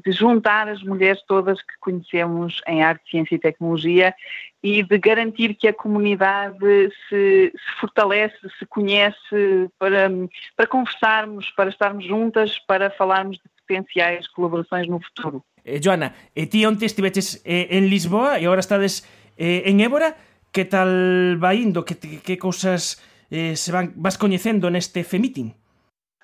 de 0.04 0.12
juntar 0.12 0.68
as 0.68 0.82
mulheres 0.82 1.22
todas 1.26 1.62
que 1.62 1.78
conhecemos 1.80 2.60
em 2.66 2.82
arte, 2.82 3.10
ciência 3.10 3.36
e 3.36 3.38
tecnologia 3.38 4.14
e 4.62 4.82
de 4.82 4.98
garantir 4.98 5.54
que 5.54 5.68
a 5.68 5.72
comunidade 5.72 6.58
se, 7.08 7.52
se, 7.52 7.80
fortalece, 7.80 8.36
se 8.58 8.66
conhece 8.66 9.70
para, 9.78 10.10
para 10.56 10.66
conversarmos, 10.66 11.50
para 11.50 11.70
estarmos 11.70 12.04
juntas, 12.04 12.58
para 12.58 12.90
falarmos 12.90 13.38
de 13.38 13.42
potenciais 13.66 14.28
colaborações 14.28 14.86
no 14.86 15.00
futuro. 15.00 15.42
Eh, 15.64 15.80
Joana, 15.80 16.14
e 16.34 16.46
ti 16.46 16.66
onte 16.66 16.86
estiveches 16.86 17.42
eh, 17.44 17.78
en 17.78 17.86
Lisboa 17.86 18.38
e 18.38 18.46
agora 18.46 18.60
estades 18.60 19.06
eh, 19.38 19.62
en 19.70 19.78
Évora, 19.80 20.16
que 20.50 20.64
tal 20.66 21.38
vai 21.38 21.62
indo, 21.62 21.84
que, 21.84 21.94
que 21.96 22.36
cousas 22.36 22.98
eh, 23.30 23.54
se 23.56 23.70
van, 23.72 23.94
vas 23.96 24.18
coñecendo 24.18 24.68
neste 24.68 25.06
FEMITING? 25.06 25.54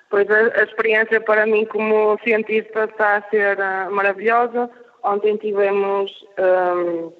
Pois 0.09 0.29
a, 0.29 0.39
a 0.59 0.63
experiencia 0.63 1.21
para 1.21 1.45
min 1.45 1.65
como 1.65 2.17
cientista 2.25 2.85
está 2.85 3.17
a 3.17 3.25
ser 3.29 3.57
eh, 3.57 3.87
uh, 3.87 3.93
maravilhosa. 3.93 4.69
Ontem 5.03 5.37
tivemos 5.37 6.11
um, 6.35 7.13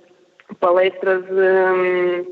palestras 0.59 1.23
de 1.23 1.49
um, 1.71 2.25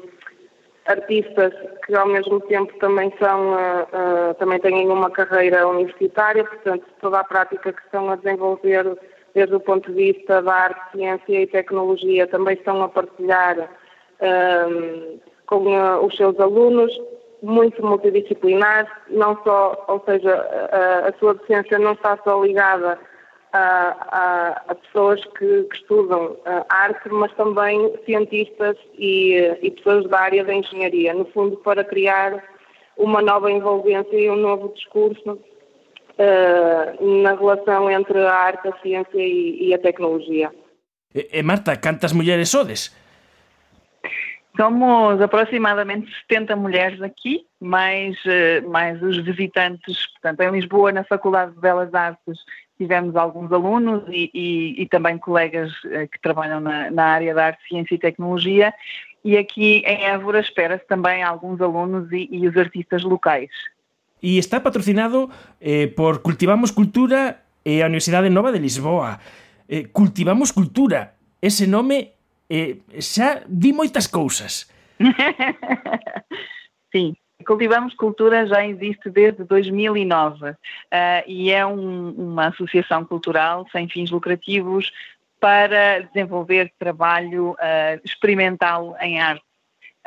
artistas 0.85 1.53
que 1.85 1.95
ao 1.95 2.07
mesmo 2.07 2.41
tempo 2.41 2.73
também 2.79 3.13
são 3.19 3.57
eh, 3.57 3.88
uh, 3.93 4.31
uh, 4.31 4.33
também 4.35 4.59
têm 4.59 4.88
uma 4.89 5.11
carreira 5.11 5.67
universitária, 5.67 6.43
portanto 6.43 6.85
toda 6.99 7.19
a 7.19 7.23
prática 7.23 7.71
que 7.71 7.81
estão 7.83 8.09
a 8.09 8.15
desenvolver 8.15 8.97
desde 9.38 9.55
o 9.55 9.59
ponto 9.59 9.93
de 9.93 10.13
vista 10.13 10.41
da 10.41 10.51
arte, 10.51 10.91
ciência 10.93 11.41
e 11.43 11.45
tecnologia 11.45 12.25
também 12.25 12.55
estão 12.55 12.81
a 12.81 12.89
partilhar 12.89 13.69
um, 14.19 15.19
com 15.45 15.57
uh, 15.57 16.03
os 16.03 16.17
seus 16.17 16.39
alunos, 16.39 16.91
muito 17.43 17.85
multidisciplinar, 17.85 19.03
não 19.11 19.38
só, 19.43 19.85
ou 19.88 20.01
seja, 20.05 20.33
a, 20.71 21.09
a 21.09 21.13
sua 21.19 21.35
docência 21.35 21.77
não 21.77 21.91
está 21.91 22.17
só 22.23 22.43
ligada 22.43 22.99
a, 23.53 24.63
a, 24.69 24.75
pessoas 24.75 25.23
que, 25.38 25.63
que 25.65 25.75
estudam 25.75 26.31
uh, 26.31 26.65
arte, 26.67 27.07
mas 27.09 27.31
também 27.33 27.93
cientistas 28.05 28.75
e, 28.97 29.35
e 29.61 29.69
pessoas 29.69 30.09
da 30.09 30.19
área 30.19 30.43
da 30.43 30.53
engenharia, 30.55 31.13
no 31.13 31.25
fundo 31.25 31.57
para 31.57 31.83
criar 31.83 32.43
uma 32.97 33.21
nova 33.21 33.51
envolvência 33.51 34.17
e 34.17 34.31
um 34.31 34.35
novo 34.35 34.73
discurso 34.73 35.39
na 37.24 37.36
relação 37.36 37.89
entre 37.91 38.20
a 38.20 38.34
arte, 38.34 38.68
a 38.68 38.78
ciência 38.82 39.18
e, 39.18 39.68
e 39.68 39.74
a 39.74 39.80
tecnologia. 39.80 40.51
E, 41.13 41.30
e 41.32 41.43
Marta, 41.43 41.76
cantas 41.76 42.13
mulheres 42.13 42.49
sodes? 42.49 42.95
Somos 44.55 45.22
aproximadamente 45.22 46.11
70 46.28 46.55
mulheres 46.55 47.01
aqui, 47.01 47.45
mais, 47.61 48.18
mais 48.68 49.01
os 49.03 49.18
visitantes, 49.24 50.07
portanto, 50.13 50.41
em 50.41 50.51
Lisboa, 50.51 50.91
na 50.91 51.03
Faculdade 51.03 51.53
de 51.53 51.59
Belas 51.59 51.93
Artes, 51.93 52.39
tivemos 52.78 53.15
alguns 53.15 53.51
alunos 53.51 54.03
e, 54.07 54.30
e, 54.34 54.82
e 54.82 54.86
também 54.88 55.18
colegas 55.18 55.72
eh, 55.86 56.07
que 56.07 56.22
trabalham 56.22 56.59
na, 56.59 56.91
na, 56.91 57.03
área 57.05 57.34
da 57.34 57.47
arte, 57.47 57.68
ciência 57.68 57.95
e 57.95 57.99
tecnologia. 57.99 58.74
E 59.24 59.36
aqui 59.36 59.84
em 59.86 60.05
Évora 60.05 60.39
espera-se 60.39 60.86
também 60.88 61.24
alguns 61.24 61.59
alunos 61.59 62.11
e, 62.11 62.30
e, 62.32 62.47
os 62.47 62.55
artistas 62.55 63.03
locais. 63.03 63.49
E 64.22 64.38
está 64.38 64.59
patrocinado 64.59 65.30
eh, 65.61 65.88
por 65.88 66.22
Cultivamos 66.22 66.72
Cultura 66.72 67.43
e 67.63 67.82
a 67.82 67.86
Universidade 67.86 68.30
Nova 68.30 68.51
de 68.51 68.59
Lisboa. 68.59 69.20
Eh, 69.70 69.86
Cultivamos 69.93 70.51
Cultura, 70.51 71.13
ese 71.41 71.68
nome 71.68 72.13
eh, 72.49 72.78
xa 72.99 73.43
di 73.47 73.74
moitas 73.74 74.07
cousas. 74.07 74.65
Sim, 76.91 77.13
Cultivamos 77.45 77.93
Cultura 77.93 78.45
já 78.47 78.65
existe 78.65 79.09
desde 79.09 79.43
2009 79.43 80.49
uh, 80.49 80.55
e 81.28 81.51
é 81.51 81.65
um, 81.65 82.09
uma 82.11 82.47
associação 82.47 83.05
cultural 83.05 83.65
sem 83.72 83.88
fins 83.88 84.09
lucrativos 84.11 84.91
para 85.39 86.01
desenvolver 86.01 86.74
trabalho 86.80 87.51
uh, 87.51 88.01
experimental 88.03 88.95
em 88.99 89.22
arte. 89.22 89.47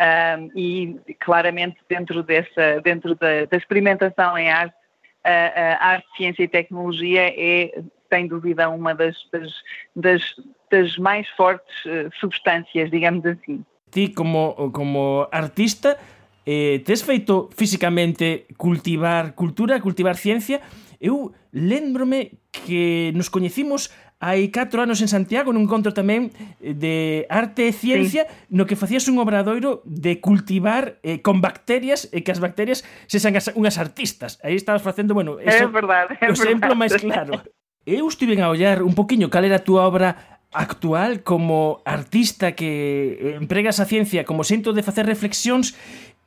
Uh, 0.00 0.50
e 0.56 0.98
claramente 1.20 1.76
dentro 1.86 2.22
dessa 2.22 2.80
dentro 2.82 3.14
da, 3.16 3.44
da 3.44 3.56
experimentação 3.58 4.38
em 4.38 4.50
arte 4.50 4.74
a 5.22 5.88
arte, 5.88 6.06
ciência 6.16 6.42
e 6.42 6.48
tecnologia 6.48 7.28
é 7.28 7.82
sem 8.08 8.26
dúvida 8.26 8.70
uma 8.70 8.94
das, 8.94 9.14
das, 9.30 9.52
das, 9.94 10.22
das 10.70 10.96
mais 10.96 11.28
fortes 11.36 11.74
substâncias, 12.18 12.90
digamos 12.90 13.26
assim. 13.26 13.62
Ti 13.90 14.08
como, 14.14 14.72
como 14.72 15.28
artista 15.30 15.98
eh, 16.46 16.80
tes 16.84 17.02
feito 17.02 17.50
físicamente 17.54 18.46
cultivar 18.56 19.34
cultura, 19.34 19.80
cultivar 19.80 20.16
ciencia, 20.16 20.60
eu 21.00 21.32
lembrome 21.52 22.40
que 22.50 23.12
nos 23.14 23.28
coñecimos 23.28 23.90
hai 24.20 24.52
4 24.52 24.84
anos 24.84 25.00
en 25.00 25.08
Santiago 25.08 25.48
nun 25.50 25.64
encontro 25.64 25.96
tamén 25.96 26.28
eh, 26.60 26.76
de 26.76 27.24
arte 27.32 27.66
e 27.66 27.72
ciencia 27.72 28.28
sí. 28.28 28.52
no 28.52 28.68
que 28.68 28.76
facías 28.76 29.08
un 29.08 29.16
obradoiro 29.16 29.80
de 29.88 30.20
cultivar 30.20 31.00
eh, 31.00 31.24
con 31.24 31.40
bacterias 31.40 32.12
e 32.12 32.20
eh, 32.20 32.22
que 32.22 32.28
as 32.28 32.38
bacterias 32.38 32.84
se 33.08 33.16
san 33.16 33.32
as, 33.32 33.48
unhas 33.56 33.80
artistas. 33.80 34.36
Aí 34.44 34.54
estabas 34.60 34.84
facendo, 34.84 35.16
bueno, 35.16 35.40
eso, 35.40 35.64
é 35.64 35.72
verdade, 35.72 36.20
é 36.20 36.28
o 36.28 36.36
exemplo 36.36 36.76
máis 36.76 36.92
claro. 37.00 37.40
Eu 37.88 38.04
estive 38.12 38.36
a 38.44 38.52
ollar 38.52 38.84
un 38.84 38.92
poquinho 38.92 39.32
cal 39.32 39.48
era 39.48 39.56
a 39.56 39.64
túa 39.64 39.88
obra 39.88 40.40
actual 40.52 41.22
como 41.24 41.80
artista 41.84 42.52
que 42.52 43.16
eh, 43.16 43.38
empregas 43.40 43.80
a 43.80 43.88
ciencia 43.88 44.28
como 44.28 44.44
xento 44.44 44.76
de 44.76 44.82
facer 44.84 45.06
reflexións 45.06 45.72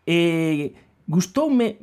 e 0.09 0.17
eh, 0.17 0.65
gustoume 1.05 1.77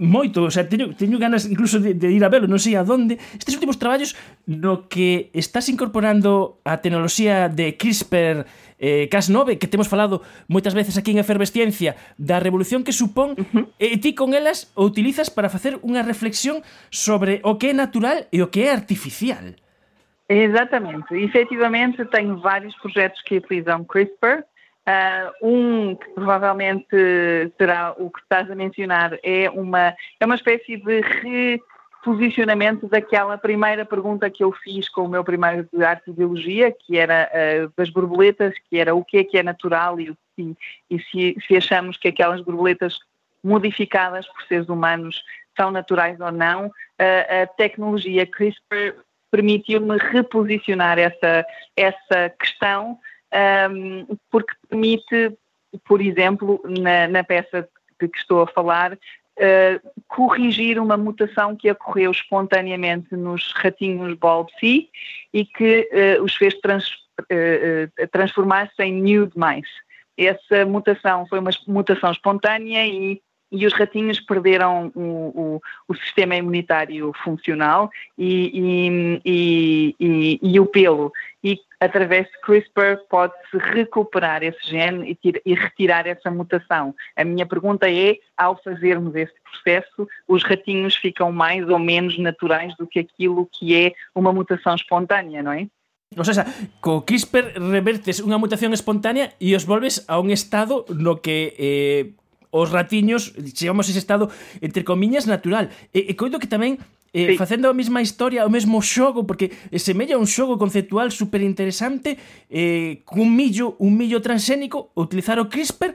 moito, 0.00 0.48
o 0.48 0.50
sea, 0.50 0.64
teño, 0.64 0.96
teño 0.96 1.20
ganas 1.20 1.44
incluso 1.44 1.78
de, 1.78 1.92
de 1.92 2.08
ir 2.08 2.24
a 2.24 2.32
velo, 2.32 2.48
non 2.48 2.56
sei 2.56 2.80
a 2.80 2.82
donde. 2.82 3.20
Estes 3.36 3.52
últimos 3.52 3.76
traballos 3.76 4.16
no 4.48 4.88
que 4.88 5.28
estás 5.36 5.68
incorporando 5.68 6.58
a 6.64 6.80
tecnoloxía 6.80 7.52
de 7.52 7.76
CRISPR 7.76 8.48
eh, 8.80 9.12
Cas9, 9.12 9.60
que 9.60 9.68
temos 9.68 9.92
falado 9.92 10.24
moitas 10.48 10.72
veces 10.72 10.96
aquí 10.96 11.12
en 11.12 11.20
Efervesciencia, 11.20 12.00
da 12.16 12.40
revolución 12.40 12.80
que 12.80 12.96
supón, 12.96 13.36
uh 13.36 13.44
-huh. 13.44 13.64
e 13.76 14.00
ti 14.00 14.16
con 14.16 14.32
elas 14.32 14.72
o 14.72 14.88
utilizas 14.88 15.28
para 15.28 15.52
facer 15.52 15.76
unha 15.84 16.00
reflexión 16.00 16.64
sobre 16.88 17.44
o 17.44 17.60
que 17.60 17.70
é 17.70 17.74
natural 17.76 18.24
e 18.32 18.40
o 18.40 18.48
que 18.48 18.64
é 18.66 18.72
artificial. 18.72 19.60
Exatamente. 20.30 21.12
Efetivamente, 21.12 22.06
tenho 22.06 22.40
vários 22.40 22.74
projetos 22.80 23.20
que 23.26 23.36
utilizam 23.36 23.84
CRISPR, 23.84 24.46
Uh, 24.88 25.46
um 25.46 25.94
que 25.94 26.08
provavelmente 26.10 26.88
será 27.58 27.94
o 27.98 28.10
que 28.10 28.20
estás 28.20 28.50
a 28.50 28.54
mencionar 28.54 29.18
é 29.22 29.48
uma, 29.50 29.94
é 30.18 30.24
uma 30.24 30.34
espécie 30.34 30.78
de 30.78 31.00
reposicionamento 32.00 32.88
daquela 32.88 33.36
primeira 33.36 33.84
pergunta 33.84 34.30
que 34.30 34.42
eu 34.42 34.50
fiz 34.50 34.88
com 34.88 35.02
o 35.02 35.08
meu 35.08 35.22
primeiro 35.22 35.68
de 35.70 35.84
arte 35.84 36.10
e 36.10 36.14
biologia, 36.14 36.72
que 36.72 36.96
era 36.96 37.30
uh, 37.30 37.72
das 37.76 37.90
borboletas, 37.90 38.54
que 38.68 38.78
era 38.78 38.94
o 38.94 39.04
que 39.04 39.18
é 39.18 39.24
que 39.24 39.36
é 39.36 39.42
natural 39.42 40.00
e, 40.00 40.14
e, 40.38 40.56
e 40.90 40.98
se, 40.98 41.36
se 41.46 41.56
achamos 41.56 41.98
que 41.98 42.08
aquelas 42.08 42.40
borboletas 42.40 42.98
modificadas 43.44 44.26
por 44.26 44.42
seres 44.44 44.68
humanos 44.68 45.22
são 45.56 45.70
naturais 45.70 46.18
ou 46.20 46.32
não. 46.32 46.66
Uh, 46.66 47.42
a 47.42 47.46
tecnologia 47.46 48.26
CRISPR 48.26 48.96
permitiu-me 49.30 49.96
reposicionar 49.98 50.98
essa, 50.98 51.46
essa 51.76 52.30
questão 52.38 52.98
porque 54.30 54.54
permite, 54.68 55.36
por 55.84 56.00
exemplo, 56.00 56.60
na, 56.64 57.08
na 57.08 57.24
peça 57.24 57.68
de 58.00 58.08
que 58.08 58.18
estou 58.18 58.42
a 58.42 58.46
falar, 58.46 58.94
uh, 58.94 59.90
corrigir 60.08 60.78
uma 60.78 60.96
mutação 60.96 61.56
que 61.56 61.70
ocorreu 61.70 62.10
espontaneamente 62.10 63.14
nos 63.16 63.52
ratinhos 63.52 64.14
Bulb-C 64.14 64.88
e 65.32 65.44
que 65.44 65.88
uh, 65.92 66.22
os 66.22 66.34
fez 66.36 66.54
trans, 66.60 66.90
uh, 67.20 68.08
transformar-se 68.10 68.82
em 68.82 68.94
nude 68.94 69.32
mice. 69.36 69.70
Essa 70.16 70.66
mutação 70.66 71.26
foi 71.26 71.38
uma 71.38 71.50
mutação 71.66 72.10
espontânea 72.10 72.86
e 72.86 73.20
e 73.52 73.66
os 73.66 73.72
ratinhos 73.72 74.20
perderam 74.20 74.92
o, 74.94 75.00
o, 75.00 75.60
o 75.88 75.94
sistema 75.94 76.36
imunitário 76.36 77.12
funcional 77.24 77.90
e, 78.16 79.20
e, 79.24 79.96
e, 79.98 80.40
e, 80.40 80.60
o 80.60 80.66
pelo. 80.66 81.12
E 81.42 81.58
através 81.80 82.26
de 82.26 82.38
CRISPR 82.40 82.98
pode-se 83.08 83.56
recuperar 83.56 84.42
esse 84.42 84.58
gene 84.64 85.18
e, 85.24 85.54
retirar 85.54 86.06
essa 86.06 86.30
mutação. 86.30 86.94
A 87.16 87.24
minha 87.24 87.46
pergunta 87.46 87.90
é, 87.90 88.18
ao 88.36 88.60
fazermos 88.62 89.14
esse 89.14 89.32
processo, 89.42 90.06
os 90.28 90.42
ratinhos 90.42 90.94
ficam 90.96 91.32
mais 91.32 91.66
ou 91.68 91.78
menos 91.78 92.18
naturais 92.18 92.76
do 92.76 92.86
que 92.86 93.00
aquilo 93.00 93.48
que 93.50 93.74
é 93.74 93.92
uma 94.14 94.32
mutação 94.32 94.74
espontânea, 94.74 95.42
não 95.42 95.52
é? 95.52 95.66
O 96.16 96.24
sea, 96.24 96.44
co 96.82 97.06
CRISPR 97.06 97.54
revertes 97.70 98.18
unha 98.18 98.34
mutación 98.34 98.74
espontánea 98.74 99.30
e 99.38 99.54
os 99.54 99.62
volves 99.62 100.02
a 100.10 100.18
un 100.18 100.34
estado 100.34 100.82
no 100.90 101.22
que 101.22 101.54
eh, 101.54 102.18
os 102.50 102.74
ratiños 102.74 103.30
chegamos 103.54 103.86
ese 103.86 104.02
estado 104.02 104.26
entre 104.58 104.82
comiñas 104.82 105.30
natural 105.30 105.70
e, 105.94 106.10
e 106.10 106.12
coido 106.18 106.42
que 106.42 106.50
tamén 106.50 106.82
eh, 107.12 107.32
sí. 107.32 107.36
facendo 107.36 107.68
a 107.68 107.74
mesma 107.74 108.00
historia, 108.02 108.46
o 108.46 108.50
mesmo 108.50 108.80
xogo, 108.82 109.26
porque 109.26 109.50
semella 109.76 110.18
un 110.18 110.26
xogo 110.26 110.58
conceptual 110.58 111.10
super 111.10 111.42
interesante, 111.42 112.18
eh, 112.48 113.02
cun 113.04 113.34
millo, 113.34 113.74
un 113.78 113.96
millo 113.96 114.22
transgénico, 114.22 114.90
utilizar 114.94 115.38
o 115.38 115.48
CRISPR 115.48 115.94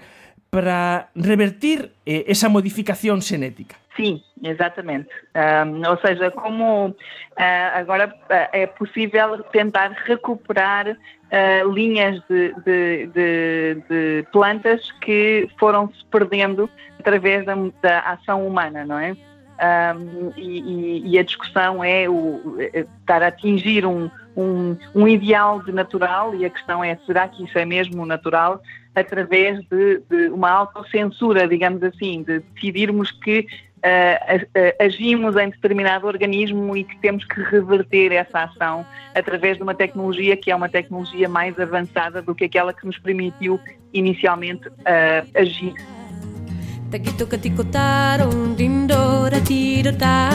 para 0.49 1.09
revertir 1.15 1.91
eh, 2.05 2.25
esa 2.27 2.47
modificación 2.47 3.21
xenética. 3.21 3.75
Sim, 3.95 4.21
exatamente. 4.43 5.09
Um, 5.33 5.87
ou 5.87 5.97
seja, 5.99 6.29
como 6.31 6.87
uh, 6.89 6.95
agora 7.73 8.07
uh, 8.07 8.49
é 8.51 8.67
possível 8.67 9.41
tentar 9.51 9.91
recuperar 10.05 10.89
uh, 10.91 11.71
linhas 11.71 12.21
de, 12.27 12.53
de, 12.65 13.07
de, 13.07 13.83
de, 13.89 14.27
plantas 14.33 14.91
que 14.99 15.49
foram 15.57 15.87
se 15.93 16.05
perdendo 16.11 16.69
através 16.99 17.45
da, 17.45 17.55
da 17.81 17.99
ação 18.01 18.45
humana, 18.45 18.85
não 18.85 18.99
é? 18.99 19.15
Um, 19.55 20.33
e, 20.35 21.11
e, 21.11 21.17
a 21.17 21.23
discussão 21.23 21.81
é 21.81 22.09
o, 22.09 22.57
é 22.59 22.81
estar 22.81 23.23
a 23.23 23.27
atingir 23.27 23.85
um, 23.85 24.11
um, 24.35 24.75
um, 24.93 25.07
ideal 25.07 25.63
de 25.63 25.71
natural 25.71 26.35
e 26.35 26.43
a 26.43 26.49
questão 26.49 26.83
é 26.83 26.97
será 27.05 27.25
que 27.29 27.41
isso 27.45 27.57
é 27.57 27.63
mesmo 27.63 28.05
natural 28.05 28.61
através 28.93 29.59
de, 29.69 30.01
de 30.09 30.27
uma 30.27 30.49
autocensura, 30.49 31.47
digamos 31.47 31.81
assim, 31.83 32.21
de 32.23 32.39
decidirmos 32.39 33.11
que 33.11 33.47
uh, 33.85 34.75
agimos 34.79 35.37
em 35.37 35.49
determinado 35.49 36.07
organismo 36.07 36.75
e 36.75 36.83
que 36.83 36.97
temos 36.97 37.23
que 37.23 37.41
reverter 37.41 38.11
essa 38.11 38.43
ação 38.43 38.85
através 39.13 39.57
de 39.57 39.63
uma 39.63 39.75
tecnologia 39.75 40.35
que 40.35 40.51
é 40.51 40.55
uma 40.55 40.69
tecnologia 40.69 41.29
mais 41.29 41.57
avançada 41.59 42.21
do 42.21 42.35
que 42.35 42.45
aquela 42.45 42.73
que 42.73 42.85
nos 42.85 42.97
permitiu 42.97 43.59
inicialmente 43.93 44.67
uh, 44.67 45.29
agir. 45.33 45.73
Takitokatikotaron 46.95 48.55
dindora 48.55 49.43
tirota 49.43 50.31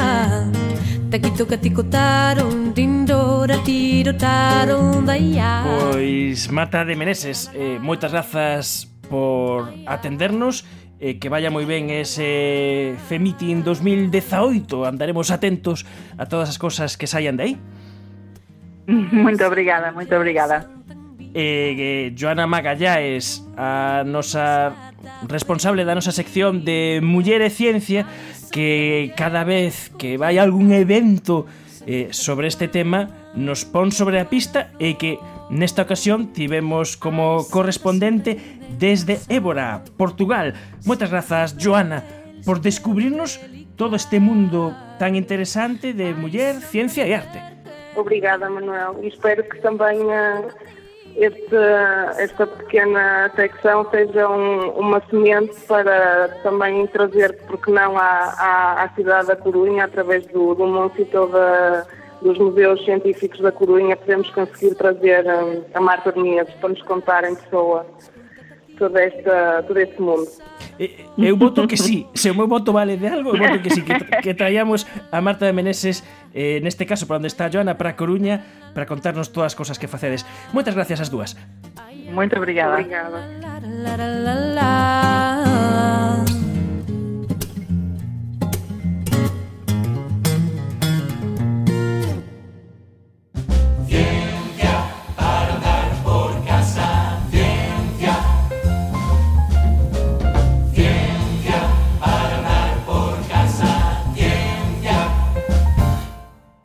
Takitokatikotaron 1.09 2.75
dindora 2.77 3.57
tirotaron 3.65 5.07
daia. 5.09 5.65
Pois 5.65 6.53
Mata 6.53 6.85
de 6.85 7.01
Meneses, 7.01 7.49
eh, 7.57 7.81
moitas 7.81 8.13
grazas 8.13 8.93
por 9.09 9.73
atendernos 9.89 10.69
eh, 11.01 11.17
que 11.17 11.33
vaya 11.33 11.49
moi 11.49 11.65
ben 11.65 11.89
ese 11.89 12.93
Femitin 13.09 13.65
2018 13.65 14.85
andaremos 14.85 15.33
atentos 15.33 15.89
a 16.21 16.29
todas 16.29 16.53
as 16.53 16.61
cosas 16.61 17.01
que 17.01 17.09
saian 17.09 17.41
de 17.41 17.45
aí. 17.49 17.55
Moito 19.17 19.49
obrigada, 19.49 19.97
moito 19.97 20.13
obrigada. 20.13 20.69
Eh, 21.33 22.11
eh, 22.13 22.13
Joana 22.13 22.45
Magallaes 22.45 23.49
a 23.57 24.05
nosa 24.05 24.89
responsable 25.29 25.85
da 25.85 25.95
nosa 25.95 26.13
sección 26.13 26.65
de 26.65 27.01
Muller 27.03 27.41
e 27.43 27.51
Ciencia 27.51 28.05
que 28.51 29.13
cada 29.17 29.45
vez 29.45 29.89
que 29.97 30.19
vai 30.19 30.37
algún 30.37 30.73
evento 30.73 31.47
eh, 31.87 32.13
sobre 32.13 32.49
este 32.49 32.69
tema 32.69 33.09
nos 33.35 33.65
pon 33.65 33.95
sobre 33.95 34.21
a 34.21 34.29
pista 34.29 34.75
e 34.77 34.99
que 35.01 35.17
nesta 35.49 35.87
ocasión 35.87 36.35
tivemos 36.35 36.99
como 36.99 37.47
correspondente 37.49 38.37
desde 38.77 39.23
Évora, 39.31 39.83
Portugal. 39.97 40.53
Moitas 40.85 41.09
grazas, 41.09 41.57
Joana, 41.57 42.05
por 42.45 42.61
descubrirnos 42.61 43.41
todo 43.81 43.97
este 43.97 44.21
mundo 44.21 44.77
tan 44.99 45.17
interesante 45.17 45.97
de 45.97 46.13
muller, 46.13 46.61
ciencia 46.61 47.09
e 47.09 47.17
arte. 47.17 47.41
Obrigada, 47.97 48.51
Manuel. 48.51 49.01
E 49.03 49.09
espero 49.09 49.43
que 49.49 49.59
também 49.59 49.99
uh 50.05 50.47
eh, 50.47 50.80
esta, 51.17 52.15
esta 52.19 52.47
pequena 52.47 53.31
secção 53.35 53.89
seja 53.91 54.29
um, 54.29 54.71
uma 54.71 55.03
semente 55.11 55.59
para 55.67 56.29
também 56.43 56.87
trazer, 56.89 57.37
porque 57.47 57.71
não, 57.71 57.97
à, 57.97 58.35
à, 58.39 58.85
à 58.85 58.89
cidade 58.91 59.29
da 59.29 59.37
Corunha, 59.37 59.85
através 59.85 60.27
do, 60.27 60.55
do 60.55 60.67
Monte 60.67 61.05
da 61.05 61.87
dos 62.23 62.39
museus 62.39 62.85
científicos 62.85 63.41
da 63.41 63.51
Corunha, 63.51 63.97
podemos 63.97 64.29
conseguir 64.31 64.75
trazer 64.75 65.25
um, 65.27 65.65
a 65.73 65.81
Marta 65.81 66.13
Menezes 66.15 66.53
para 66.55 66.69
nos 66.69 66.83
contar 66.83 67.25
em 67.25 67.35
pessoa 67.35 67.87
todo 68.81 68.97
este, 68.99 69.22
todo 69.68 69.78
este 69.78 70.01
mundo. 70.01 70.24
Eh, 70.81 71.05
eu 71.20 71.37
voto 71.37 71.68
que 71.68 71.76
sí, 71.76 72.09
se 72.16 72.33
o 72.33 72.35
meu 72.35 72.49
voto 72.49 72.72
vale 72.72 72.97
de 72.97 73.05
algo, 73.05 73.37
eu 73.37 73.39
voto 73.39 73.61
que 73.61 73.68
sí, 73.68 73.85
que, 73.85 73.93
que 74.24 74.33
traíamos 74.33 74.89
a 75.12 75.20
Marta 75.20 75.45
de 75.45 75.53
Meneses, 75.53 76.01
eh, 76.33 76.64
neste 76.64 76.89
caso, 76.89 77.05
para 77.05 77.20
onde 77.20 77.28
está 77.28 77.53
Joana, 77.53 77.76
para 77.76 77.93
Coruña, 78.01 78.41
para 78.72 78.89
contarnos 78.89 79.28
todas 79.28 79.53
as 79.53 79.57
cousas 79.61 79.76
que 79.76 79.93
facedes. 79.93 80.24
Moitas 80.57 80.72
gracias 80.72 81.05
as 81.05 81.12
dúas. 81.12 81.37
Moito 82.09 82.41
obrigada. 82.41 82.81
Obrigada. 82.81 83.20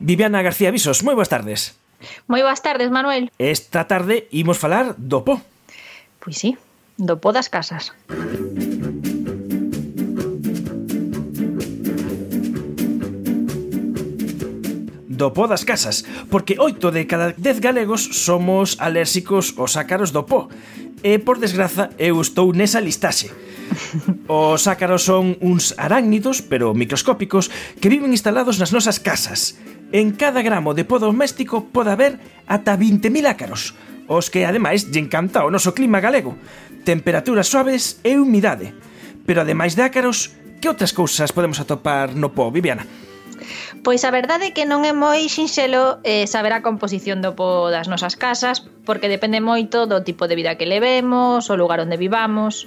Viviana 0.06 0.40
García 0.40 0.70
Visos, 0.70 1.02
moi 1.02 1.18
boas 1.18 1.26
tardes. 1.26 1.74
Moi 2.30 2.38
boas 2.38 2.62
tardes, 2.62 2.94
Manuel. 2.94 3.26
Esta 3.42 3.90
tarde 3.90 4.30
imos 4.30 4.54
falar 4.54 4.94
do 4.94 5.26
po. 5.26 5.42
Pois 6.22 6.38
sí, 6.38 6.54
do 6.94 7.18
po 7.18 7.34
das 7.34 7.50
casas. 7.50 7.90
do 15.16 15.32
po 15.34 15.50
das 15.50 15.66
casas, 15.66 16.06
porque 16.30 16.54
oito 16.62 16.94
de 16.94 17.10
cada 17.10 17.34
dez 17.34 17.58
galegos 17.58 18.06
somos 18.06 18.78
alérxicos 18.78 19.58
aos 19.58 19.74
ácaros 19.74 20.14
do 20.14 20.22
po. 20.22 20.46
E, 21.02 21.18
por 21.18 21.42
desgraza, 21.42 21.90
eu 21.98 22.22
estou 22.22 22.54
nesa 22.54 22.78
listaxe. 22.78 23.34
Os 24.30 24.70
ácaros 24.70 25.02
son 25.02 25.34
uns 25.42 25.74
arácnidos, 25.74 26.46
pero 26.46 26.78
microscópicos, 26.78 27.50
que 27.82 27.90
viven 27.90 28.14
instalados 28.14 28.62
nas 28.62 28.70
nosas 28.70 29.02
casas. 29.02 29.58
En 29.92 30.18
cada 30.18 30.42
gramo 30.42 30.74
de 30.74 30.82
po 30.82 30.98
doméstico 30.98 31.70
pode 31.70 31.94
haber 31.94 32.18
ata 32.50 32.74
20.000 32.74 33.30
ácaros, 33.30 33.78
os 34.10 34.30
que 34.30 34.42
ademais 34.42 34.90
lle 34.90 34.98
encanta 34.98 35.46
o 35.46 35.52
noso 35.52 35.74
clima 35.78 36.02
galego, 36.02 36.34
temperaturas 36.82 37.46
suaves 37.46 38.02
e 38.02 38.18
humidade. 38.18 38.74
Pero 39.26 39.46
ademais 39.46 39.78
de 39.78 39.86
ácaros, 39.86 40.34
que 40.58 40.66
outras 40.66 40.90
cousas 40.90 41.30
podemos 41.30 41.62
atopar 41.62 42.18
no 42.18 42.34
po, 42.34 42.50
Viviana? 42.50 42.82
Pois 43.86 44.02
a 44.02 44.10
verdade 44.10 44.50
é 44.50 44.54
que 44.56 44.66
non 44.66 44.82
é 44.82 44.90
moi 44.90 45.30
sinxelo 45.30 46.02
eh, 46.02 46.26
saber 46.26 46.50
a 46.50 46.64
composición 46.66 47.22
do 47.22 47.38
po 47.38 47.70
das 47.70 47.86
nosas 47.86 48.18
casas, 48.18 48.66
porque 48.82 49.06
depende 49.06 49.38
moito 49.38 49.86
do 49.86 50.02
tipo 50.02 50.26
de 50.26 50.34
vida 50.34 50.58
que 50.58 50.66
levemos, 50.66 51.46
o 51.46 51.54
lugar 51.54 51.78
onde 51.78 51.94
vivamos, 51.94 52.66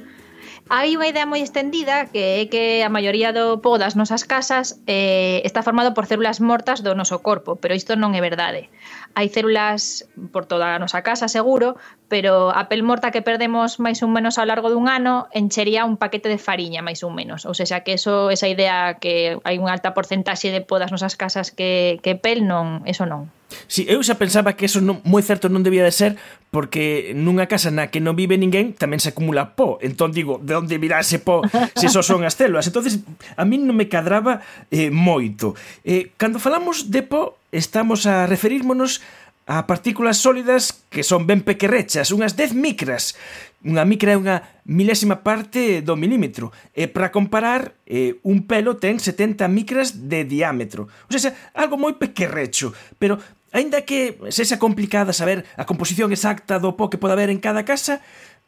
Hai 0.72 0.94
unha 0.94 1.10
idea 1.10 1.26
moi 1.26 1.42
estendida 1.42 2.14
que 2.14 2.24
é 2.42 2.44
que 2.46 2.86
a 2.86 2.94
maioría 2.94 3.34
do 3.34 3.58
po 3.58 3.82
das 3.82 3.98
nosas 3.98 4.22
casas 4.22 4.78
eh, 4.86 5.42
está 5.42 5.66
formado 5.66 5.98
por 5.98 6.06
células 6.06 6.38
mortas 6.46 6.86
do 6.86 6.94
noso 6.94 7.26
corpo, 7.26 7.58
pero 7.58 7.74
isto 7.74 7.98
non 7.98 8.14
é 8.14 8.22
verdade. 8.22 8.70
Hai 9.18 9.34
células 9.34 10.06
por 10.30 10.46
toda 10.46 10.78
a 10.78 10.82
nosa 10.84 11.02
casa, 11.02 11.26
seguro, 11.26 11.74
pero 12.06 12.54
a 12.54 12.70
pel 12.70 12.86
morta 12.86 13.10
que 13.10 13.26
perdemos 13.26 13.82
máis 13.82 14.06
ou 14.06 14.14
menos 14.14 14.38
ao 14.38 14.46
largo 14.46 14.70
dun 14.70 14.86
ano 14.86 15.26
enchería 15.34 15.90
un 15.90 15.98
paquete 15.98 16.30
de 16.30 16.38
fariña, 16.38 16.86
máis 16.86 17.02
ou 17.02 17.10
menos. 17.10 17.50
Ou 17.50 17.58
seja, 17.58 17.82
que 17.82 17.98
eso, 17.98 18.30
esa 18.30 18.46
idea 18.46 19.02
que 19.02 19.42
hai 19.42 19.58
unha 19.58 19.74
alta 19.74 19.98
porcentaxe 19.98 20.54
de 20.54 20.62
po 20.62 20.78
das 20.78 20.94
nosas 20.94 21.18
casas 21.18 21.50
que, 21.50 21.98
que 22.06 22.14
pel, 22.14 22.46
non, 22.46 22.86
eso 22.86 23.10
non. 23.10 23.34
Si, 23.68 23.84
sí, 23.84 23.90
eu 23.90 24.02
xa 24.06 24.22
pensaba 24.22 24.54
que 24.54 24.70
eso 24.70 24.78
non, 24.82 25.02
moi 25.06 25.26
certo 25.26 25.50
non 25.50 25.66
debía 25.66 25.82
de 25.82 25.94
ser 25.94 26.16
porque 26.54 27.14
nunha 27.18 27.50
casa 27.50 27.74
na 27.74 27.90
que 27.90 28.02
non 28.02 28.14
vive 28.14 28.38
ninguén 28.38 28.78
tamén 28.78 29.02
se 29.02 29.10
acumula 29.10 29.58
po 29.58 29.82
Entón 29.82 30.14
digo, 30.14 30.38
de 30.42 30.54
onde 30.54 30.78
virá 30.78 31.02
ese 31.02 31.18
po 31.18 31.42
se 31.74 31.90
só 31.90 32.06
son 32.06 32.22
as 32.26 32.38
células? 32.38 32.70
Entonces 32.70 33.02
a 33.38 33.44
min 33.46 33.66
non 33.66 33.78
me 33.78 33.90
cadraba 33.90 34.46
eh, 34.70 34.94
moito. 34.94 35.58
Eh, 35.82 36.14
cando 36.18 36.38
falamos 36.38 36.94
de 36.94 37.02
po 37.02 37.38
estamos 37.50 38.06
a 38.06 38.30
referirmonos 38.30 39.02
a 39.50 39.66
partículas 39.66 40.18
sólidas 40.18 40.86
que 40.94 41.02
son 41.02 41.26
ben 41.26 41.42
pequerrechas, 41.42 42.14
unhas 42.14 42.38
10 42.38 42.54
micras. 42.54 43.18
Unha 43.66 43.82
micra 43.82 44.14
é 44.14 44.18
unha 44.22 44.46
milésima 44.62 45.26
parte 45.26 45.82
do 45.82 45.98
milímetro. 45.98 46.54
E 46.78 46.86
para 46.86 47.10
comparar, 47.10 47.74
eh, 47.90 48.22
un 48.22 48.46
pelo 48.46 48.78
ten 48.78 49.02
70 49.02 49.50
micras 49.50 50.06
de 50.06 50.22
diámetro. 50.22 50.86
O 50.86 51.18
sea, 51.18 51.34
algo 51.58 51.82
moi 51.82 51.98
pequerrecho, 51.98 52.78
pero 53.02 53.18
Ainda 53.52 53.82
que 53.82 54.18
sexa 54.30 54.62
complicada 54.62 55.14
saber 55.14 55.46
a 55.58 55.66
composición 55.66 56.14
exacta 56.14 56.62
do 56.62 56.78
po 56.78 56.90
que 56.94 57.02
pode 57.02 57.18
haber 57.18 57.34
en 57.34 57.42
cada 57.42 57.66
casa, 57.66 58.02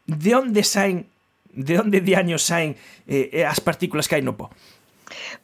de 0.05 0.31
onde 0.37 0.61
saen, 0.61 1.09
de 1.49 1.81
onde 1.81 2.01
diaños 2.05 2.45
saen 2.45 2.77
eh, 3.09 3.33
eh, 3.33 3.45
as 3.45 3.57
partículas 3.57 4.05
que 4.05 4.15
hai 4.17 4.23
no 4.25 4.37
po? 4.37 4.53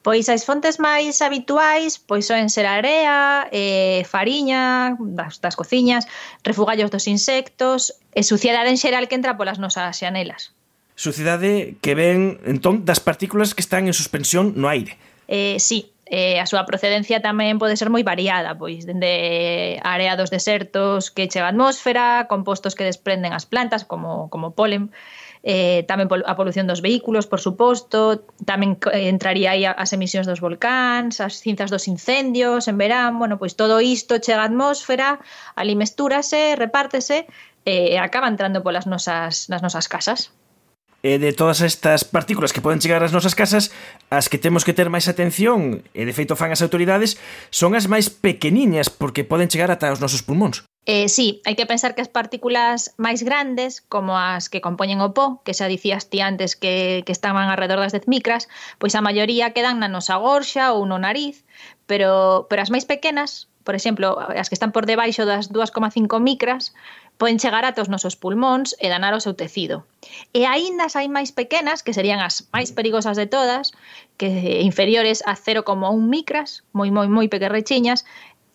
Pois 0.05 0.30
as 0.30 0.45
fontes 0.47 0.80
máis 0.80 1.20
habituais 1.20 1.99
pois 1.99 2.30
son 2.30 2.47
ser 2.53 2.66
area, 2.70 3.47
eh, 3.51 4.05
fariña 4.08 4.95
das, 4.99 5.41
das 5.41 5.55
cociñas, 5.58 6.08
refugallos 6.43 6.93
dos 6.93 7.10
insectos 7.10 7.97
e 8.14 8.24
suciedade 8.24 8.70
en 8.70 8.80
xeral 8.80 9.10
que 9.10 9.18
entra 9.18 9.36
polas 9.36 9.60
nosas 9.60 9.97
xanelas. 9.97 10.53
Suciedade 10.97 11.78
que 11.82 11.93
ven 11.93 12.41
entón 12.45 12.86
das 12.86 13.01
partículas 13.01 13.53
que 13.53 13.62
están 13.62 13.86
en 13.86 13.93
suspensión 13.93 14.58
no 14.58 14.70
aire. 14.70 14.97
Eh, 15.28 15.60
sí, 15.60 15.91
eh, 16.10 16.39
a 16.39 16.45
súa 16.47 16.64
procedencia 16.64 17.20
tamén 17.20 17.60
pode 17.60 17.76
ser 17.76 17.91
moi 17.91 18.03
variada, 18.03 18.55
pois 18.55 18.88
dende 18.88 19.80
areados 19.84 20.32
desertos 20.32 21.12
que 21.12 21.28
chega 21.28 21.47
a 21.47 21.53
atmósfera, 21.53 22.28
compostos 22.32 22.76
que 22.76 22.88
desprenden 22.88 23.36
as 23.36 23.45
plantas 23.45 23.84
como, 23.84 24.32
como 24.32 24.55
polen, 24.55 24.91
eh, 25.43 25.84
tamén 25.88 26.08
a 26.12 26.34
polución 26.36 26.68
dos 26.68 26.82
vehículos, 26.84 27.28
por 27.28 27.39
suposto, 27.39 28.28
tamén 28.43 28.80
eh, 28.91 29.12
entraría 29.12 29.55
aí 29.55 29.64
as 29.68 29.91
emisións 29.91 30.28
dos 30.28 30.39
volcáns, 30.43 31.20
as 31.24 31.39
cinzas 31.43 31.70
dos 31.72 31.88
incendios 31.88 32.68
en 32.68 32.76
verán, 32.80 33.20
bueno, 33.20 33.36
pois 33.39 33.55
todo 33.55 33.80
isto 33.84 34.20
chega 34.20 34.43
á 34.43 34.47
atmósfera, 34.47 35.20
ali 35.55 35.76
mestúrase, 35.76 36.55
repártese 36.55 37.28
eh, 37.68 37.93
e 37.93 37.95
eh, 37.95 37.99
acaba 37.99 38.32
entrando 38.32 38.64
polas 38.64 38.88
nosas, 38.88 39.51
nas 39.51 39.62
nosas 39.64 39.88
casas 39.91 40.32
e 41.06 41.22
de 41.22 41.32
todas 41.34 41.62
estas 41.62 42.04
partículas 42.04 42.54
que 42.54 42.62
poden 42.64 42.82
chegar 42.82 43.06
ás 43.06 43.14
nosas 43.14 43.38
casas, 43.38 43.70
as 44.10 44.28
que 44.28 44.41
temos 44.41 44.66
que 44.66 44.74
ter 44.74 44.89
máis 44.89 45.06
atención, 45.06 45.86
e 45.93 46.02
de 46.04 46.14
feito 46.16 46.34
fan 46.34 46.50
as 46.50 46.64
autoridades, 46.66 47.22
son 47.54 47.78
as 47.78 47.86
máis 47.86 48.10
pequeniñas 48.10 48.89
porque 48.89 49.28
poden 49.28 49.52
chegar 49.52 49.70
ata 49.70 49.93
os 49.93 50.02
nosos 50.02 50.26
pulmóns. 50.26 50.66
Eh, 50.88 51.12
sí, 51.12 51.43
hai 51.43 51.60
que 51.60 51.68
pensar 51.68 52.00
que 52.00 52.02
as 52.02 52.08
partículas 52.08 52.95
máis 52.95 53.20
grandes, 53.20 53.84
como 53.91 54.16
as 54.16 54.48
que 54.48 54.64
compoñen 54.64 55.04
o 55.04 55.12
pó, 55.12 55.43
que 55.43 55.52
xa 55.52 55.68
dicías 55.68 56.08
ti 56.08 56.24
antes 56.24 56.56
que, 56.56 57.04
que 57.04 57.12
estaban 57.12 57.52
alrededor 57.52 57.84
das 57.84 57.91
10 57.91 58.08
micras, 58.08 58.48
pois 58.80 58.95
a 58.95 59.04
maioría 59.04 59.52
quedan 59.52 59.84
na 59.84 59.91
nosa 59.91 60.16
gorxa 60.16 60.72
ou 60.72 60.88
no 60.88 60.95
nariz, 60.95 61.43
pero, 61.91 62.48
pero 62.48 62.64
as 62.64 62.72
máis 62.72 62.88
pequenas, 62.88 63.52
por 63.68 63.76
exemplo, 63.76 64.16
as 64.16 64.48
que 64.48 64.56
están 64.56 64.72
por 64.72 64.88
debaixo 64.88 65.28
das 65.28 65.52
2,5 65.52 65.91
micras, 66.24 66.72
poden 67.18 67.41
chegar 67.41 67.65
ata 67.65 67.82
os 67.82 67.89
nosos 67.89 68.15
pulmóns 68.15 68.78
e 68.78 68.89
danar 68.89 69.13
o 69.18 69.22
seu 69.22 69.34
tecido. 69.34 69.86
E 70.32 70.45
aínda 70.45 70.86
as 70.86 70.95
hai 70.95 71.09
máis 71.09 71.34
pequenas, 71.34 71.82
que 71.82 71.93
serían 71.93 72.22
as 72.22 72.45
máis 72.53 72.72
perigosas 72.72 73.18
de 73.18 73.26
todas, 73.26 73.74
que 74.15 74.61
inferiores 74.61 75.26
a 75.26 75.34
0,1 75.34 75.65
micras, 76.01 76.63
moi 76.72 76.93
moi 76.93 77.09
moi 77.09 77.28
pequerrechiñas, 77.28 78.05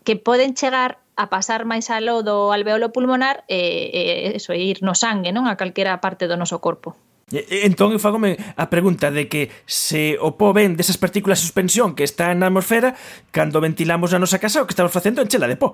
que 0.07 0.15
poden 0.15 0.55
chegar 0.55 1.03
a 1.19 1.29
pasar 1.29 1.69
máis 1.69 1.93
aló 1.93 2.25
do 2.25 2.55
alveolo 2.55 2.95
pulmonar 2.95 3.45
e, 3.51 3.93
e 3.93 4.03
eso, 4.39 4.57
e 4.57 4.63
ir 4.65 4.81
no 4.81 4.97
sangue, 4.97 5.35
non? 5.35 5.45
A 5.45 5.59
calquera 5.59 6.01
parte 6.01 6.25
do 6.31 6.39
noso 6.39 6.63
corpo. 6.63 6.97
Entón, 7.33 7.97
eu 7.97 8.01
fagome 8.03 8.37
a 8.61 8.69
pregunta 8.69 9.09
de 9.09 9.25
que 9.25 9.49
se 9.65 10.21
o 10.21 10.37
pó 10.37 10.53
ven 10.53 10.77
desas 10.77 11.01
partículas 11.01 11.41
de 11.41 11.49
suspensión 11.49 11.97
que 11.97 12.05
está 12.05 12.29
na 12.37 12.53
atmosfera, 12.53 12.93
cando 13.33 13.61
ventilamos 13.65 14.13
a 14.13 14.21
nosa 14.21 14.37
casa, 14.37 14.61
o 14.61 14.69
que 14.69 14.77
estamos 14.77 14.93
facendo 14.93 15.25
é 15.25 15.29
chela 15.29 15.49
de 15.49 15.57
pó. 15.57 15.73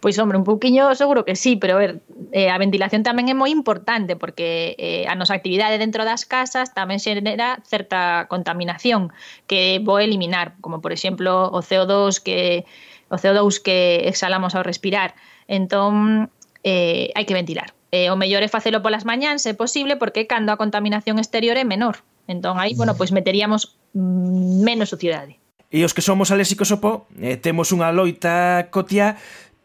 Pois, 0.00 0.18
hombre, 0.18 0.38
un 0.38 0.44
pouquiño 0.44 0.94
seguro 0.94 1.24
que 1.24 1.36
sí, 1.36 1.56
pero 1.56 1.76
a 1.76 1.78
ver, 1.78 2.00
eh, 2.32 2.50
a 2.50 2.58
ventilación 2.58 3.02
tamén 3.02 3.30
é 3.30 3.34
moi 3.34 3.50
importante 3.50 4.16
porque 4.18 4.76
eh, 4.76 5.04
a 5.08 5.14
nosa 5.14 5.34
actividade 5.34 5.80
dentro 5.80 6.02
das 6.04 6.26
casas 6.26 6.74
tamén 6.74 6.98
xenera 6.98 7.62
certa 7.64 8.26
contaminación 8.28 9.14
que 9.46 9.80
vou 9.80 10.02
eliminar, 10.02 10.58
como 10.60 10.82
por 10.82 10.92
exemplo 10.92 11.48
o 11.48 11.60
CO2 11.62 12.20
que 12.20 12.66
o 13.12 13.16
CO2 13.20 13.60
que 13.60 14.08
exhalamos 14.08 14.56
ao 14.56 14.64
respirar. 14.64 15.14
Entón, 15.46 16.32
eh, 16.64 17.12
hai 17.12 17.24
que 17.28 17.36
ventilar. 17.36 17.76
Eh, 17.92 18.08
o 18.08 18.16
mellor 18.16 18.40
é 18.40 18.48
facelo 18.48 18.80
polas 18.80 19.04
mañáns, 19.04 19.44
se 19.44 19.52
posible, 19.52 20.00
porque 20.00 20.24
cando 20.24 20.48
a 20.48 20.56
contaminación 20.56 21.20
exterior 21.20 21.60
é 21.60 21.64
menor. 21.68 22.00
Entón, 22.24 22.56
aí, 22.56 22.72
bueno, 22.72 22.96
pois 22.96 23.12
meteríamos 23.12 23.76
menos 23.92 24.88
suciedade. 24.88 25.36
E 25.68 25.84
os 25.84 25.92
que 25.92 26.00
somos 26.00 26.32
alésicos 26.32 26.72
ao 26.72 26.80
po, 26.80 27.08
eh, 27.20 27.36
temos 27.36 27.68
unha 27.72 27.92
loita 27.92 28.68
cotiá 28.72 29.20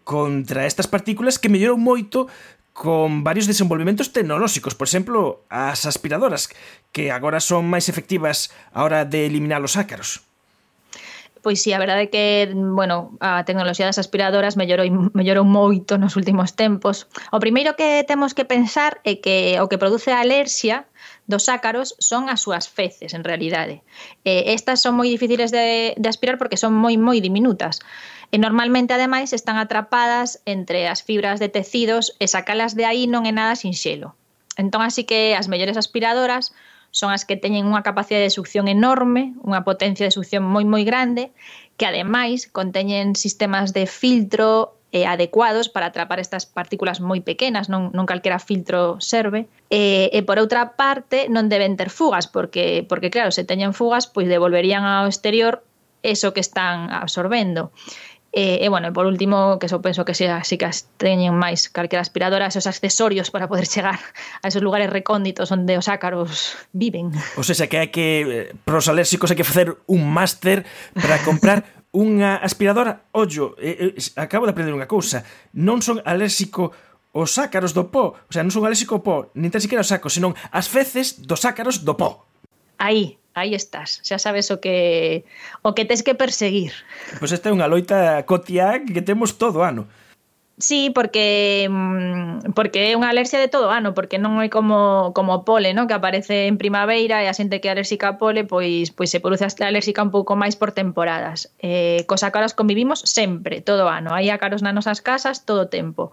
contra 0.08 0.64
estas 0.64 0.88
partículas 0.88 1.36
que 1.36 1.52
mellorou 1.52 1.76
moito 1.76 2.32
con 2.72 3.28
varios 3.28 3.44
desenvolvementos 3.44 4.16
tecnolóxicos, 4.16 4.72
por 4.72 4.88
exemplo, 4.88 5.44
as 5.52 5.84
aspiradoras, 5.84 6.48
que 6.96 7.12
agora 7.12 7.44
son 7.44 7.68
máis 7.68 7.92
efectivas 7.92 8.48
a 8.72 8.88
hora 8.88 9.04
de 9.04 9.28
eliminar 9.28 9.60
os 9.60 9.76
ácaros. 9.76 10.24
Pois 11.42 11.62
sí, 11.62 11.74
a 11.74 11.80
verdade 11.80 12.08
é 12.08 12.10
que, 12.10 12.52
bueno, 12.54 13.18
a 13.20 13.46
tecnoloxía 13.46 13.86
das 13.86 14.02
aspiradoras 14.02 14.58
mellorou, 14.58 14.88
mellorou 15.14 15.46
moito 15.46 15.98
nos 15.98 16.16
últimos 16.18 16.56
tempos. 16.58 17.08
O 17.32 17.40
primeiro 17.40 17.76
que 17.76 18.04
temos 18.08 18.34
que 18.34 18.46
pensar 18.46 19.00
é 19.04 19.22
que 19.22 19.60
o 19.62 19.70
que 19.70 19.78
produce 19.78 20.12
a 20.12 20.22
alerxia 20.22 20.86
dos 21.28 21.50
ácaros 21.50 21.96
son 22.00 22.30
as 22.32 22.42
súas 22.42 22.66
feces, 22.68 23.14
en 23.14 23.24
realidade. 23.24 23.84
Eh, 24.24 24.56
estas 24.56 24.82
son 24.82 24.98
moi 24.98 25.08
difíciles 25.12 25.52
de, 25.54 25.94
de 25.96 26.08
aspirar 26.10 26.40
porque 26.42 26.58
son 26.58 26.74
moi, 26.74 26.96
moi 26.98 27.20
diminutas. 27.22 27.80
E 28.32 28.36
normalmente, 28.36 28.92
ademais, 28.92 29.32
están 29.32 29.56
atrapadas 29.56 30.44
entre 30.44 30.88
as 30.92 31.00
fibras 31.04 31.40
de 31.40 31.48
tecidos 31.48 32.16
e 32.20 32.28
sacalas 32.28 32.76
de 32.76 32.84
aí 32.84 33.08
non 33.08 33.24
é 33.24 33.32
nada 33.32 33.56
sinxelo. 33.56 34.18
Entón, 34.58 34.82
así 34.82 35.06
que 35.06 35.38
as 35.38 35.48
mellores 35.48 35.78
aspiradoras 35.78 36.52
son 36.92 37.12
as 37.12 37.26
que 37.28 37.38
teñen 37.38 37.68
unha 37.70 37.86
capacidade 37.86 38.26
de 38.26 38.34
succión 38.34 38.68
enorme, 38.68 39.38
unha 39.44 39.62
potencia 39.68 40.08
de 40.08 40.16
succión 40.16 40.44
moi 40.46 40.66
moi 40.66 40.84
grande, 40.88 41.30
que 41.78 41.86
ademais 41.86 42.50
conteñen 42.50 43.14
sistemas 43.14 43.72
de 43.72 43.86
filtro 43.86 44.78
eh, 44.92 45.06
adecuados 45.06 45.70
para 45.70 45.88
atrapar 45.88 46.20
estas 46.20 46.46
partículas 46.46 47.04
moi 47.04 47.20
pequenas, 47.22 47.68
non, 47.68 47.92
non 47.92 48.08
calquera 48.08 48.40
filtro 48.40 48.98
serve. 49.04 49.52
E, 49.68 50.10
e 50.16 50.20
por 50.24 50.40
outra 50.40 50.80
parte, 50.80 51.28
non 51.28 51.52
deben 51.52 51.76
ter 51.76 51.92
fugas, 51.92 52.26
porque, 52.26 52.88
porque 52.88 53.12
claro, 53.12 53.36
se 53.36 53.44
teñen 53.44 53.76
fugas, 53.76 54.08
pois 54.08 54.32
devolverían 54.32 54.88
ao 54.88 55.06
exterior 55.06 55.62
eso 56.04 56.32
que 56.34 56.40
están 56.40 56.88
absorbendo. 56.94 57.76
E, 58.38 58.62
e 58.62 58.70
bueno, 58.70 58.86
e 58.86 58.94
por 58.94 59.10
último, 59.10 59.58
que 59.58 59.66
eso 59.66 59.82
penso 59.82 60.06
que 60.06 60.14
sea, 60.14 60.38
así 60.38 60.62
que 60.62 60.70
as 60.70 60.86
teñen 61.02 61.34
máis 61.34 61.74
calquera 61.74 62.06
aspiradora 62.06 62.46
esos 62.46 62.70
accesorios 62.70 63.34
para 63.34 63.50
poder 63.50 63.66
chegar 63.74 63.98
a 63.98 64.46
esos 64.46 64.62
lugares 64.62 64.94
recónditos 64.94 65.50
onde 65.50 65.74
os 65.74 65.90
ácaros 65.90 66.54
viven. 66.70 67.10
Ou 67.34 67.42
seja, 67.42 67.66
que 67.66 67.82
hai 67.82 67.90
que 67.90 68.06
eh, 68.22 68.54
pros 68.62 68.86
alérxicos 68.94 69.34
hai 69.34 69.38
que 69.42 69.48
facer 69.48 69.74
un 69.90 70.06
máster 70.06 70.70
para 70.94 71.18
comprar 71.26 71.66
unha 71.98 72.38
aspiradora. 72.38 73.10
Ollo, 73.18 73.58
eh, 73.58 73.98
eh, 73.98 74.22
acabo 74.22 74.46
de 74.46 74.54
aprender 74.54 74.70
unha 74.70 74.86
cousa. 74.86 75.26
Non 75.58 75.82
son 75.82 75.98
alérxico 76.06 76.78
os 77.18 77.42
ácaros 77.42 77.74
do 77.74 77.90
pó. 77.90 78.14
O 78.30 78.32
sea, 78.38 78.46
non 78.46 78.54
son 78.54 78.70
alérxico 78.70 79.02
ao 79.02 79.02
pó, 79.02 79.34
nin 79.34 79.50
tan 79.50 79.66
siquiera 79.66 79.82
os 79.82 79.90
sacos, 79.90 80.14
senón 80.14 80.38
as 80.54 80.70
feces 80.70 81.26
dos 81.26 81.42
ácaros 81.42 81.82
do 81.82 81.98
pó 81.98 82.27
aí, 82.78 83.18
aí 83.34 83.54
estás, 83.54 84.02
xa 84.02 84.18
sabes 84.18 84.50
o 84.50 84.58
que 84.58 85.26
o 85.62 85.74
que 85.74 85.86
tes 85.86 86.02
que 86.02 86.16
perseguir. 86.16 86.74
Pois 87.20 87.32
esta 87.32 87.50
é 87.50 87.56
unha 87.56 87.70
loita 87.70 88.26
cotiá 88.26 88.82
que 88.82 89.02
temos 89.06 89.38
todo 89.38 89.62
ano. 89.62 89.86
Sí, 90.60 90.90
porque 90.90 91.68
mm, 91.70 92.54
porque 92.58 92.90
é 92.90 92.98
unha 92.98 93.14
alerxia 93.14 93.38
de 93.38 93.46
todo 93.46 93.70
ano, 93.70 93.94
porque 93.94 94.18
non 94.18 94.42
é 94.42 94.50
como 94.50 95.14
como 95.14 95.46
pole, 95.46 95.78
¿no? 95.78 95.86
que 95.86 95.94
aparece 95.94 96.50
en 96.50 96.58
primavera 96.58 97.22
e 97.22 97.30
a 97.30 97.38
xente 97.38 97.62
que 97.62 97.70
é 97.70 97.78
alérxica 97.78 98.10
a 98.10 98.18
pole, 98.18 98.42
pois 98.42 98.90
pois 98.90 99.14
se 99.14 99.22
produce 99.22 99.46
a 99.46 99.54
alérxica 99.70 100.02
un 100.02 100.10
pouco 100.10 100.34
máis 100.34 100.58
por 100.58 100.74
temporadas. 100.74 101.54
Eh, 101.62 102.10
cos 102.10 102.26
ácaros 102.26 102.58
convivimos 102.58 103.06
sempre, 103.06 103.62
todo 103.62 103.86
ano. 103.86 104.18
Hai 104.18 104.34
ácaros 104.34 104.66
nas 104.66 104.74
nosas 104.74 105.06
casas 105.06 105.46
todo 105.46 105.70
o 105.70 105.70
tempo. 105.70 106.10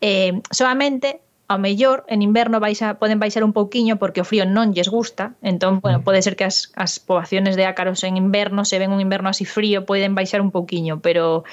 Eh, 0.00 0.32
solamente 0.48 1.20
ao 1.46 1.58
mellor 1.60 2.04
en 2.08 2.24
inverno 2.24 2.60
baixa, 2.60 2.96
poden 2.96 3.20
baixar 3.20 3.44
un 3.44 3.52
pouquiño 3.52 4.00
porque 4.00 4.20
o 4.20 4.28
frío 4.28 4.48
non 4.48 4.72
lles 4.72 4.88
gusta, 4.88 5.36
entón, 5.44 5.80
bueno, 5.84 6.00
mm. 6.00 6.04
pode 6.04 6.20
ser 6.24 6.34
que 6.36 6.48
as, 6.48 6.72
as 6.74 6.98
poboaciones 6.98 7.54
de 7.56 7.68
ácaros 7.68 8.00
en 8.04 8.16
inverno, 8.16 8.64
se 8.64 8.80
ven 8.80 8.92
un 8.92 9.00
inverno 9.00 9.28
así 9.28 9.44
frío, 9.44 9.84
poden 9.84 10.16
baixar 10.16 10.40
un 10.40 10.50
pouquiño, 10.50 11.00
pero 11.04 11.44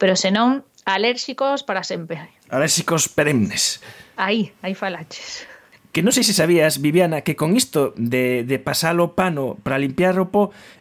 pero 0.00 0.16
senón, 0.16 0.64
alérxicos 0.84 1.62
para 1.62 1.84
sempre. 1.84 2.28
Alérxicos 2.48 3.08
perennes. 3.08 3.80
Aí, 4.16 4.52
aí 4.62 4.74
falaches. 4.74 5.49
Que 5.90 6.06
non 6.06 6.14
sei 6.14 6.22
se 6.22 6.38
sabías, 6.38 6.78
Viviana, 6.78 7.26
que 7.26 7.34
con 7.34 7.58
isto 7.58 7.90
de, 7.98 8.46
de 8.46 8.58
pasar 8.62 8.94
o 9.02 9.18
pano 9.18 9.58
para 9.66 9.74
limpiar 9.82 10.14
o 10.22 10.30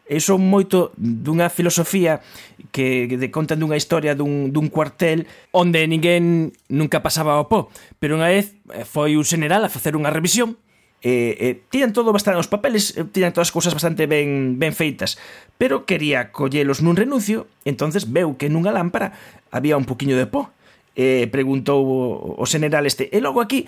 é 0.05 0.21
son 0.21 0.45
moito 0.45 0.93
dunha 0.97 1.49
filosofía 1.49 2.21
que 2.69 3.09
de 3.09 3.27
contan 3.33 3.57
dunha 3.57 3.77
historia 3.77 4.13
dun, 4.13 4.53
dun 4.53 4.69
cuartel 4.69 5.25
onde 5.49 5.81
ninguén 5.89 6.53
nunca 6.69 7.01
pasaba 7.01 7.41
o 7.41 7.49
po. 7.49 7.73
Pero 7.97 8.21
unha 8.21 8.29
vez 8.29 8.53
eh, 8.69 8.85
foi 8.85 9.17
un 9.17 9.25
general 9.25 9.65
a 9.65 9.73
facer 9.73 9.97
unha 9.97 10.13
revisión 10.13 10.61
eh, 11.01 11.37
eh, 11.39 11.61
tiñan 11.69 11.93
todo 11.93 12.11
bastante 12.11 12.39
os 12.39 12.51
papeles 12.51 12.97
eh, 12.97 13.07
tiñan 13.07 13.31
todas 13.31 13.49
as 13.49 13.55
cousas 13.55 13.73
bastante 13.73 14.03
ben, 14.07 14.59
ben 14.59 14.75
feitas 14.75 15.15
pero 15.55 15.87
quería 15.87 16.31
collelos 16.35 16.83
nun 16.83 16.99
renuncio 16.99 17.47
entonces 17.63 18.11
veu 18.11 18.35
que 18.35 18.51
nunha 18.51 18.75
lámpara 18.75 19.15
había 19.47 19.79
un 19.79 19.87
poquinho 19.87 20.19
de 20.19 20.27
pó 20.27 20.51
e 20.99 21.23
eh, 21.23 21.25
preguntou 21.31 21.87
o, 21.87 22.35
o 22.35 22.45
general 22.45 22.83
este 22.83 23.07
e 23.15 23.23
logo 23.23 23.39
aquí 23.39 23.63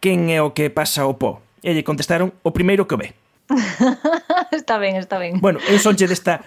quen 0.00 0.32
é 0.32 0.40
o 0.40 0.56
que 0.56 0.72
pasa 0.72 1.04
o 1.04 1.14
pó? 1.14 1.44
E 1.60 1.76
lle 1.76 1.84
contestaron 1.84 2.32
o 2.40 2.50
primeiro 2.56 2.88
que 2.88 2.96
o 2.96 2.98
ve. 2.98 3.12
está 4.52 4.78
ben, 4.78 4.96
está 4.96 5.18
ben. 5.18 5.40
Bueno, 5.40 5.58
eu 5.66 5.78
sonche 5.78 6.06
desta 6.06 6.46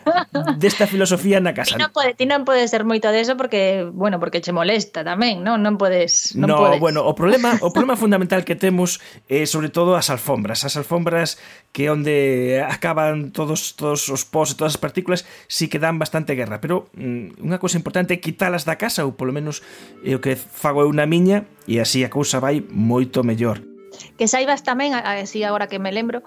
desta 0.56 0.88
filosofía 0.88 1.44
na 1.44 1.52
casa. 1.52 1.76
Ti 1.76 1.82
non 1.82 1.92
pode, 1.92 2.16
ti 2.16 2.26
non 2.26 2.48
podes 2.48 2.72
ser 2.72 2.88
moito 2.88 3.12
deso 3.12 3.36
porque, 3.36 3.84
bueno, 3.92 4.20
porque 4.24 4.40
che 4.40 4.56
molesta 4.56 5.04
tamén, 5.04 5.44
non? 5.44 5.60
Non 5.60 5.76
podes, 5.76 6.36
non 6.40 6.48
no, 6.48 6.58
podes. 6.64 6.80
bueno, 6.80 7.04
o 7.04 7.12
problema, 7.12 7.60
o 7.60 7.76
problema 7.76 8.00
fundamental 8.00 8.48
que 8.48 8.56
temos 8.56 9.04
é 9.28 9.44
eh, 9.44 9.46
sobre 9.46 9.68
todo 9.68 10.00
as 10.00 10.08
alfombras, 10.08 10.64
as 10.64 10.80
alfombras 10.80 11.36
que 11.76 11.92
onde 11.92 12.64
acaban 12.64 13.36
todos 13.36 13.76
todos 13.76 14.08
os 14.08 14.24
pós 14.24 14.52
e 14.52 14.56
todas 14.56 14.80
as 14.80 14.82
partículas 14.82 15.28
si 15.52 15.68
sí 15.68 15.72
que 15.72 15.84
dan 15.84 16.00
bastante 16.00 16.40
guerra, 16.40 16.64
pero 16.64 16.88
mm, 16.96 17.44
unha 17.44 17.60
cousa 17.60 17.76
importante 17.76 18.16
é 18.16 18.24
quitalas 18.24 18.64
da 18.64 18.80
casa 18.80 19.04
ou 19.04 19.12
polo 19.12 19.36
menos 19.36 19.60
é 20.08 20.16
eh, 20.16 20.18
o 20.18 20.24
que 20.24 20.40
fago 20.40 20.88
eu 20.88 20.92
na 20.96 21.04
miña 21.04 21.44
e 21.68 21.84
así 21.84 22.08
a 22.08 22.12
cousa 22.12 22.40
vai 22.40 22.64
moito 22.64 23.28
mellor. 23.28 23.73
Que 24.18 24.28
saibas 24.28 24.64
tamén, 24.64 24.94
así 24.94 25.44
agora 25.44 25.68
que 25.68 25.80
me 25.80 25.92
lembro, 25.92 26.22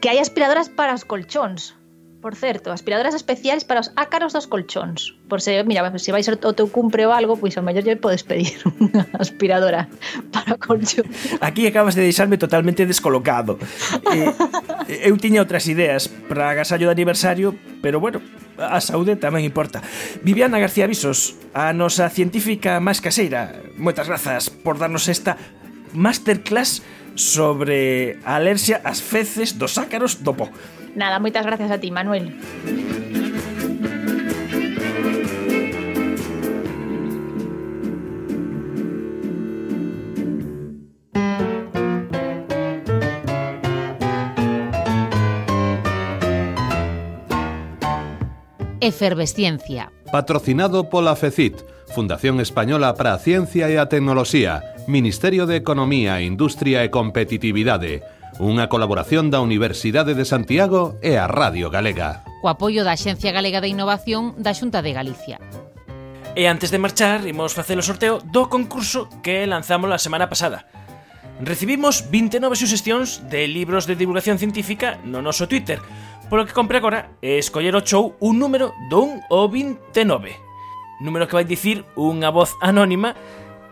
que 0.00 0.08
hai 0.08 0.18
aspiradoras 0.18 0.68
para 0.72 0.96
os 0.96 1.04
colchóns. 1.04 1.80
Por 2.20 2.36
certo, 2.36 2.70
aspiradoras 2.70 3.14
especiais 3.14 3.64
para 3.64 3.80
os 3.80 3.92
ácaros 3.96 4.36
dos 4.36 4.46
colchóns. 4.46 5.16
Por 5.26 5.40
se, 5.40 5.64
mira, 5.64 5.80
se 5.96 6.12
vais 6.12 6.28
ao 6.28 6.52
teu 6.52 6.68
cumpre 6.68 7.08
ou 7.08 7.16
algo, 7.16 7.40
pois 7.40 7.56
ao 7.56 7.64
mellor 7.64 7.80
lle 7.80 7.96
podes 7.96 8.20
pedir 8.20 8.60
unha 8.76 9.08
aspiradora 9.16 9.88
para 10.28 10.52
o 10.52 10.60
colchón. 10.60 11.08
Aquí 11.40 11.64
acabas 11.64 11.96
de 11.96 12.04
deixarme 12.04 12.36
totalmente 12.36 12.84
descolocado. 12.84 13.56
Eh, 14.90 15.06
eu 15.06 15.14
tiña 15.14 15.38
outras 15.38 15.70
ideas 15.70 16.10
para 16.26 16.50
agasallo 16.50 16.90
de 16.90 16.94
aniversario, 16.98 17.54
pero 17.78 18.02
bueno, 18.02 18.18
a 18.58 18.82
saúde 18.82 19.14
tamén 19.14 19.46
importa. 19.46 19.86
Viviana 20.26 20.58
García 20.58 20.90
Visos, 20.90 21.38
a 21.54 21.70
nosa 21.70 22.10
científica 22.10 22.82
máis 22.82 22.98
caseira, 22.98 23.54
moitas 23.78 24.10
grazas 24.10 24.50
por 24.50 24.82
darnos 24.82 25.06
esta 25.06 25.38
masterclass 25.94 26.82
sobre 27.20 28.16
a 28.24 28.40
alerxia 28.40 28.80
ás 28.80 29.04
feces 29.04 29.60
dos 29.60 29.76
ácaros 29.76 30.24
do 30.24 30.32
po. 30.32 30.48
Nada, 30.96 31.20
moitas 31.20 31.44
gracias 31.44 31.70
a 31.70 31.78
ti, 31.78 31.92
Manuel. 31.92 32.32
Efervesciencia. 48.90 49.94
Patrocinado 50.10 50.90
pola 50.90 51.14
FECIT, 51.14 51.62
Fundación 51.94 52.42
Española 52.42 52.98
para 52.98 53.14
a 53.14 53.22
Ciencia 53.22 53.70
e 53.70 53.78
a 53.78 53.86
Tecnoloxía, 53.86 54.74
Ministerio 54.90 55.46
de 55.46 55.54
Economía, 55.54 56.18
Industria 56.18 56.82
e 56.82 56.90
Competitividade, 56.90 58.02
unha 58.42 58.66
colaboración 58.66 59.30
da 59.30 59.38
Universidade 59.38 60.18
de 60.18 60.26
Santiago 60.26 60.98
e 60.98 61.14
a 61.14 61.30
Radio 61.30 61.70
Galega. 61.70 62.26
Co 62.42 62.50
apoio 62.50 62.82
da 62.82 62.98
Xencia 62.98 63.30
Galega 63.30 63.62
de 63.62 63.70
Innovación 63.70 64.34
da 64.42 64.50
Xunta 64.50 64.82
de 64.82 64.90
Galicia. 64.90 65.38
E 66.34 66.46
antes 66.46 66.70
de 66.74 66.82
marchar, 66.82 67.26
imos 67.26 67.54
facer 67.54 67.78
o 67.78 67.86
sorteo 67.86 68.22
do 68.22 68.50
concurso 68.50 69.06
que 69.22 69.46
lanzamos 69.46 69.90
a 69.90 70.02
semana 70.02 70.30
pasada. 70.30 70.66
Recibimos 71.42 72.10
29 72.10 72.52
suxestións 72.54 73.24
de 73.26 73.48
libros 73.48 73.88
de 73.88 73.96
divulgación 73.96 74.36
científica 74.36 75.00
no 75.02 75.24
noso 75.24 75.48
Twitter, 75.48 75.82
Polo 76.30 76.46
que 76.46 76.54
compré 76.54 76.78
agora 76.78 77.18
é 77.18 77.42
escoller 77.42 77.74
o 77.74 77.82
show 77.82 78.14
un 78.22 78.38
número 78.38 78.70
do 78.86 79.02
1 79.02 79.34
ao 79.34 79.50
29. 79.50 80.30
Número 81.02 81.26
que 81.26 81.34
vai 81.34 81.42
dicir 81.42 81.82
unha 81.98 82.30
voz 82.30 82.54
anónima 82.62 83.18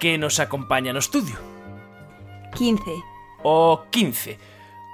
que 0.02 0.18
nos 0.18 0.42
acompaña 0.42 0.90
no 0.90 0.98
estudio. 0.98 1.38
15. 2.59 2.82
O 3.46 3.86
15. 3.94 4.42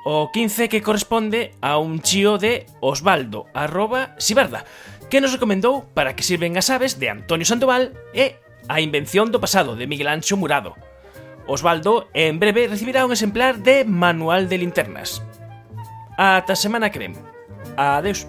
O 0.05 0.29
15 0.29 0.69
que 0.69 0.85
corresponde 0.85 1.57
a 1.65 1.81
un 1.81 2.05
chío 2.05 2.37
de 2.37 2.69
Osvaldo, 2.85 3.49
arroba 3.57 4.13
Sibarda, 4.21 4.69
que 5.09 5.25
nos 5.25 5.33
recomendou 5.33 5.89
para 5.97 6.13
que 6.13 6.21
sirven 6.21 6.61
as 6.61 6.69
aves 6.69 7.01
de 7.01 7.09
Antonio 7.09 7.49
Sandoval 7.49 7.97
e 8.13 8.37
a 8.69 8.85
invención 8.85 9.33
do 9.33 9.41
pasado 9.41 9.73
de 9.73 9.89
Miguel 9.89 10.13
Ancho 10.13 10.37
Murado. 10.37 10.77
Osvaldo 11.49 12.13
en 12.13 12.37
breve 12.37 12.69
recibirá 12.69 13.09
un 13.09 13.17
exemplar 13.17 13.65
de 13.65 13.89
Manual 13.89 14.53
de 14.53 14.61
Linternas. 14.61 15.25
Ata 16.21 16.53
semana 16.61 16.93
que 16.93 17.01
vem. 17.01 17.34
Adiós. 17.77 18.27